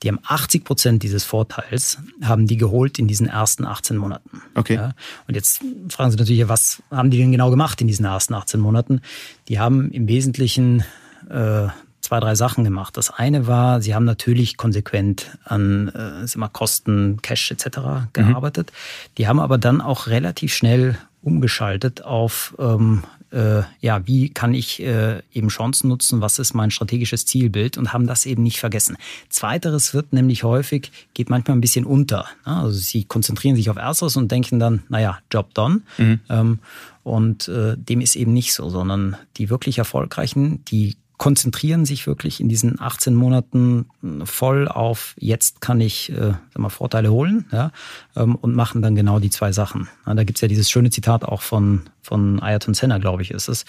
die 0.03 0.09
haben 0.09 0.18
80 0.22 0.64
Prozent 0.64 1.03
dieses 1.03 1.25
Vorteils, 1.25 1.99
haben 2.22 2.46
die 2.46 2.57
geholt 2.57 2.99
in 2.99 3.07
diesen 3.07 3.29
ersten 3.29 3.66
18 3.66 3.99
Monaten. 3.99 4.42
Okay. 4.55 4.77
Ja, 4.77 4.94
und 5.29 5.35
jetzt 5.35 5.61
fragen 5.90 6.11
Sie 6.11 6.16
natürlich, 6.16 6.49
was 6.49 6.83
haben 6.90 7.11
die 7.11 7.18
denn 7.18 7.33
genau 7.33 7.51
gemacht 7.51 7.81
in 7.83 7.87
diesen 7.87 8.07
ersten 8.07 8.33
18 8.33 8.59
Monaten? 8.59 9.03
Die 9.49 9.59
haben 9.59 9.90
im 9.90 10.09
Wesentlichen 10.09 10.85
äh, 11.29 11.68
zwei, 12.06 12.20
drei 12.20 12.36
Sachen 12.36 12.62
gemacht. 12.62 12.96
Das 12.96 13.10
eine 13.10 13.48
war, 13.48 13.80
sie 13.80 13.94
haben 13.94 14.04
natürlich 14.04 14.56
konsequent 14.56 15.36
an 15.44 15.88
äh, 15.88 16.38
mal, 16.38 16.48
Kosten, 16.48 17.20
Cash 17.20 17.50
etc. 17.50 17.78
gearbeitet. 18.12 18.70
Mhm. 18.70 19.10
Die 19.18 19.28
haben 19.28 19.40
aber 19.40 19.58
dann 19.58 19.80
auch 19.80 20.06
relativ 20.06 20.54
schnell 20.54 20.98
umgeschaltet 21.22 22.04
auf 22.04 22.54
ähm, 22.60 23.02
äh, 23.32 23.62
ja, 23.80 24.06
wie 24.06 24.30
kann 24.30 24.54
ich 24.54 24.80
äh, 24.80 25.20
eben 25.32 25.48
Chancen 25.48 25.88
nutzen, 25.88 26.20
was 26.20 26.38
ist 26.38 26.54
mein 26.54 26.70
strategisches 26.70 27.26
Zielbild 27.26 27.76
und 27.76 27.92
haben 27.92 28.06
das 28.06 28.24
eben 28.24 28.44
nicht 28.44 28.60
vergessen. 28.60 28.96
Zweiteres 29.28 29.92
wird 29.92 30.12
nämlich 30.12 30.44
häufig, 30.44 30.92
geht 31.12 31.28
manchmal 31.28 31.56
ein 31.56 31.60
bisschen 31.60 31.84
unter. 31.84 32.26
Ne? 32.46 32.56
Also 32.56 32.78
sie 32.78 33.02
konzentrieren 33.02 33.56
sich 33.56 33.68
auf 33.68 33.76
Ersteres 33.76 34.16
und 34.16 34.30
denken 34.30 34.60
dann, 34.60 34.84
naja, 34.88 35.18
Job 35.32 35.52
done. 35.54 35.80
Mhm. 35.98 36.20
Ähm, 36.28 36.58
und 37.02 37.48
äh, 37.48 37.76
dem 37.76 38.00
ist 38.00 38.14
eben 38.14 38.32
nicht 38.32 38.54
so, 38.54 38.70
sondern 38.70 39.16
die 39.36 39.50
wirklich 39.50 39.78
Erfolgreichen, 39.78 40.64
die 40.66 40.96
konzentrieren 41.18 41.87
sich 41.87 42.07
wirklich 42.07 42.40
in 42.40 42.48
diesen 42.48 42.81
18 42.81 43.14
Monaten 43.14 43.87
voll 44.24 44.68
auf, 44.68 45.14
jetzt 45.18 45.61
kann 45.61 45.81
ich 45.81 46.12
äh, 46.12 46.35
sag 46.50 46.59
mal, 46.59 46.68
Vorteile 46.68 47.11
holen 47.11 47.46
ja, 47.52 47.70
ähm, 48.16 48.35
und 48.35 48.55
machen 48.55 48.83
dann 48.83 48.94
genau 48.94 49.18
die 49.18 49.31
zwei 49.31 49.52
Sachen. 49.52 49.88
Ja, 50.07 50.14
da 50.14 50.24
gibt's 50.24 50.40
ja 50.40 50.48
dieses 50.48 50.70
schöne 50.70 50.90
Zitat 50.90 51.24
auch 51.24 51.42
von, 51.42 51.83
von 52.02 52.40
Ayrton 52.40 52.74
Senna, 52.74 52.98
glaube 52.98 53.22
ich, 53.22 53.31
ist 53.31 53.48
es. 53.48 53.64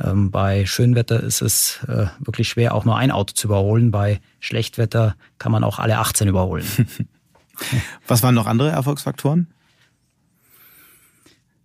Ähm, 0.00 0.30
bei 0.30 0.66
Schönwetter 0.66 1.22
ist 1.22 1.40
es 1.40 1.80
äh, 1.88 2.06
wirklich 2.18 2.48
schwer, 2.48 2.74
auch 2.74 2.84
nur 2.84 2.96
ein 2.96 3.10
Auto 3.10 3.32
zu 3.34 3.46
überholen. 3.46 3.90
Bei 3.90 4.20
Schlechtwetter 4.40 5.16
kann 5.38 5.52
man 5.52 5.64
auch 5.64 5.78
alle 5.78 5.98
18 5.98 6.28
überholen. 6.28 6.66
Was 8.06 8.22
waren 8.22 8.34
noch 8.34 8.46
andere 8.46 8.70
Erfolgsfaktoren? 8.70 9.48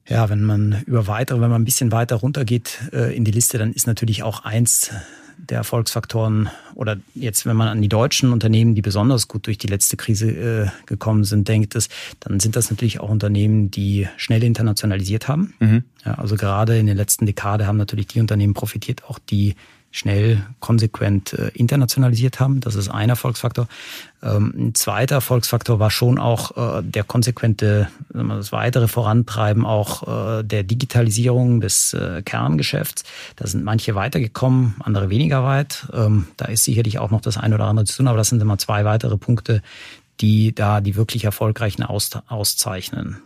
Ja, 0.10 0.30
wenn 0.30 0.44
man 0.44 0.84
über 0.86 1.08
weitere, 1.08 1.42
wenn 1.42 1.50
man 1.50 1.62
ein 1.62 1.66
bisschen 1.66 1.92
weiter 1.92 2.16
runtergeht 2.18 2.80
äh, 2.94 3.16
in 3.16 3.26
die 3.26 3.32
Liste, 3.32 3.58
dann 3.58 3.74
ist 3.74 3.88
natürlich 3.88 4.24
auch 4.24 4.46
eins 4.46 4.92
der 5.38 5.60
Erfolgsfaktoren 5.60 6.50
oder 6.76 6.98
jetzt, 7.14 7.46
wenn 7.46 7.56
man 7.56 7.68
an 7.68 7.82
die 7.82 7.90
deutschen 7.90 8.32
Unternehmen, 8.32 8.76
die 8.76 8.82
besonders 8.82 9.28
gut 9.28 9.46
durch 9.46 9.58
die 9.58 9.68
letzte 9.68 9.96
Krise 9.96 10.32
äh, 10.32 10.68
gekommen 10.86 11.24
sind, 11.24 11.48
denkt, 11.48 11.76
es, 11.76 11.90
dann 12.20 12.40
sind 12.40 12.56
das 12.56 12.70
natürlich 12.70 13.00
auch 13.00 13.10
Unternehmen, 13.10 13.70
die 13.70 14.08
schnell 14.18 14.44
internationalisiert 14.44 15.28
haben. 15.28 15.54
Mhm. 15.60 15.84
Ja, 16.06 16.16
also 16.16 16.36
gerade 16.36 16.78
in 16.78 16.88
der 16.88 16.96
letzten 16.96 17.26
Dekade 17.26 17.68
haben 17.68 17.78
natürlich 17.78 18.08
die 18.08 18.20
Unternehmen 18.20 18.54
profitiert, 18.54 19.04
auch 19.06 19.20
die 19.20 19.56
schnell, 19.98 20.46
konsequent 20.60 21.34
äh, 21.34 21.50
internationalisiert 21.54 22.40
haben. 22.40 22.60
Das 22.60 22.76
ist 22.76 22.90
ein 22.90 23.10
Erfolgsfaktor. 23.10 23.68
Ähm, 24.22 24.54
ein 24.56 24.76
zweiter 24.76 25.16
Erfolgsfaktor 25.16 25.80
war 25.80 25.92
schon 25.92 26.20
auch 26.20 26.80
äh, 26.80 26.84
der 26.84 27.04
konsequente, 27.04 27.88
das 28.10 28.52
weitere 28.52 28.88
Vorantreiben 28.88 29.66
auch 29.66 30.40
äh, 30.40 30.44
der 30.44 30.64
Digitalisierung 30.64 31.62
des 31.62 31.94
äh, 31.94 32.22
Kerngeschäfts. 32.24 33.04
Da 33.36 33.48
sind 33.48 33.64
manche 33.64 33.96
weitergekommen, 33.96 34.76
andere 34.80 35.10
weniger 35.10 35.44
weit. 35.44 35.88
Ähm, 35.94 36.28
da 36.38 36.46
ist 36.46 36.64
sicherlich 36.64 37.00
auch 37.00 37.12
noch 37.12 37.22
das 37.22 37.38
eine 37.38 37.56
oder 37.56 37.66
andere 37.66 37.86
zu 37.86 37.98
tun, 37.98 38.08
aber 38.08 38.18
das 38.18 38.30
sind 38.30 38.42
immer 38.42 38.58
zwei 38.58 38.86
weitere 38.86 39.18
Punkte, 39.18 39.62
die 40.22 40.54
da 40.54 40.82
die 40.82 40.96
wirklich 40.96 41.24
erfolgreichen 41.26 41.84
auszeichnen. 41.84 43.18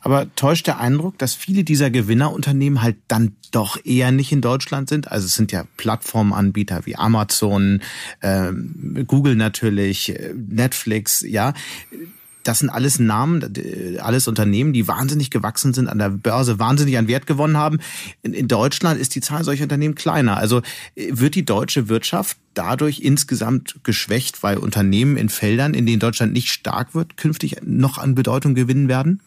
Aber 0.00 0.34
täuscht 0.34 0.66
der 0.66 0.80
Eindruck, 0.80 1.18
dass 1.18 1.34
viele 1.34 1.64
dieser 1.64 1.90
Gewinnerunternehmen 1.90 2.82
halt 2.82 2.96
dann 3.08 3.36
doch 3.50 3.78
eher 3.84 4.12
nicht 4.12 4.32
in 4.32 4.40
Deutschland 4.40 4.88
sind? 4.88 5.10
Also 5.10 5.26
es 5.26 5.34
sind 5.34 5.52
ja 5.52 5.64
Plattformanbieter 5.76 6.86
wie 6.86 6.96
Amazon, 6.96 7.80
äh, 8.20 8.52
Google 9.06 9.36
natürlich, 9.36 10.08
äh, 10.10 10.34
Netflix, 10.34 11.20
ja. 11.20 11.52
Das 12.42 12.60
sind 12.60 12.70
alles 12.70 12.98
Namen, 12.98 13.98
alles 14.00 14.26
Unternehmen, 14.26 14.72
die 14.72 14.88
wahnsinnig 14.88 15.30
gewachsen 15.30 15.74
sind 15.74 15.88
an 15.88 15.98
der 15.98 16.08
Börse, 16.08 16.58
wahnsinnig 16.58 16.96
an 16.96 17.06
Wert 17.06 17.26
gewonnen 17.26 17.58
haben. 17.58 17.80
In, 18.22 18.32
in 18.32 18.48
Deutschland 18.48 18.98
ist 18.98 19.14
die 19.14 19.20
Zahl 19.20 19.44
solcher 19.44 19.64
Unternehmen 19.64 19.94
kleiner. 19.94 20.38
Also 20.38 20.62
äh, 20.94 21.10
wird 21.10 21.34
die 21.34 21.44
deutsche 21.44 21.90
Wirtschaft 21.90 22.38
dadurch 22.54 23.00
insgesamt 23.00 23.80
geschwächt, 23.82 24.42
weil 24.42 24.56
Unternehmen 24.56 25.18
in 25.18 25.28
Feldern, 25.28 25.74
in 25.74 25.84
denen 25.84 26.00
Deutschland 26.00 26.32
nicht 26.32 26.48
stark 26.48 26.94
wird, 26.94 27.18
künftig 27.18 27.58
noch 27.62 27.98
an 27.98 28.14
Bedeutung 28.14 28.54
gewinnen 28.54 28.88
werden? 28.88 29.20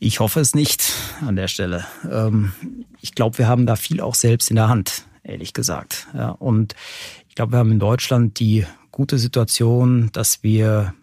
Ich 0.00 0.20
hoffe 0.20 0.40
es 0.40 0.54
nicht 0.54 0.92
an 1.26 1.36
der 1.36 1.48
Stelle. 1.48 1.84
Ähm, 2.10 2.52
ich 3.00 3.14
glaube, 3.14 3.38
wir 3.38 3.48
haben 3.48 3.66
da 3.66 3.76
viel 3.76 4.00
auch 4.00 4.14
selbst 4.14 4.50
in 4.50 4.56
der 4.56 4.68
Hand, 4.68 5.04
ehrlich 5.24 5.52
gesagt. 5.52 6.06
Und 6.38 6.74
ich 7.28 7.34
glaube, 7.34 7.52
wir 7.52 7.58
haben 7.58 7.72
in 7.72 7.80
Deutschland 7.80 8.38
die 8.38 8.64
gute 8.92 9.18
Situation, 9.18 10.10
dass 10.12 10.42
wir 10.42 10.94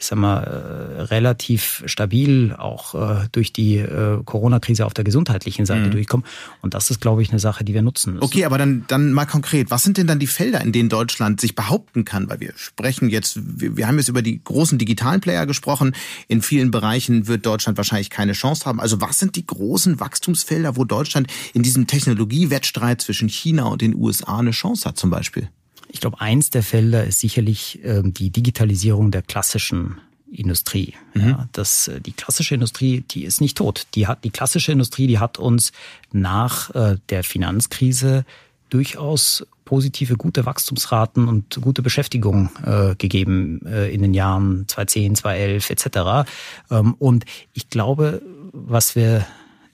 ich 0.00 0.06
sag 0.06 0.18
mal, 0.18 0.42
äh, 0.42 1.02
relativ 1.02 1.82
stabil 1.84 2.54
auch 2.56 2.94
äh, 2.94 3.28
durch 3.32 3.52
die 3.52 3.76
äh, 3.76 4.22
Corona-Krise 4.24 4.86
auf 4.86 4.94
der 4.94 5.04
gesundheitlichen 5.04 5.66
Seite 5.66 5.88
mhm. 5.88 5.90
durchkommen. 5.90 6.24
Und 6.62 6.72
das 6.72 6.90
ist, 6.90 7.02
glaube 7.02 7.20
ich, 7.20 7.30
eine 7.30 7.38
Sache, 7.38 7.64
die 7.64 7.74
wir 7.74 7.82
nutzen 7.82 8.14
müssen. 8.14 8.24
Okay, 8.24 8.46
aber 8.46 8.56
dann, 8.56 8.86
dann 8.88 9.12
mal 9.12 9.26
konkret. 9.26 9.70
Was 9.70 9.82
sind 9.82 9.98
denn 9.98 10.06
dann 10.06 10.18
die 10.18 10.26
Felder, 10.26 10.62
in 10.62 10.72
denen 10.72 10.88
Deutschland 10.88 11.38
sich 11.38 11.54
behaupten 11.54 12.06
kann? 12.06 12.30
Weil 12.30 12.40
wir 12.40 12.54
sprechen 12.56 13.10
jetzt, 13.10 13.38
wir, 13.60 13.76
wir 13.76 13.86
haben 13.86 13.98
jetzt 13.98 14.08
über 14.08 14.22
die 14.22 14.42
großen 14.42 14.78
digitalen 14.78 15.20
Player 15.20 15.44
gesprochen. 15.44 15.94
In 16.28 16.40
vielen 16.40 16.70
Bereichen 16.70 17.28
wird 17.28 17.44
Deutschland 17.44 17.76
wahrscheinlich 17.76 18.08
keine 18.08 18.32
Chance 18.32 18.64
haben. 18.64 18.80
Also 18.80 19.02
was 19.02 19.18
sind 19.18 19.36
die 19.36 19.46
großen 19.46 20.00
Wachstumsfelder, 20.00 20.76
wo 20.76 20.84
Deutschland 20.84 21.26
in 21.52 21.62
diesem 21.62 21.86
Technologiewettstreit 21.86 23.02
zwischen 23.02 23.28
China 23.28 23.64
und 23.64 23.82
den 23.82 23.94
USA 23.94 24.38
eine 24.38 24.52
Chance 24.52 24.88
hat 24.88 24.96
zum 24.96 25.10
Beispiel? 25.10 25.50
Ich 25.92 26.00
glaube, 26.00 26.20
eins 26.20 26.50
der 26.50 26.62
Felder 26.62 27.04
ist 27.04 27.20
sicherlich 27.20 27.84
äh, 27.84 28.02
die 28.04 28.30
Digitalisierung 28.30 29.10
der 29.10 29.22
klassischen 29.22 30.00
Industrie. 30.30 30.94
Mhm. 31.14 31.28
Ja, 31.28 31.48
das, 31.52 31.88
äh, 31.88 32.00
die 32.00 32.12
klassische 32.12 32.54
Industrie, 32.54 33.04
die 33.10 33.24
ist 33.24 33.40
nicht 33.40 33.58
tot. 33.58 33.86
Die 33.94 34.06
hat, 34.06 34.24
die 34.24 34.30
klassische 34.30 34.72
Industrie, 34.72 35.06
die 35.06 35.18
hat 35.18 35.38
uns 35.38 35.72
nach 36.12 36.74
äh, 36.74 36.96
der 37.08 37.24
Finanzkrise 37.24 38.24
durchaus 38.68 39.46
positive, 39.64 40.16
gute 40.16 40.46
Wachstumsraten 40.46 41.28
und 41.28 41.60
gute 41.60 41.82
Beschäftigung 41.82 42.50
äh, 42.64 42.94
gegeben 42.96 43.64
äh, 43.66 43.92
in 43.92 44.02
den 44.02 44.14
Jahren 44.14 44.66
2010, 44.66 45.16
2011 45.16 45.70
etc. 45.70 46.30
Ähm, 46.70 46.94
und 46.98 47.24
ich 47.52 47.68
glaube, 47.68 48.22
was 48.52 48.96
wir 48.96 49.26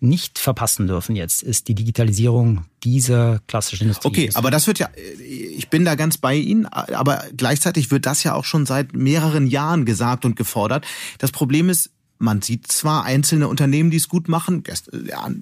nicht 0.08 0.38
verpassen 0.38 0.86
dürfen 0.86 1.16
jetzt, 1.16 1.42
ist 1.42 1.68
die 1.68 1.74
Digitalisierung 1.74 2.64
dieser 2.84 3.40
klassischen 3.46 3.84
Industrie. 3.84 4.08
Okay, 4.08 4.30
aber 4.34 4.50
das 4.50 4.66
wird 4.66 4.78
ja, 4.78 4.88
ich 5.18 5.68
bin 5.68 5.84
da 5.84 5.94
ganz 5.94 6.18
bei 6.18 6.34
Ihnen, 6.34 6.66
aber 6.66 7.24
gleichzeitig 7.36 7.90
wird 7.90 8.06
das 8.06 8.22
ja 8.22 8.34
auch 8.34 8.44
schon 8.44 8.66
seit 8.66 8.94
mehreren 8.94 9.46
Jahren 9.46 9.84
gesagt 9.84 10.24
und 10.24 10.36
gefordert. 10.36 10.84
Das 11.18 11.32
Problem 11.32 11.68
ist, 11.68 11.90
man 12.18 12.42
sieht 12.42 12.66
zwar 12.66 13.04
einzelne 13.04 13.48
Unternehmen, 13.48 13.90
die 13.90 13.98
es 13.98 14.08
gut 14.08 14.28
machen. 14.28 14.62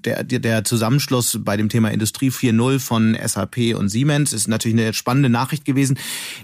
Der, 0.04 0.24
der, 0.24 0.38
der 0.40 0.64
Zusammenschluss 0.64 1.38
bei 1.42 1.56
dem 1.56 1.68
Thema 1.68 1.90
Industrie 1.90 2.30
4.0 2.30 2.80
von 2.80 3.16
SAP 3.24 3.74
und 3.76 3.88
Siemens 3.88 4.32
ist 4.32 4.48
natürlich 4.48 4.78
eine 4.78 4.92
spannende 4.92 5.28
Nachricht 5.28 5.64
gewesen. 5.64 5.98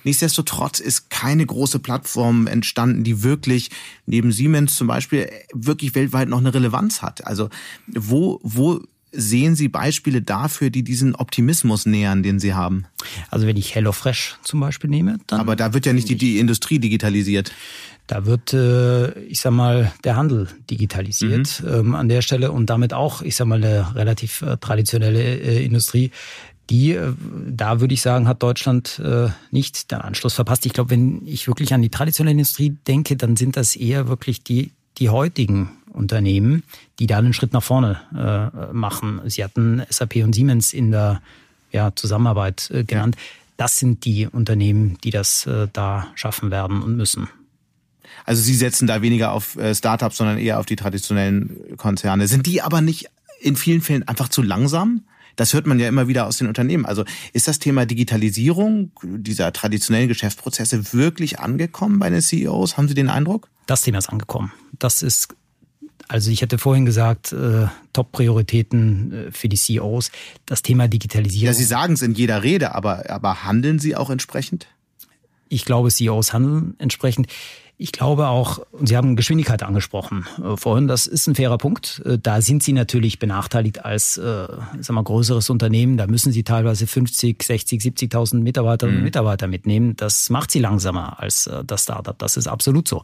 Nichtsdestotrotz 0.04 0.80
ist 0.80 1.10
keine 1.10 1.44
große 1.44 1.78
Plattform 1.80 2.46
entstanden, 2.46 3.04
die 3.04 3.22
wirklich 3.22 3.70
neben 4.06 4.32
Siemens 4.32 4.76
zum 4.76 4.86
Beispiel 4.86 5.28
wirklich 5.52 5.94
weltweit 5.94 6.28
noch 6.28 6.38
eine 6.38 6.54
Relevanz 6.54 7.02
hat. 7.02 7.26
Also 7.26 7.48
wo, 7.86 8.40
wo 8.42 8.80
sehen 9.12 9.56
Sie 9.56 9.68
Beispiele 9.68 10.22
dafür, 10.22 10.70
die 10.70 10.82
diesen 10.82 11.14
Optimismus 11.14 11.86
nähern, 11.86 12.22
den 12.22 12.38
Sie 12.38 12.54
haben? 12.54 12.86
Also 13.28 13.46
wenn 13.46 13.56
ich 13.56 13.74
HelloFresh 13.74 14.38
zum 14.42 14.60
Beispiel 14.60 14.90
nehme, 14.90 15.18
dann. 15.26 15.40
Aber 15.40 15.56
da 15.56 15.74
wird 15.74 15.86
ja 15.86 15.92
nicht 15.92 16.08
die, 16.08 16.16
die 16.16 16.38
Industrie 16.38 16.78
digitalisiert. 16.78 17.52
Da 18.10 18.26
wird, 18.26 18.52
äh, 18.52 19.12
ich 19.20 19.40
sag 19.40 19.52
mal, 19.52 19.92
der 20.02 20.16
Handel 20.16 20.48
digitalisiert 20.68 21.62
mhm. 21.62 21.72
ähm, 21.72 21.94
an 21.94 22.08
der 22.08 22.22
Stelle 22.22 22.50
und 22.50 22.68
damit 22.68 22.92
auch, 22.92 23.22
ich 23.22 23.36
sag 23.36 23.46
mal, 23.46 23.62
eine 23.62 23.94
relativ 23.94 24.42
äh, 24.42 24.56
traditionelle 24.56 25.22
äh, 25.22 25.64
Industrie. 25.64 26.10
Die, 26.70 26.90
äh, 26.90 27.12
da 27.46 27.80
würde 27.80 27.94
ich 27.94 28.02
sagen, 28.02 28.26
hat 28.26 28.42
Deutschland 28.42 28.98
äh, 28.98 29.28
nicht 29.52 29.92
den 29.92 30.00
Anschluss 30.00 30.34
verpasst. 30.34 30.66
Ich 30.66 30.72
glaube, 30.72 30.90
wenn 30.90 31.24
ich 31.24 31.46
wirklich 31.46 31.72
an 31.72 31.82
die 31.82 31.88
traditionelle 31.88 32.32
Industrie 32.32 32.76
denke, 32.88 33.16
dann 33.16 33.36
sind 33.36 33.56
das 33.56 33.76
eher 33.76 34.08
wirklich 34.08 34.42
die, 34.42 34.72
die 34.98 35.08
heutigen 35.08 35.70
Unternehmen, 35.92 36.64
die 36.98 37.06
da 37.06 37.18
einen 37.18 37.32
Schritt 37.32 37.52
nach 37.52 37.62
vorne 37.62 38.00
äh, 38.12 38.72
machen. 38.72 39.20
Sie 39.26 39.44
hatten 39.44 39.84
SAP 39.88 40.16
und 40.16 40.34
Siemens 40.34 40.72
in 40.72 40.90
der 40.90 41.22
ja, 41.70 41.94
Zusammenarbeit 41.94 42.72
äh, 42.72 42.82
genannt. 42.82 43.14
Das 43.56 43.78
sind 43.78 44.04
die 44.04 44.26
Unternehmen, 44.26 44.98
die 45.04 45.10
das 45.10 45.46
äh, 45.46 45.68
da 45.72 46.08
schaffen 46.16 46.50
werden 46.50 46.82
und 46.82 46.96
müssen. 46.96 47.28
Also 48.24 48.42
Sie 48.42 48.54
setzen 48.54 48.86
da 48.86 49.02
weniger 49.02 49.32
auf 49.32 49.56
äh, 49.56 49.74
Startups, 49.74 50.16
sondern 50.16 50.38
eher 50.38 50.58
auf 50.58 50.66
die 50.66 50.76
traditionellen 50.76 51.76
Konzerne. 51.76 52.28
Sind 52.28 52.46
die 52.46 52.62
aber 52.62 52.80
nicht 52.80 53.06
in 53.40 53.56
vielen 53.56 53.80
Fällen 53.80 54.06
einfach 54.06 54.28
zu 54.28 54.42
langsam? 54.42 55.02
Das 55.36 55.54
hört 55.54 55.66
man 55.66 55.78
ja 55.78 55.88
immer 55.88 56.08
wieder 56.08 56.26
aus 56.26 56.36
den 56.36 56.48
Unternehmen. 56.48 56.84
Also 56.84 57.04
ist 57.32 57.48
das 57.48 57.58
Thema 57.58 57.86
Digitalisierung 57.86 58.90
dieser 59.02 59.52
traditionellen 59.52 60.08
Geschäftsprozesse 60.08 60.92
wirklich 60.92 61.38
angekommen 61.38 61.98
bei 61.98 62.10
den 62.10 62.20
CEOs? 62.20 62.76
Haben 62.76 62.88
Sie 62.88 62.94
den 62.94 63.08
Eindruck? 63.08 63.48
Das 63.66 63.82
Thema 63.82 63.98
ist 63.98 64.10
angekommen. 64.10 64.52
Das 64.78 65.02
ist 65.02 65.28
also 66.10 66.32
ich 66.32 66.42
hatte 66.42 66.58
vorhin 66.58 66.86
gesagt, 66.86 67.32
äh, 67.32 67.68
Top-Prioritäten 67.92 69.28
äh, 69.28 69.30
für 69.30 69.48
die 69.48 69.56
CEOs, 69.56 70.10
das 70.44 70.62
Thema 70.62 70.88
Digitalisierung. 70.88 71.46
Ja, 71.46 71.54
Sie 71.54 71.64
sagen 71.64 71.92
es 71.92 72.02
in 72.02 72.14
jeder 72.14 72.42
Rede, 72.42 72.74
aber, 72.74 73.08
aber 73.08 73.44
handeln 73.44 73.78
Sie 73.78 73.94
auch 73.94 74.10
entsprechend? 74.10 74.66
Ich 75.48 75.64
glaube, 75.64 75.88
CEOs 75.88 76.32
handeln 76.32 76.74
entsprechend. 76.78 77.28
Ich 77.82 77.92
glaube 77.92 78.28
auch, 78.28 78.58
und 78.72 78.88
Sie 78.88 78.96
haben 78.98 79.16
Geschwindigkeit 79.16 79.62
angesprochen 79.62 80.26
äh, 80.36 80.54
vorhin, 80.58 80.86
das 80.86 81.06
ist 81.06 81.26
ein 81.28 81.34
fairer 81.34 81.56
Punkt. 81.56 82.02
Äh, 82.04 82.18
da 82.18 82.42
sind 82.42 82.62
Sie 82.62 82.74
natürlich 82.74 83.18
benachteiligt 83.18 83.86
als 83.86 84.18
äh, 84.18 84.20
sagen 84.22 84.94
wir, 84.96 85.02
größeres 85.02 85.48
Unternehmen. 85.48 85.96
Da 85.96 86.06
müssen 86.06 86.30
Sie 86.30 86.44
teilweise 86.44 86.86
50, 86.86 87.42
60, 87.42 87.80
70.000 87.80 88.42
Mitarbeiterinnen 88.42 88.98
und 88.98 89.00
mhm. 89.00 89.06
Mitarbeiter 89.06 89.46
mitnehmen. 89.46 89.96
Das 89.96 90.28
macht 90.28 90.50
Sie 90.50 90.58
langsamer 90.58 91.20
als 91.20 91.46
äh, 91.46 91.64
das 91.64 91.84
Startup. 91.84 92.18
Das 92.18 92.36
ist 92.36 92.48
absolut 92.48 92.86
so. 92.86 93.02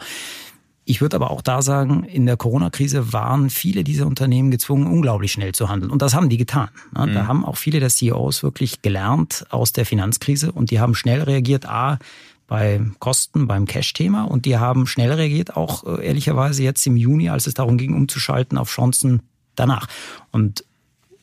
Ich 0.84 1.00
würde 1.00 1.16
aber 1.16 1.30
auch 1.30 1.40
da 1.40 1.62
sagen, 1.62 2.04
in 2.04 2.26
der 2.26 2.36
Corona-Krise 2.36 3.14
waren 3.14 3.48
viele 3.48 3.82
dieser 3.82 4.06
Unternehmen 4.06 4.50
gezwungen, 4.50 4.88
unglaublich 4.88 5.32
schnell 5.32 5.52
zu 5.52 5.70
handeln. 5.70 5.90
Und 5.90 6.02
das 6.02 6.14
haben 6.14 6.28
die 6.28 6.36
getan. 6.36 6.68
Mhm. 6.90 7.14
Da 7.14 7.26
haben 7.26 7.46
auch 7.46 7.56
viele 7.56 7.80
der 7.80 7.88
CEOs 7.88 8.42
wirklich 8.42 8.82
gelernt 8.82 9.46
aus 9.48 9.72
der 9.72 9.86
Finanzkrise 9.86 10.52
und 10.52 10.70
die 10.70 10.80
haben 10.80 10.94
schnell 10.94 11.22
reagiert. 11.22 11.64
A, 11.64 11.98
bei 12.46 12.80
Kosten, 12.98 13.46
beim 13.46 13.66
Cash-Thema 13.66 14.24
und 14.24 14.44
die 14.44 14.56
haben 14.56 14.86
schnell 14.86 15.12
reagiert, 15.12 15.56
auch 15.56 15.84
äh, 15.84 16.06
ehrlicherweise 16.06 16.62
jetzt 16.62 16.86
im 16.86 16.96
Juni, 16.96 17.28
als 17.28 17.46
es 17.46 17.54
darum 17.54 17.76
ging, 17.76 17.94
umzuschalten 17.94 18.58
auf 18.58 18.70
Chancen 18.70 19.22
danach. 19.56 19.88
Und 20.30 20.64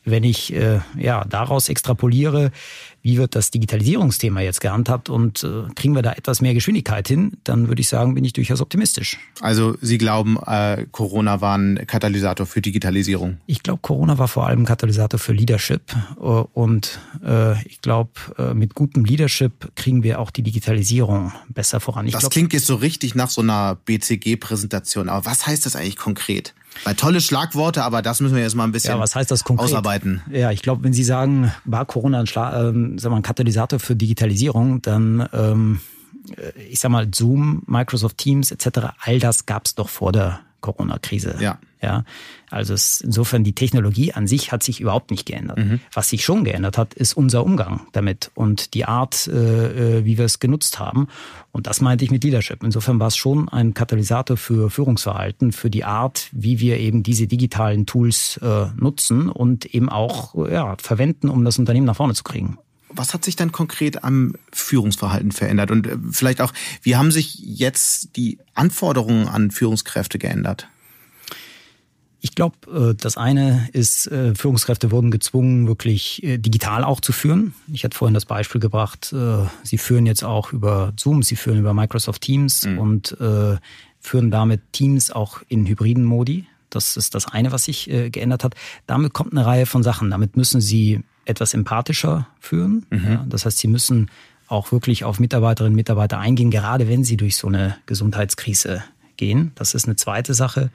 wenn 0.05 0.23
ich 0.23 0.53
äh, 0.53 0.79
ja 0.97 1.25
daraus 1.25 1.69
extrapoliere, 1.69 2.51
wie 3.01 3.17
wird 3.17 3.35
das 3.35 3.51
Digitalisierungsthema 3.51 4.41
jetzt 4.41 4.61
gehandhabt 4.61 5.09
und 5.09 5.43
äh, 5.43 5.73
kriegen 5.75 5.93
wir 5.93 6.01
da 6.01 6.13
etwas 6.13 6.41
mehr 6.41 6.53
Geschwindigkeit 6.53 7.07
hin, 7.07 7.33
dann 7.43 7.67
würde 7.67 7.81
ich 7.81 7.89
sagen, 7.89 8.15
bin 8.15 8.23
ich 8.23 8.33
durchaus 8.33 8.61
optimistisch. 8.61 9.17
Also 9.41 9.75
Sie 9.81 9.97
glauben, 9.97 10.37
äh, 10.45 10.85
Corona 10.91 11.41
war 11.41 11.57
ein 11.57 11.85
Katalysator 11.85 12.45
für 12.45 12.61
Digitalisierung? 12.61 13.37
Ich 13.45 13.61
glaube, 13.61 13.79
Corona 13.81 14.17
war 14.17 14.29
vor 14.29 14.47
allem 14.47 14.61
ein 14.61 14.65
Katalysator 14.65 15.19
für 15.19 15.33
Leadership 15.33 15.93
äh, 16.17 16.21
und 16.21 16.99
äh, 17.25 17.61
ich 17.67 17.81
glaube, 17.81 18.11
äh, 18.37 18.53
mit 18.53 18.73
gutem 18.73 19.03
Leadership 19.03 19.75
kriegen 19.75 20.03
wir 20.03 20.19
auch 20.19 20.31
die 20.31 20.43
Digitalisierung 20.43 21.33
besser 21.49 21.81
voran. 21.81 22.07
Ich 22.07 22.13
das 22.13 22.21
glaub, 22.21 22.31
klingt 22.31 22.53
jetzt 22.53 22.67
so 22.67 22.75
richtig 22.75 23.15
nach 23.15 23.29
so 23.29 23.41
einer 23.41 23.75
BCG-Präsentation, 23.85 25.09
aber 25.09 25.25
was 25.25 25.45
heißt 25.45 25.65
das 25.65 25.75
eigentlich 25.75 25.97
konkret? 25.97 26.53
Weil 26.83 26.95
tolle 26.95 27.21
Schlagworte, 27.21 27.83
aber 27.83 28.01
das 28.01 28.19
müssen 28.19 28.35
wir 28.35 28.43
jetzt 28.43 28.55
mal 28.55 28.63
ein 28.63 28.71
bisschen 28.71 28.95
ja, 28.95 28.99
was 28.99 29.15
heißt 29.15 29.31
das 29.31 29.43
konkret? 29.43 29.65
ausarbeiten. 29.65 30.21
Ja, 30.31 30.51
ich 30.51 30.61
glaube, 30.61 30.83
wenn 30.83 30.93
Sie 30.93 31.03
sagen, 31.03 31.51
war 31.65 31.85
Corona 31.85 32.19
ein, 32.19 32.27
Schla 32.27 32.69
ähm, 32.69 32.97
sag 32.97 33.11
mal, 33.11 33.17
ein 33.17 33.23
Katalysator 33.23 33.79
für 33.79 33.95
Digitalisierung, 33.95 34.81
dann 34.81 35.27
ähm, 35.33 35.79
äh, 36.37 36.59
ich 36.69 36.79
sag 36.79 36.91
mal 36.91 37.07
Zoom, 37.13 37.63
Microsoft 37.65 38.17
Teams 38.17 38.51
etc. 38.51 38.93
All 38.99 39.19
das 39.19 39.45
gab 39.45 39.65
es 39.65 39.75
doch 39.75 39.89
vor 39.89 40.11
der 40.11 40.39
Corona-Krise. 40.63 41.35
Ja. 41.39 41.59
Ja, 41.83 42.05
also 42.49 42.73
es, 42.73 43.01
insofern 43.01 43.43
die 43.43 43.53
Technologie 43.53 44.13
an 44.13 44.25
sich 44.25 44.53
hat 44.53 44.63
sich 44.63 44.79
überhaupt 44.79 45.11
nicht 45.11 45.25
geändert. 45.25 45.57
Mhm. 45.57 45.81
Was 45.91 46.09
sich 46.09 46.23
schon 46.23 46.45
geändert 46.45 46.77
hat, 46.77 46.93
ist 46.93 47.11
unser 47.11 47.43
Umgang 47.43 47.81
damit 47.91 48.31
und 48.35 48.73
die 48.73 48.85
Art, 48.85 49.27
äh, 49.27 49.97
äh, 49.99 50.05
wie 50.05 50.17
wir 50.17 50.23
es 50.23 50.39
genutzt 50.39 50.79
haben. 50.79 51.09
Und 51.51 51.67
das 51.67 51.81
meinte 51.81 52.05
ich 52.05 52.11
mit 52.11 52.23
Leadership. 52.23 52.63
Insofern 52.63 53.01
war 53.01 53.07
es 53.07 53.17
schon 53.17 53.49
ein 53.49 53.73
Katalysator 53.73 54.37
für 54.37 54.69
Führungsverhalten, 54.69 55.51
für 55.51 55.69
die 55.69 55.83
Art, 55.83 56.29
wie 56.31 56.61
wir 56.61 56.79
eben 56.79 57.03
diese 57.03 57.27
digitalen 57.27 57.85
Tools 57.85 58.37
äh, 58.37 58.67
nutzen 58.77 59.27
und 59.27 59.65
eben 59.65 59.89
auch 59.89 60.35
ja, 60.49 60.77
verwenden, 60.79 61.27
um 61.27 61.43
das 61.43 61.59
Unternehmen 61.59 61.85
nach 61.85 61.97
vorne 61.97 62.13
zu 62.13 62.23
kriegen. 62.23 62.57
Was 62.95 63.13
hat 63.13 63.23
sich 63.25 63.35
dann 63.35 63.51
konkret 63.51 64.03
am 64.03 64.35
Führungsverhalten 64.51 65.31
verändert? 65.31 65.71
Und 65.71 65.87
äh, 65.87 65.97
vielleicht 66.11 66.41
auch, 66.41 66.53
wie 66.81 66.95
haben 66.95 67.11
sich 67.11 67.39
jetzt 67.39 68.15
die 68.15 68.37
Anforderungen 68.53 69.27
an 69.27 69.51
Führungskräfte 69.51 70.19
geändert? 70.19 70.67
Ich 72.21 72.35
glaube, 72.35 72.91
äh, 72.91 72.95
das 72.95 73.17
eine 73.17 73.67
ist, 73.73 74.07
äh, 74.07 74.33
Führungskräfte 74.35 74.91
wurden 74.91 75.11
gezwungen, 75.11 75.67
wirklich 75.67 76.21
digital 76.23 76.83
auch 76.83 77.01
zu 77.01 77.11
führen. 77.11 77.53
Ich 77.71 77.83
hatte 77.83 77.97
vorhin 77.97 78.13
das 78.13 78.25
Beispiel 78.25 78.61
gebracht, 78.61 79.13
sie 79.63 79.77
führen 79.77 80.05
jetzt 80.05 80.23
auch 80.23 80.53
über 80.53 80.93
Zoom, 80.97 81.23
sie 81.23 81.35
führen 81.35 81.59
über 81.59 81.73
Microsoft 81.73 82.21
Teams 82.21 82.65
mhm. 82.65 82.77
und 82.79 83.17
führen 83.99 84.31
damit 84.31 84.61
Teams 84.71 85.11
auch 85.11 85.41
in 85.47 85.65
hybriden 85.65 86.05
Modi. 86.05 86.47
Das 86.69 86.97
ist 86.97 87.13
das 87.13 87.27
eine, 87.27 87.51
was 87.51 87.65
sich 87.65 87.85
geändert 87.85 88.43
hat. 88.43 88.55
Damit 88.87 89.13
kommt 89.13 89.33
eine 89.33 89.45
Reihe 89.45 89.65
von 89.65 89.83
Sachen. 89.83 90.09
Damit 90.09 90.37
müssen 90.37 90.61
sie 90.61 91.03
etwas 91.25 91.53
empathischer 91.53 92.27
führen. 92.39 92.85
Mhm. 92.89 93.19
das 93.29 93.45
heißt, 93.45 93.57
sie 93.57 93.67
müssen 93.67 94.09
auch 94.47 94.71
wirklich 94.71 95.03
auf 95.03 95.19
Mitarbeiterinnen 95.19 95.73
und 95.73 95.77
Mitarbeiter 95.77 96.19
eingehen, 96.19 96.51
gerade 96.51 96.87
wenn 96.87 97.03
sie 97.03 97.17
durch 97.17 97.37
so 97.37 97.47
eine 97.47 97.77
Gesundheitskrise 97.85 98.83
gehen. 99.17 99.51
Das 99.55 99.73
ist 99.73 99.85
eine 99.85 99.95
zweite 99.95 100.33
Sache, 100.33 100.69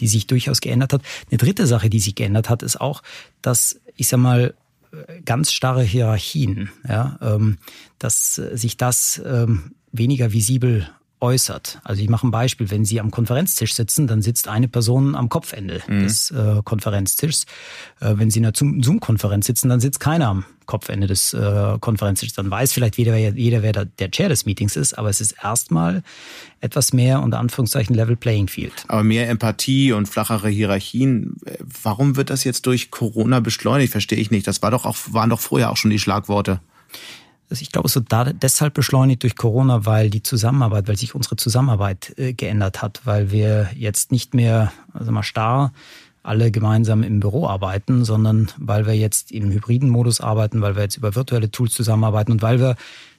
die 0.00 0.08
sich 0.08 0.26
durchaus 0.26 0.60
geändert 0.60 0.92
hat. 0.92 1.02
Eine 1.30 1.38
dritte 1.38 1.66
Sache, 1.66 1.88
die 1.88 2.00
sich 2.00 2.14
geändert 2.14 2.50
hat, 2.50 2.62
ist 2.62 2.80
auch, 2.80 3.02
dass, 3.40 3.80
ich 3.96 4.08
sag 4.08 4.18
mal, 4.18 4.54
ganz 5.24 5.52
starre 5.52 5.82
Hierarchien, 5.82 6.70
ja, 6.86 7.18
ähm, 7.22 7.58
dass 7.98 8.34
sich 8.34 8.76
das 8.76 9.22
ähm, 9.24 9.72
weniger 9.92 10.32
visibel 10.32 10.88
äußert. 11.22 11.78
Also 11.84 12.02
ich 12.02 12.08
mache 12.08 12.26
ein 12.26 12.32
Beispiel. 12.32 12.70
Wenn 12.70 12.84
Sie 12.84 13.00
am 13.00 13.10
Konferenztisch 13.10 13.74
sitzen, 13.74 14.06
dann 14.08 14.22
sitzt 14.22 14.48
eine 14.48 14.68
Person 14.68 15.14
am 15.14 15.28
Kopfende 15.28 15.80
mhm. 15.86 16.02
des 16.02 16.32
äh, 16.32 16.60
Konferenztischs. 16.64 17.46
Äh, 18.00 18.14
wenn 18.16 18.30
Sie 18.30 18.40
in 18.40 18.46
einer 18.46 18.54
Zoom-Konferenz 18.54 19.46
sitzen, 19.46 19.68
dann 19.68 19.80
sitzt 19.80 20.00
keiner 20.00 20.28
am 20.28 20.44
Kopfende 20.66 21.06
des 21.06 21.32
äh, 21.32 21.78
Konferenztisches. 21.80 22.34
Dann 22.34 22.50
weiß 22.50 22.72
vielleicht 22.72 22.98
jeder, 22.98 23.16
jeder 23.16 23.62
wer 23.62 23.72
der, 23.72 24.10
Chair 24.10 24.28
des 24.28 24.46
Meetings 24.46 24.74
ist, 24.74 24.98
aber 24.98 25.10
es 25.10 25.20
ist 25.20 25.36
erstmal 25.42 26.02
etwas 26.60 26.92
mehr 26.92 27.22
unter 27.22 27.38
Anführungszeichen 27.38 27.94
Level 27.94 28.16
Playing 28.16 28.48
Field. 28.48 28.84
Aber 28.88 29.04
mehr 29.04 29.28
Empathie 29.28 29.92
und 29.92 30.06
flachere 30.06 30.48
Hierarchien. 30.48 31.36
Warum 31.82 32.16
wird 32.16 32.30
das 32.30 32.42
jetzt 32.42 32.66
durch 32.66 32.90
Corona 32.90 33.40
beschleunigt? 33.40 33.92
Verstehe 33.92 34.18
ich 34.18 34.30
nicht. 34.30 34.46
Das 34.46 34.60
war 34.62 34.72
doch 34.72 34.86
auch, 34.86 34.96
waren 35.10 35.30
doch 35.30 35.40
vorher 35.40 35.70
auch 35.70 35.76
schon 35.76 35.90
die 35.90 36.00
Schlagworte. 36.00 36.60
Also 37.52 37.60
ich 37.60 37.70
glaube, 37.70 37.86
es 37.86 37.94
wird 37.94 38.10
da 38.10 38.24
deshalb 38.32 38.72
beschleunigt 38.72 39.24
durch 39.24 39.36
Corona, 39.36 39.84
weil 39.84 40.08
die 40.08 40.22
Zusammenarbeit, 40.22 40.88
weil 40.88 40.96
sich 40.96 41.14
unsere 41.14 41.36
Zusammenarbeit 41.36 42.14
äh, 42.16 42.32
geändert 42.32 42.80
hat, 42.80 43.02
weil 43.04 43.30
wir 43.30 43.68
jetzt 43.76 44.10
nicht 44.10 44.32
mehr 44.32 44.72
also 44.94 45.12
mal 45.12 45.22
starr 45.22 45.74
alle 46.22 46.50
gemeinsam 46.50 47.02
im 47.02 47.20
Büro 47.20 47.46
arbeiten, 47.46 48.06
sondern 48.06 48.50
weil 48.56 48.86
wir 48.86 48.96
jetzt 48.96 49.30
im 49.32 49.50
hybriden 49.50 49.90
Modus 49.90 50.22
arbeiten, 50.22 50.62
weil 50.62 50.76
wir 50.76 50.82
jetzt 50.82 50.96
über 50.96 51.14
virtuelle 51.14 51.50
Tools 51.50 51.74
zusammenarbeiten 51.74 52.32
und 52.32 52.40
weil 52.40 52.58
wir 52.58 52.76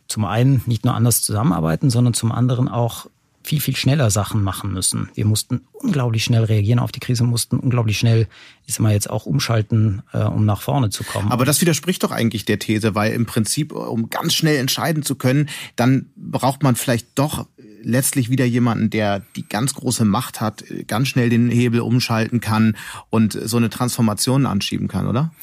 zum 0.07 0.25
einen 0.25 0.63
nicht 0.65 0.83
nur 0.83 0.95
anders 0.95 1.21
zusammenarbeiten, 1.21 1.91
sondern 1.91 2.15
zum 2.15 2.31
anderen 2.31 2.67
auch 2.67 3.05
viel, 3.43 3.59
viel 3.59 3.75
schneller 3.75 4.09
Sachen 4.09 4.41
machen 4.41 4.71
müssen. 4.71 5.09
Wir 5.15 5.25
mussten 5.25 5.61
unglaublich 5.73 6.23
schnell 6.23 6.43
reagieren 6.45 6.79
auf 6.79 6.91
die 6.91 6.99
Krise, 6.99 7.23
mussten 7.23 7.59
unglaublich 7.59 7.97
schnell, 7.97 8.27
ich 8.65 8.73
sag 8.73 8.81
mal 8.81 8.93
jetzt 8.93 9.09
auch 9.09 9.25
umschalten, 9.25 10.01
äh, 10.13 10.23
um 10.23 10.45
nach 10.45 10.61
vorne 10.61 10.89
zu 10.89 11.03
kommen. 11.03 11.31
Aber 11.31 11.45
das 11.45 11.61
widerspricht 11.61 12.03
doch 12.03 12.11
eigentlich 12.11 12.45
der 12.45 12.59
These, 12.59 12.95
weil 12.95 13.13
im 13.13 13.25
Prinzip, 13.25 13.73
um 13.73 14.09
ganz 14.09 14.33
schnell 14.33 14.57
entscheiden 14.57 15.03
zu 15.03 15.15
können, 15.15 15.49
dann 15.75 16.07
braucht 16.15 16.63
man 16.63 16.75
vielleicht 16.75 17.07
doch 17.15 17.45
letztlich 17.83 18.29
wieder 18.29 18.45
jemanden, 18.45 18.89
der 18.89 19.21
die 19.35 19.47
ganz 19.47 19.73
große 19.73 20.05
Macht 20.05 20.41
hat, 20.41 20.63
ganz 20.87 21.09
schnell 21.09 21.29
den 21.29 21.49
Hebel 21.49 21.81
umschalten 21.81 22.39
kann 22.39 22.77
und 23.09 23.33
so 23.33 23.57
eine 23.57 23.69
Transformation 23.69 24.45
anschieben 24.45 24.87
kann, 24.87 25.07
oder? 25.07 25.33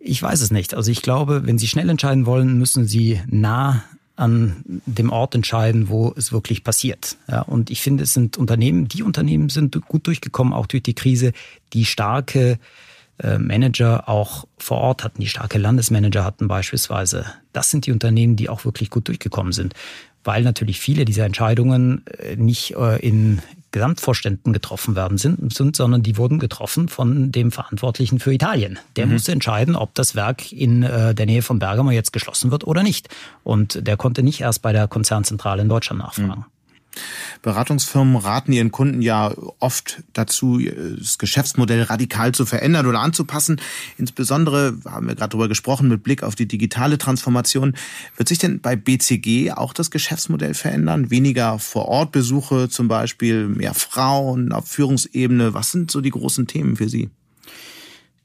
Ich 0.00 0.22
weiß 0.22 0.40
es 0.40 0.50
nicht. 0.50 0.72
Also 0.74 0.90
ich 0.90 1.02
glaube, 1.02 1.42
wenn 1.44 1.58
Sie 1.58 1.68
schnell 1.68 1.90
entscheiden 1.90 2.24
wollen, 2.24 2.58
müssen 2.58 2.86
Sie 2.86 3.20
nah 3.26 3.84
an 4.16 4.64
dem 4.66 5.10
Ort 5.10 5.34
entscheiden, 5.34 5.88
wo 5.88 6.12
es 6.16 6.32
wirklich 6.32 6.62
passiert. 6.64 7.16
Ja, 7.28 7.42
und 7.42 7.70
ich 7.70 7.80
finde, 7.80 8.04
es 8.04 8.12
sind 8.12 8.36
Unternehmen, 8.36 8.88
die 8.88 9.02
Unternehmen 9.02 9.48
sind 9.48 9.80
gut 9.86 10.06
durchgekommen, 10.06 10.52
auch 10.52 10.66
durch 10.66 10.82
die 10.82 10.94
Krise, 10.94 11.32
die 11.72 11.86
starke 11.86 12.58
äh, 13.18 13.38
Manager 13.38 14.08
auch 14.08 14.46
vor 14.58 14.78
Ort 14.78 15.04
hatten, 15.04 15.20
die 15.20 15.28
starke 15.28 15.58
Landesmanager 15.58 16.24
hatten 16.24 16.48
beispielsweise. 16.48 17.24
Das 17.52 17.70
sind 17.70 17.86
die 17.86 17.92
Unternehmen, 17.92 18.36
die 18.36 18.48
auch 18.48 18.64
wirklich 18.64 18.90
gut 18.90 19.08
durchgekommen 19.08 19.52
sind 19.52 19.74
weil 20.24 20.42
natürlich 20.42 20.80
viele 20.80 21.04
dieser 21.04 21.24
Entscheidungen 21.24 22.04
äh, 22.18 22.36
nicht 22.36 22.76
äh, 22.76 22.98
in 23.00 23.40
Gesamtvorständen 23.72 24.52
getroffen 24.52 24.96
werden 24.96 25.18
sind, 25.18 25.52
sind, 25.54 25.76
sondern 25.76 26.02
die 26.02 26.16
wurden 26.16 26.38
getroffen 26.38 26.88
von 26.88 27.30
dem 27.30 27.52
Verantwortlichen 27.52 28.18
für 28.18 28.32
Italien. 28.32 28.78
Der 28.96 29.06
mhm. 29.06 29.12
musste 29.12 29.32
entscheiden, 29.32 29.76
ob 29.76 29.94
das 29.94 30.14
Werk 30.14 30.52
in 30.52 30.82
äh, 30.82 31.14
der 31.14 31.26
Nähe 31.26 31.42
von 31.42 31.58
Bergamo 31.58 31.90
jetzt 31.90 32.12
geschlossen 32.12 32.50
wird 32.50 32.66
oder 32.66 32.82
nicht. 32.82 33.08
Und 33.44 33.86
der 33.86 33.96
konnte 33.96 34.22
nicht 34.22 34.40
erst 34.40 34.62
bei 34.62 34.72
der 34.72 34.88
Konzernzentrale 34.88 35.62
in 35.62 35.68
Deutschland 35.68 36.00
nachfragen. 36.00 36.40
Mhm. 36.40 36.59
Beratungsfirmen 37.42 38.16
raten 38.16 38.52
ihren 38.52 38.70
Kunden 38.70 39.02
ja 39.02 39.32
oft 39.58 40.02
dazu, 40.12 40.60
das 40.98 41.18
Geschäftsmodell 41.18 41.82
radikal 41.82 42.32
zu 42.32 42.44
verändern 42.46 42.86
oder 42.86 43.00
anzupassen. 43.00 43.60
Insbesondere 43.96 44.78
haben 44.84 45.08
wir 45.08 45.14
gerade 45.14 45.30
darüber 45.30 45.48
gesprochen 45.48 45.88
mit 45.88 46.02
Blick 46.02 46.22
auf 46.22 46.34
die 46.34 46.46
digitale 46.46 46.98
Transformation. 46.98 47.74
Wird 48.16 48.28
sich 48.28 48.38
denn 48.38 48.60
bei 48.60 48.76
BCG 48.76 49.52
auch 49.52 49.72
das 49.72 49.90
Geschäftsmodell 49.90 50.54
verändern? 50.54 51.10
Weniger 51.10 51.58
Vor-Ort-Besuche 51.58 52.68
zum 52.68 52.88
Beispiel, 52.88 53.48
mehr 53.48 53.74
Frauen 53.74 54.52
auf 54.52 54.68
Führungsebene. 54.68 55.54
Was 55.54 55.72
sind 55.72 55.90
so 55.90 56.00
die 56.00 56.10
großen 56.10 56.46
Themen 56.46 56.76
für 56.76 56.88
Sie? 56.88 57.10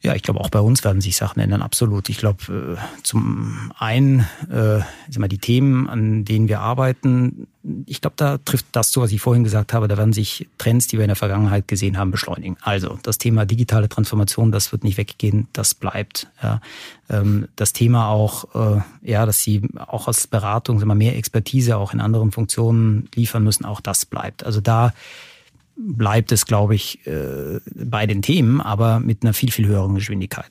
Ja, 0.05 0.13
ich 0.13 0.21
glaube, 0.21 0.39
auch 0.39 0.49
bei 0.49 0.59
uns 0.59 0.83
werden 0.83 1.01
sich 1.01 1.17
Sachen 1.17 1.39
ändern, 1.39 1.63
absolut. 1.63 2.09
Ich 2.09 2.19
glaube, 2.19 2.77
äh, 2.77 3.01
zum 3.01 3.71
einen, 3.75 4.19
äh, 4.51 4.81
mal, 5.17 5.27
die 5.27 5.39
Themen, 5.39 5.89
an 5.89 6.25
denen 6.25 6.47
wir 6.47 6.59
arbeiten, 6.59 7.47
ich 7.87 8.01
glaube, 8.01 8.13
da 8.15 8.37
trifft 8.37 8.67
das 8.73 8.91
zu, 8.91 9.01
was 9.01 9.11
ich 9.11 9.19
vorhin 9.19 9.43
gesagt 9.43 9.73
habe, 9.73 9.87
da 9.87 9.97
werden 9.97 10.13
sich 10.13 10.47
Trends, 10.59 10.85
die 10.85 10.97
wir 10.97 11.05
in 11.05 11.09
der 11.09 11.15
Vergangenheit 11.15 11.67
gesehen 11.67 11.97
haben, 11.97 12.11
beschleunigen. 12.11 12.55
Also 12.61 12.99
das 13.01 13.17
Thema 13.17 13.47
digitale 13.47 13.89
Transformation, 13.89 14.51
das 14.51 14.71
wird 14.71 14.83
nicht 14.83 14.99
weggehen, 14.99 15.47
das 15.53 15.73
bleibt. 15.73 16.27
Ja. 16.43 16.61
Ähm, 17.09 17.47
das 17.55 17.73
Thema 17.73 18.09
auch, 18.09 18.53
äh, 18.53 18.81
ja, 19.01 19.25
dass 19.25 19.41
sie 19.41 19.63
auch 19.87 20.07
als 20.07 20.27
Beratung 20.27 20.83
immer 20.83 20.93
mehr 20.93 21.17
Expertise 21.17 21.77
auch 21.77 21.93
in 21.93 21.99
anderen 21.99 22.31
Funktionen 22.31 23.09
liefern 23.15 23.43
müssen, 23.43 23.65
auch 23.65 23.81
das 23.81 24.05
bleibt. 24.05 24.45
Also 24.45 24.61
da 24.61 24.93
bleibt 25.77 26.31
es, 26.31 26.45
glaube 26.45 26.75
ich, 26.75 27.05
äh, 27.05 27.59
bei 27.75 28.05
den 28.07 28.21
Themen, 28.21 28.61
aber 28.61 28.99
mit 28.99 29.23
einer 29.23 29.33
viel, 29.33 29.51
viel 29.51 29.67
höheren 29.67 29.95
Geschwindigkeit. 29.95 30.49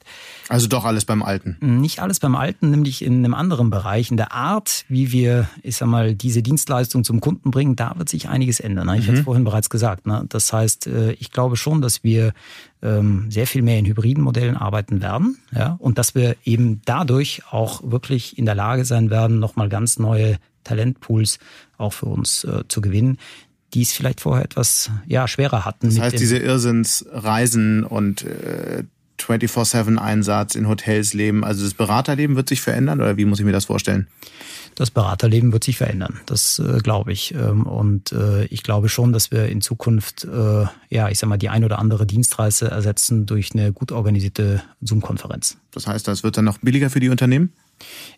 Also 0.49 0.69
doch 0.69 0.85
alles 0.85 1.05
beim 1.05 1.23
Alten? 1.23 1.57
Nicht 1.61 2.01
alles 2.01 2.21
beim 2.21 2.37
Alten, 2.37 2.71
nämlich 2.71 3.03
in 3.03 3.25
einem 3.25 3.35
anderen 3.35 3.71
Bereich. 3.71 4.11
In 4.11 4.17
der 4.17 4.33
Art, 4.33 4.85
wie 4.89 5.13
wir, 5.13 5.49
ich 5.63 5.77
sag 5.77 5.89
mal, 5.89 6.15
diese 6.15 6.43
Dienstleistung 6.43 7.05
zum 7.05 7.21
Kunden 7.21 7.51
bringen, 7.51 7.75
da 7.75 7.95
wird 7.97 8.09
sich 8.09 8.29
einiges 8.29 8.61
ändern. 8.61 8.89
Ich 8.95 9.05
mhm. 9.05 9.09
hatte 9.09 9.19
es 9.19 9.25
vorhin 9.25 9.45
bereits 9.45 9.71
gesagt. 9.71 10.07
Ne? 10.07 10.27
Das 10.29 10.53
heißt, 10.53 10.87
äh, 10.89 11.13
ich 11.13 11.31
glaube 11.31 11.57
schon, 11.57 11.81
dass 11.81 12.05
wir 12.05 12.35
ähm, 12.83 13.31
sehr 13.31 13.47
viel 13.47 13.63
mehr 13.63 13.79
in 13.79 13.87
hybriden 13.87 14.23
Modellen 14.23 14.57
arbeiten 14.57 15.01
werden 15.01 15.39
ja? 15.53 15.77
und 15.79 15.97
dass 15.97 16.15
wir 16.15 16.37
eben 16.45 16.83
dadurch 16.85 17.43
auch 17.51 17.81
wirklich 17.83 18.37
in 18.37 18.45
der 18.45 18.55
Lage 18.55 18.85
sein 18.85 19.09
werden, 19.09 19.39
nochmal 19.39 19.71
ganz 19.71 19.99
neue 19.99 20.39
Talentpools 20.65 21.39
auch 21.77 21.93
für 21.93 22.07
uns 22.07 22.45
äh, 22.45 22.65
zu 22.69 22.81
gewinnen, 22.81 23.19
die 23.75 23.83
es 23.83 23.93
vielleicht 23.93 24.21
vorher 24.21 24.45
etwas 24.45 24.91
ja, 25.07 25.27
schwerer 25.29 25.65
hatten. 25.65 25.89
Das 25.89 25.99
heißt, 25.99 26.19
diese 26.19 26.39
Irrsinnsreisen 26.39 27.85
und 27.85 28.23
äh, 28.23 28.85
24-7-Einsatz 29.21 30.55
in 30.55 30.69
Hotels 30.69 31.15
leben, 31.15 31.45
also 31.45 31.65
das 31.65 31.75
Beraterleben 31.75 32.37
wird 32.37 32.49
sich 32.49 32.61
verändern 32.61 33.01
oder 33.01 33.17
wie 33.17 33.25
muss 33.25 33.39
ich 33.39 33.45
mir 33.45 33.53
das 33.53 33.67
vorstellen? 33.67 34.09
Das 34.77 34.91
Beraterleben 34.91 35.53
wird 35.53 35.63
sich 35.63 35.77
verändern, 35.77 36.21
das 36.27 36.59
äh, 36.59 36.79
glaube 36.79 37.13
ich. 37.13 37.33
Ähm, 37.33 37.65
und 37.65 38.11
äh, 38.11 38.45
ich 38.47 38.65
glaube 38.65 38.89
schon, 38.89 39.13
dass 39.13 39.31
wir 39.31 39.47
in 39.47 39.61
Zukunft, 39.61 40.25
äh, 40.25 40.67
ja, 40.91 41.09
ich 41.09 41.19
sag 41.21 41.29
mal, 41.29 41.37
die 41.37 41.49
ein 41.49 41.65
oder 41.65 41.79
andere 41.79 42.07
Dienstreise 42.07 42.71
ersetzen 42.71 43.25
durch 43.25 43.53
eine 43.55 43.73
gut 43.73 43.93
organisierte 43.93 44.65
Zoom-Konferenz. 44.81 45.59
Das 45.71 45.87
heißt, 45.87 46.09
das 46.09 46.25
wird 46.25 46.37
dann 46.37 46.45
noch 46.45 46.59
billiger 46.59 46.91
für 46.91 46.99
die 46.99 47.09
Unternehmen? 47.09 47.53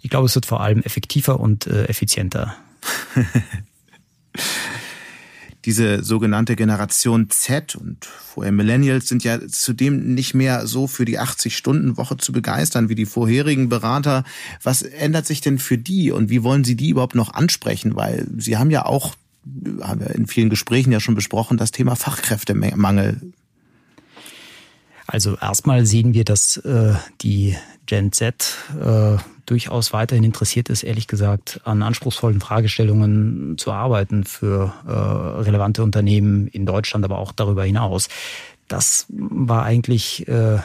Ich 0.01 0.09
glaube, 0.09 0.27
es 0.27 0.35
wird 0.35 0.47
vor 0.47 0.63
allem 0.63 0.81
effektiver 0.83 1.41
und 1.41 1.67
äh, 1.67 1.85
effizienter. 1.85 2.55
diese 5.67 6.05
sogenannte 6.05 6.55
Generation 6.55 7.29
Z 7.29 7.75
und 7.75 8.05
vorher 8.05 8.53
Millennials 8.53 9.09
sind 9.09 9.25
ja 9.25 9.41
zudem 9.49 10.15
nicht 10.15 10.33
mehr 10.33 10.69
so 10.69 10.87
für 10.87 11.05
die 11.05 11.19
80-Stunden-Woche 11.19 12.17
zu 12.19 12.31
begeistern 12.33 12.89
wie 12.89 12.95
die 12.95 13.05
vorherigen 13.05 13.69
Berater. 13.69 14.23
Was 14.63 14.83
ändert 14.83 15.27
sich 15.27 15.41
denn 15.41 15.59
für 15.59 15.77
die 15.77 16.13
und 16.13 16.31
wie 16.31 16.45
wollen 16.45 16.63
Sie 16.63 16.77
die 16.77 16.91
überhaupt 16.91 17.17
noch 17.17 17.35
ansprechen? 17.35 17.97
Weil 17.97 18.29
Sie 18.39 18.57
haben 18.57 18.71
ja 18.71 18.87
auch, 18.87 19.17
haben 19.83 20.01
wir 20.01 20.15
in 20.15 20.29
vielen 20.29 20.51
Gesprächen 20.51 20.93
ja 20.93 21.01
schon 21.01 21.17
besprochen, 21.17 21.57
das 21.57 21.73
Thema 21.73 21.97
Fachkräftemangel. 21.97 23.33
Also 25.09 25.37
erstmal 25.37 25.85
sehen 25.85 26.15
wir, 26.15 26.25
dass 26.25 26.59
äh, 26.59 26.95
die 27.23 27.57
Gen 27.87 28.13
Z 28.13 28.55
äh, 28.81 29.17
durchaus 29.47 29.93
weiterhin 29.93 30.25
interessiert 30.25 30.69
ist, 30.69 30.83
ehrlich 30.83 31.07
gesagt, 31.07 31.61
an 31.65 31.83
anspruchsvollen 31.83 32.41
Fragestellungen 32.41 33.57
zu 33.59 33.73
arbeiten 33.73 34.25
für 34.25 34.73
äh, 34.87 34.91
relevante 34.91 35.83
Unternehmen 35.83 36.49
in 36.49 36.67
Deutschland, 36.67 37.05
aber 37.05 37.19
auch 37.19 37.33
darüber 37.33 37.65
hinaus. 37.65 38.09
Das 38.69 39.07
war 39.09 39.63
eigentlich 39.63 40.27
äh, 40.29 40.59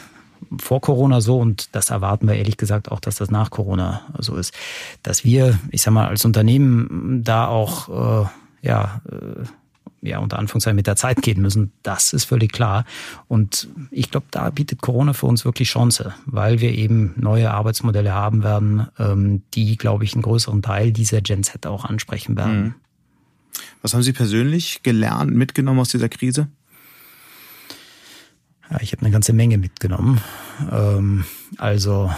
vor 0.59 0.81
Corona 0.81 1.21
so 1.21 1.39
und 1.39 1.75
das 1.75 1.91
erwarten 1.91 2.27
wir 2.27 2.35
ehrlich 2.35 2.57
gesagt 2.57 2.91
auch, 2.91 2.99
dass 2.99 3.15
das 3.15 3.29
nach 3.29 3.51
Corona 3.51 4.01
so 4.17 4.35
ist. 4.35 4.53
Dass 5.03 5.23
wir, 5.23 5.59
ich 5.69 5.81
sag 5.81 5.93
mal, 5.93 6.07
als 6.07 6.25
Unternehmen 6.25 7.21
da 7.23 7.47
auch 7.47 8.23
äh, 8.23 8.29
ja 8.61 9.01
äh, 9.09 9.45
ja, 10.01 10.19
unter 10.19 10.39
Anführungszeichen 10.39 10.75
mit 10.75 10.87
der 10.87 10.95
Zeit 10.95 11.21
gehen 11.21 11.41
müssen. 11.41 11.71
Das 11.83 12.13
ist 12.13 12.25
völlig 12.25 12.51
klar. 12.51 12.85
Und 13.27 13.67
ich 13.91 14.09
glaube, 14.09 14.25
da 14.31 14.49
bietet 14.49 14.81
Corona 14.81 15.13
für 15.13 15.27
uns 15.27 15.45
wirklich 15.45 15.69
Chance, 15.69 16.13
weil 16.25 16.59
wir 16.59 16.71
eben 16.71 17.13
neue 17.17 17.51
Arbeitsmodelle 17.51 18.13
haben 18.13 18.43
werden, 18.43 18.87
ähm, 18.97 19.43
die, 19.53 19.77
glaube 19.77 20.03
ich, 20.03 20.13
einen 20.13 20.23
größeren 20.23 20.61
Teil 20.61 20.91
dieser 20.91 21.21
Gen 21.21 21.43
Z 21.43 21.67
auch 21.67 21.85
ansprechen 21.85 22.35
werden. 22.35 22.61
Mhm. 22.61 22.73
Was 23.81 23.93
haben 23.93 24.03
Sie 24.03 24.13
persönlich 24.13 24.83
gelernt, 24.83 25.33
mitgenommen 25.33 25.79
aus 25.79 25.89
dieser 25.89 26.09
Krise? 26.09 26.47
Ja, 28.71 28.77
ich 28.81 28.93
habe 28.93 29.01
eine 29.01 29.11
ganze 29.11 29.33
Menge 29.33 29.57
mitgenommen. 29.57 30.21
Ähm, 30.71 31.25
also 31.57 32.09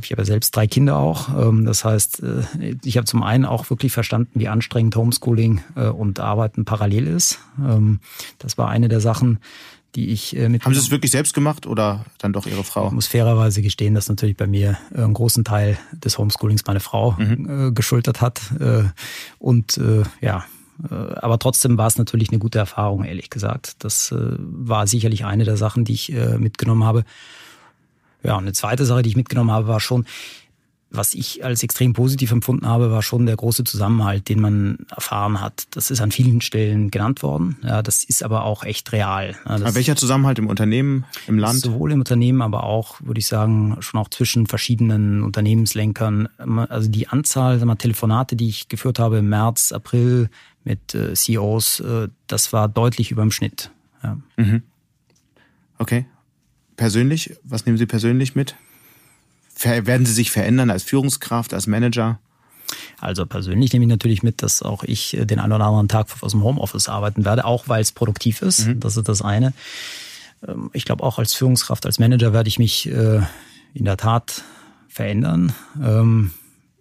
ich 0.00 0.10
habe 0.10 0.22
ja 0.22 0.26
selbst 0.26 0.54
drei 0.54 0.66
Kinder 0.66 0.96
auch. 0.98 1.28
Ähm, 1.30 1.64
das 1.64 1.84
heißt, 1.84 2.22
äh, 2.22 2.76
ich 2.84 2.98
habe 2.98 3.06
zum 3.06 3.22
einen 3.22 3.46
auch 3.46 3.70
wirklich 3.70 3.92
verstanden, 3.92 4.38
wie 4.38 4.48
anstrengend 4.48 4.94
Homeschooling 4.96 5.62
äh, 5.76 5.86
und 5.86 6.20
Arbeiten 6.20 6.64
parallel 6.64 7.06
ist. 7.06 7.38
Ähm, 7.58 8.00
das 8.38 8.58
war 8.58 8.68
eine 8.68 8.88
der 8.88 9.00
Sachen, 9.00 9.38
die 9.94 10.10
ich 10.10 10.36
äh, 10.36 10.50
mit. 10.50 10.64
Haben 10.66 10.74
Sie 10.74 10.80
es 10.80 10.90
wirklich 10.90 11.10
selbst 11.10 11.32
gemacht 11.32 11.66
oder 11.66 12.04
dann 12.18 12.34
doch 12.34 12.46
Ihre 12.46 12.64
Frau? 12.64 12.88
Ich 12.88 12.92
muss 12.92 13.06
fairerweise 13.06 13.62
gestehen, 13.62 13.94
dass 13.94 14.10
natürlich 14.10 14.36
bei 14.36 14.46
mir 14.46 14.76
einen 14.94 15.14
großen 15.14 15.44
Teil 15.44 15.78
des 15.92 16.18
Homeschoolings 16.18 16.66
meine 16.66 16.80
Frau 16.80 17.16
mhm. 17.18 17.74
geschultert 17.74 18.20
hat. 18.20 18.42
Und 19.38 19.80
ja, 20.20 20.36
Äh, 20.38 20.57
aber 20.88 21.38
trotzdem 21.38 21.76
war 21.76 21.88
es 21.88 21.98
natürlich 21.98 22.30
eine 22.30 22.38
gute 22.38 22.58
Erfahrung, 22.58 23.04
ehrlich 23.04 23.30
gesagt. 23.30 23.76
Das 23.80 24.12
äh, 24.12 24.16
war 24.38 24.86
sicherlich 24.86 25.24
eine 25.24 25.44
der 25.44 25.56
Sachen, 25.56 25.84
die 25.84 25.94
ich 25.94 26.12
äh, 26.12 26.38
mitgenommen 26.38 26.84
habe. 26.84 27.04
Ja, 28.22 28.34
und 28.34 28.44
eine 28.44 28.52
zweite 28.52 28.84
Sache, 28.84 29.02
die 29.02 29.10
ich 29.10 29.16
mitgenommen 29.16 29.50
habe, 29.50 29.68
war 29.68 29.80
schon, 29.80 30.06
was 30.90 31.14
ich 31.14 31.44
als 31.44 31.62
extrem 31.62 31.92
positiv 31.92 32.32
empfunden 32.32 32.66
habe, 32.66 32.90
war 32.90 33.02
schon 33.02 33.26
der 33.26 33.36
große 33.36 33.64
Zusammenhalt, 33.64 34.28
den 34.28 34.40
man 34.40 34.86
erfahren 34.90 35.40
hat. 35.40 35.66
Das 35.72 35.90
ist 35.90 36.00
an 36.00 36.10
vielen 36.10 36.40
Stellen 36.40 36.90
genannt 36.90 37.22
worden. 37.22 37.58
Ja, 37.62 37.82
das 37.82 38.04
ist 38.04 38.22
aber 38.22 38.44
auch 38.44 38.64
echt 38.64 38.92
real. 38.92 39.36
Ja, 39.46 39.74
welcher 39.74 39.96
Zusammenhalt 39.96 40.38
im 40.38 40.46
Unternehmen, 40.46 41.04
im 41.26 41.38
Land? 41.38 41.60
Sowohl 41.60 41.92
im 41.92 41.98
Unternehmen, 41.98 42.40
aber 42.40 42.64
auch, 42.64 43.00
würde 43.02 43.20
ich 43.20 43.26
sagen, 43.26 43.76
schon 43.80 44.00
auch 44.00 44.08
zwischen 44.08 44.46
verschiedenen 44.46 45.22
Unternehmenslenkern. 45.22 46.28
Also 46.68 46.88
die 46.88 47.08
Anzahl 47.08 47.60
wir, 47.60 47.78
Telefonate, 47.78 48.34
die 48.34 48.48
ich 48.48 48.68
geführt 48.68 48.98
habe 48.98 49.18
im 49.18 49.28
März, 49.28 49.72
April 49.72 50.30
mit 50.64 50.94
äh, 50.94 51.14
CEOs, 51.14 51.80
äh, 51.80 52.08
das 52.26 52.52
war 52.52 52.68
deutlich 52.68 53.10
über 53.10 53.22
dem 53.22 53.30
Schnitt. 53.30 53.70
Ja. 54.02 54.18
Mhm. 54.36 54.62
Okay. 55.78 56.06
Persönlich, 56.76 57.36
was 57.42 57.66
nehmen 57.66 57.78
Sie 57.78 57.86
persönlich 57.86 58.34
mit? 58.34 58.54
werden 59.60 60.06
Sie 60.06 60.12
sich 60.12 60.30
verändern 60.30 60.70
als 60.70 60.84
Führungskraft, 60.84 61.52
als 61.52 61.66
Manager? 61.66 62.20
Also 63.00 63.26
persönlich 63.26 63.72
nehme 63.72 63.86
ich 63.86 63.88
natürlich 63.88 64.22
mit, 64.22 64.42
dass 64.42 64.62
auch 64.62 64.84
ich 64.84 65.16
äh, 65.16 65.24
den 65.24 65.38
einen 65.38 65.52
oder 65.52 65.64
anderen 65.64 65.88
Tag 65.88 66.08
aus 66.20 66.32
dem 66.32 66.42
Homeoffice 66.42 66.88
arbeiten 66.88 67.24
werde, 67.24 67.44
auch 67.44 67.68
weil 67.68 67.80
es 67.80 67.92
produktiv 67.92 68.42
ist. 68.42 68.66
Mhm. 68.66 68.80
Das 68.80 68.96
ist 68.96 69.08
das 69.08 69.22
eine. 69.22 69.52
Ähm, 70.46 70.70
ich 70.72 70.84
glaube 70.84 71.02
auch 71.02 71.18
als 71.18 71.34
Führungskraft, 71.34 71.86
als 71.86 71.98
Manager 71.98 72.32
werde 72.32 72.48
ich 72.48 72.58
mich 72.58 72.88
äh, 72.88 73.20
in 73.74 73.84
der 73.84 73.96
Tat 73.96 74.44
verändern. 74.88 75.52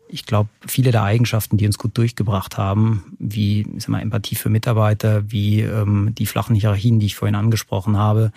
Ich 0.09 0.25
glaube, 0.25 0.49
viele 0.65 0.91
der 0.91 1.03
Eigenschaften, 1.03 1.57
die 1.57 1.65
uns 1.65 1.77
gut 1.77 1.97
durchgebracht 1.97 2.57
haben, 2.57 3.15
wie 3.19 3.61
ich 3.75 3.83
sag 3.83 3.89
mal, 3.89 4.01
Empathie 4.01 4.35
für 4.35 4.49
Mitarbeiter, 4.49 5.29
wie 5.31 5.61
ähm, 5.61 6.13
die 6.17 6.25
flachen 6.25 6.55
Hierarchien, 6.55 6.99
die 6.99 7.07
ich 7.07 7.15
vorhin 7.15 7.35
angesprochen 7.35 7.97
habe, 7.97 8.31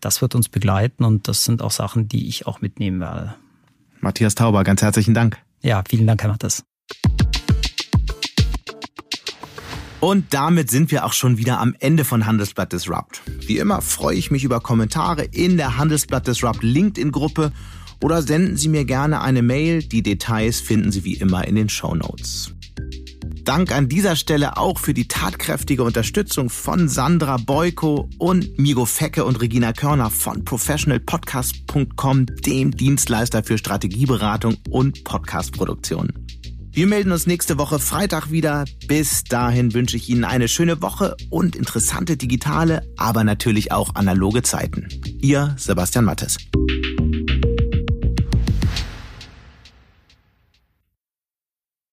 das 0.00 0.22
wird 0.22 0.34
uns 0.34 0.48
begleiten 0.48 1.04
und 1.04 1.28
das 1.28 1.44
sind 1.44 1.62
auch 1.62 1.70
Sachen, 1.70 2.08
die 2.08 2.28
ich 2.28 2.46
auch 2.46 2.60
mitnehmen 2.60 3.00
werde. 3.00 3.34
Matthias 4.00 4.34
Tauber, 4.34 4.64
ganz 4.64 4.82
herzlichen 4.82 5.14
Dank. 5.14 5.38
Ja, 5.62 5.84
vielen 5.88 6.06
Dank, 6.06 6.22
Herr 6.22 6.30
Mattes. 6.30 6.64
Und 10.00 10.34
damit 10.34 10.68
sind 10.68 10.90
wir 10.90 11.04
auch 11.04 11.12
schon 11.12 11.38
wieder 11.38 11.60
am 11.60 11.76
Ende 11.78 12.04
von 12.04 12.26
Handelsblatt 12.26 12.72
Disrupt. 12.72 13.22
Wie 13.46 13.58
immer 13.58 13.80
freue 13.80 14.16
ich 14.16 14.32
mich 14.32 14.42
über 14.42 14.58
Kommentare 14.58 15.22
in 15.22 15.56
der 15.56 15.76
Handelsblatt 15.76 16.26
Disrupt 16.26 16.64
LinkedIn-Gruppe 16.64 17.52
oder 18.02 18.22
senden 18.22 18.56
Sie 18.56 18.68
mir 18.68 18.84
gerne 18.84 19.20
eine 19.20 19.42
Mail. 19.42 19.82
Die 19.82 20.02
Details 20.02 20.60
finden 20.60 20.92
Sie 20.92 21.04
wie 21.04 21.14
immer 21.14 21.46
in 21.46 21.54
den 21.54 21.68
Show 21.68 21.94
Notes. 21.94 22.52
Dank 23.44 23.72
an 23.72 23.88
dieser 23.88 24.14
Stelle 24.14 24.56
auch 24.56 24.78
für 24.78 24.94
die 24.94 25.08
tatkräftige 25.08 25.82
Unterstützung 25.82 26.48
von 26.48 26.88
Sandra 26.88 27.38
Beuko 27.38 28.08
und 28.18 28.58
Migo 28.58 28.84
Fecke 28.84 29.24
und 29.24 29.40
Regina 29.40 29.72
Körner 29.72 30.10
von 30.10 30.44
professionalpodcast.com, 30.44 32.26
dem 32.46 32.70
Dienstleister 32.70 33.42
für 33.42 33.58
Strategieberatung 33.58 34.56
und 34.70 35.02
Podcastproduktion. 35.02 36.12
Wir 36.70 36.86
melden 36.86 37.12
uns 37.12 37.26
nächste 37.26 37.58
Woche 37.58 37.78
Freitag 37.78 38.30
wieder. 38.30 38.64
Bis 38.86 39.24
dahin 39.24 39.74
wünsche 39.74 39.96
ich 39.96 40.08
Ihnen 40.08 40.24
eine 40.24 40.48
schöne 40.48 40.80
Woche 40.80 41.16
und 41.28 41.56
interessante 41.56 42.16
digitale, 42.16 42.82
aber 42.96 43.24
natürlich 43.24 43.72
auch 43.72 43.94
analoge 43.94 44.42
Zeiten. 44.42 44.88
Ihr 45.20 45.54
Sebastian 45.58 46.04
Mattes. 46.04 46.38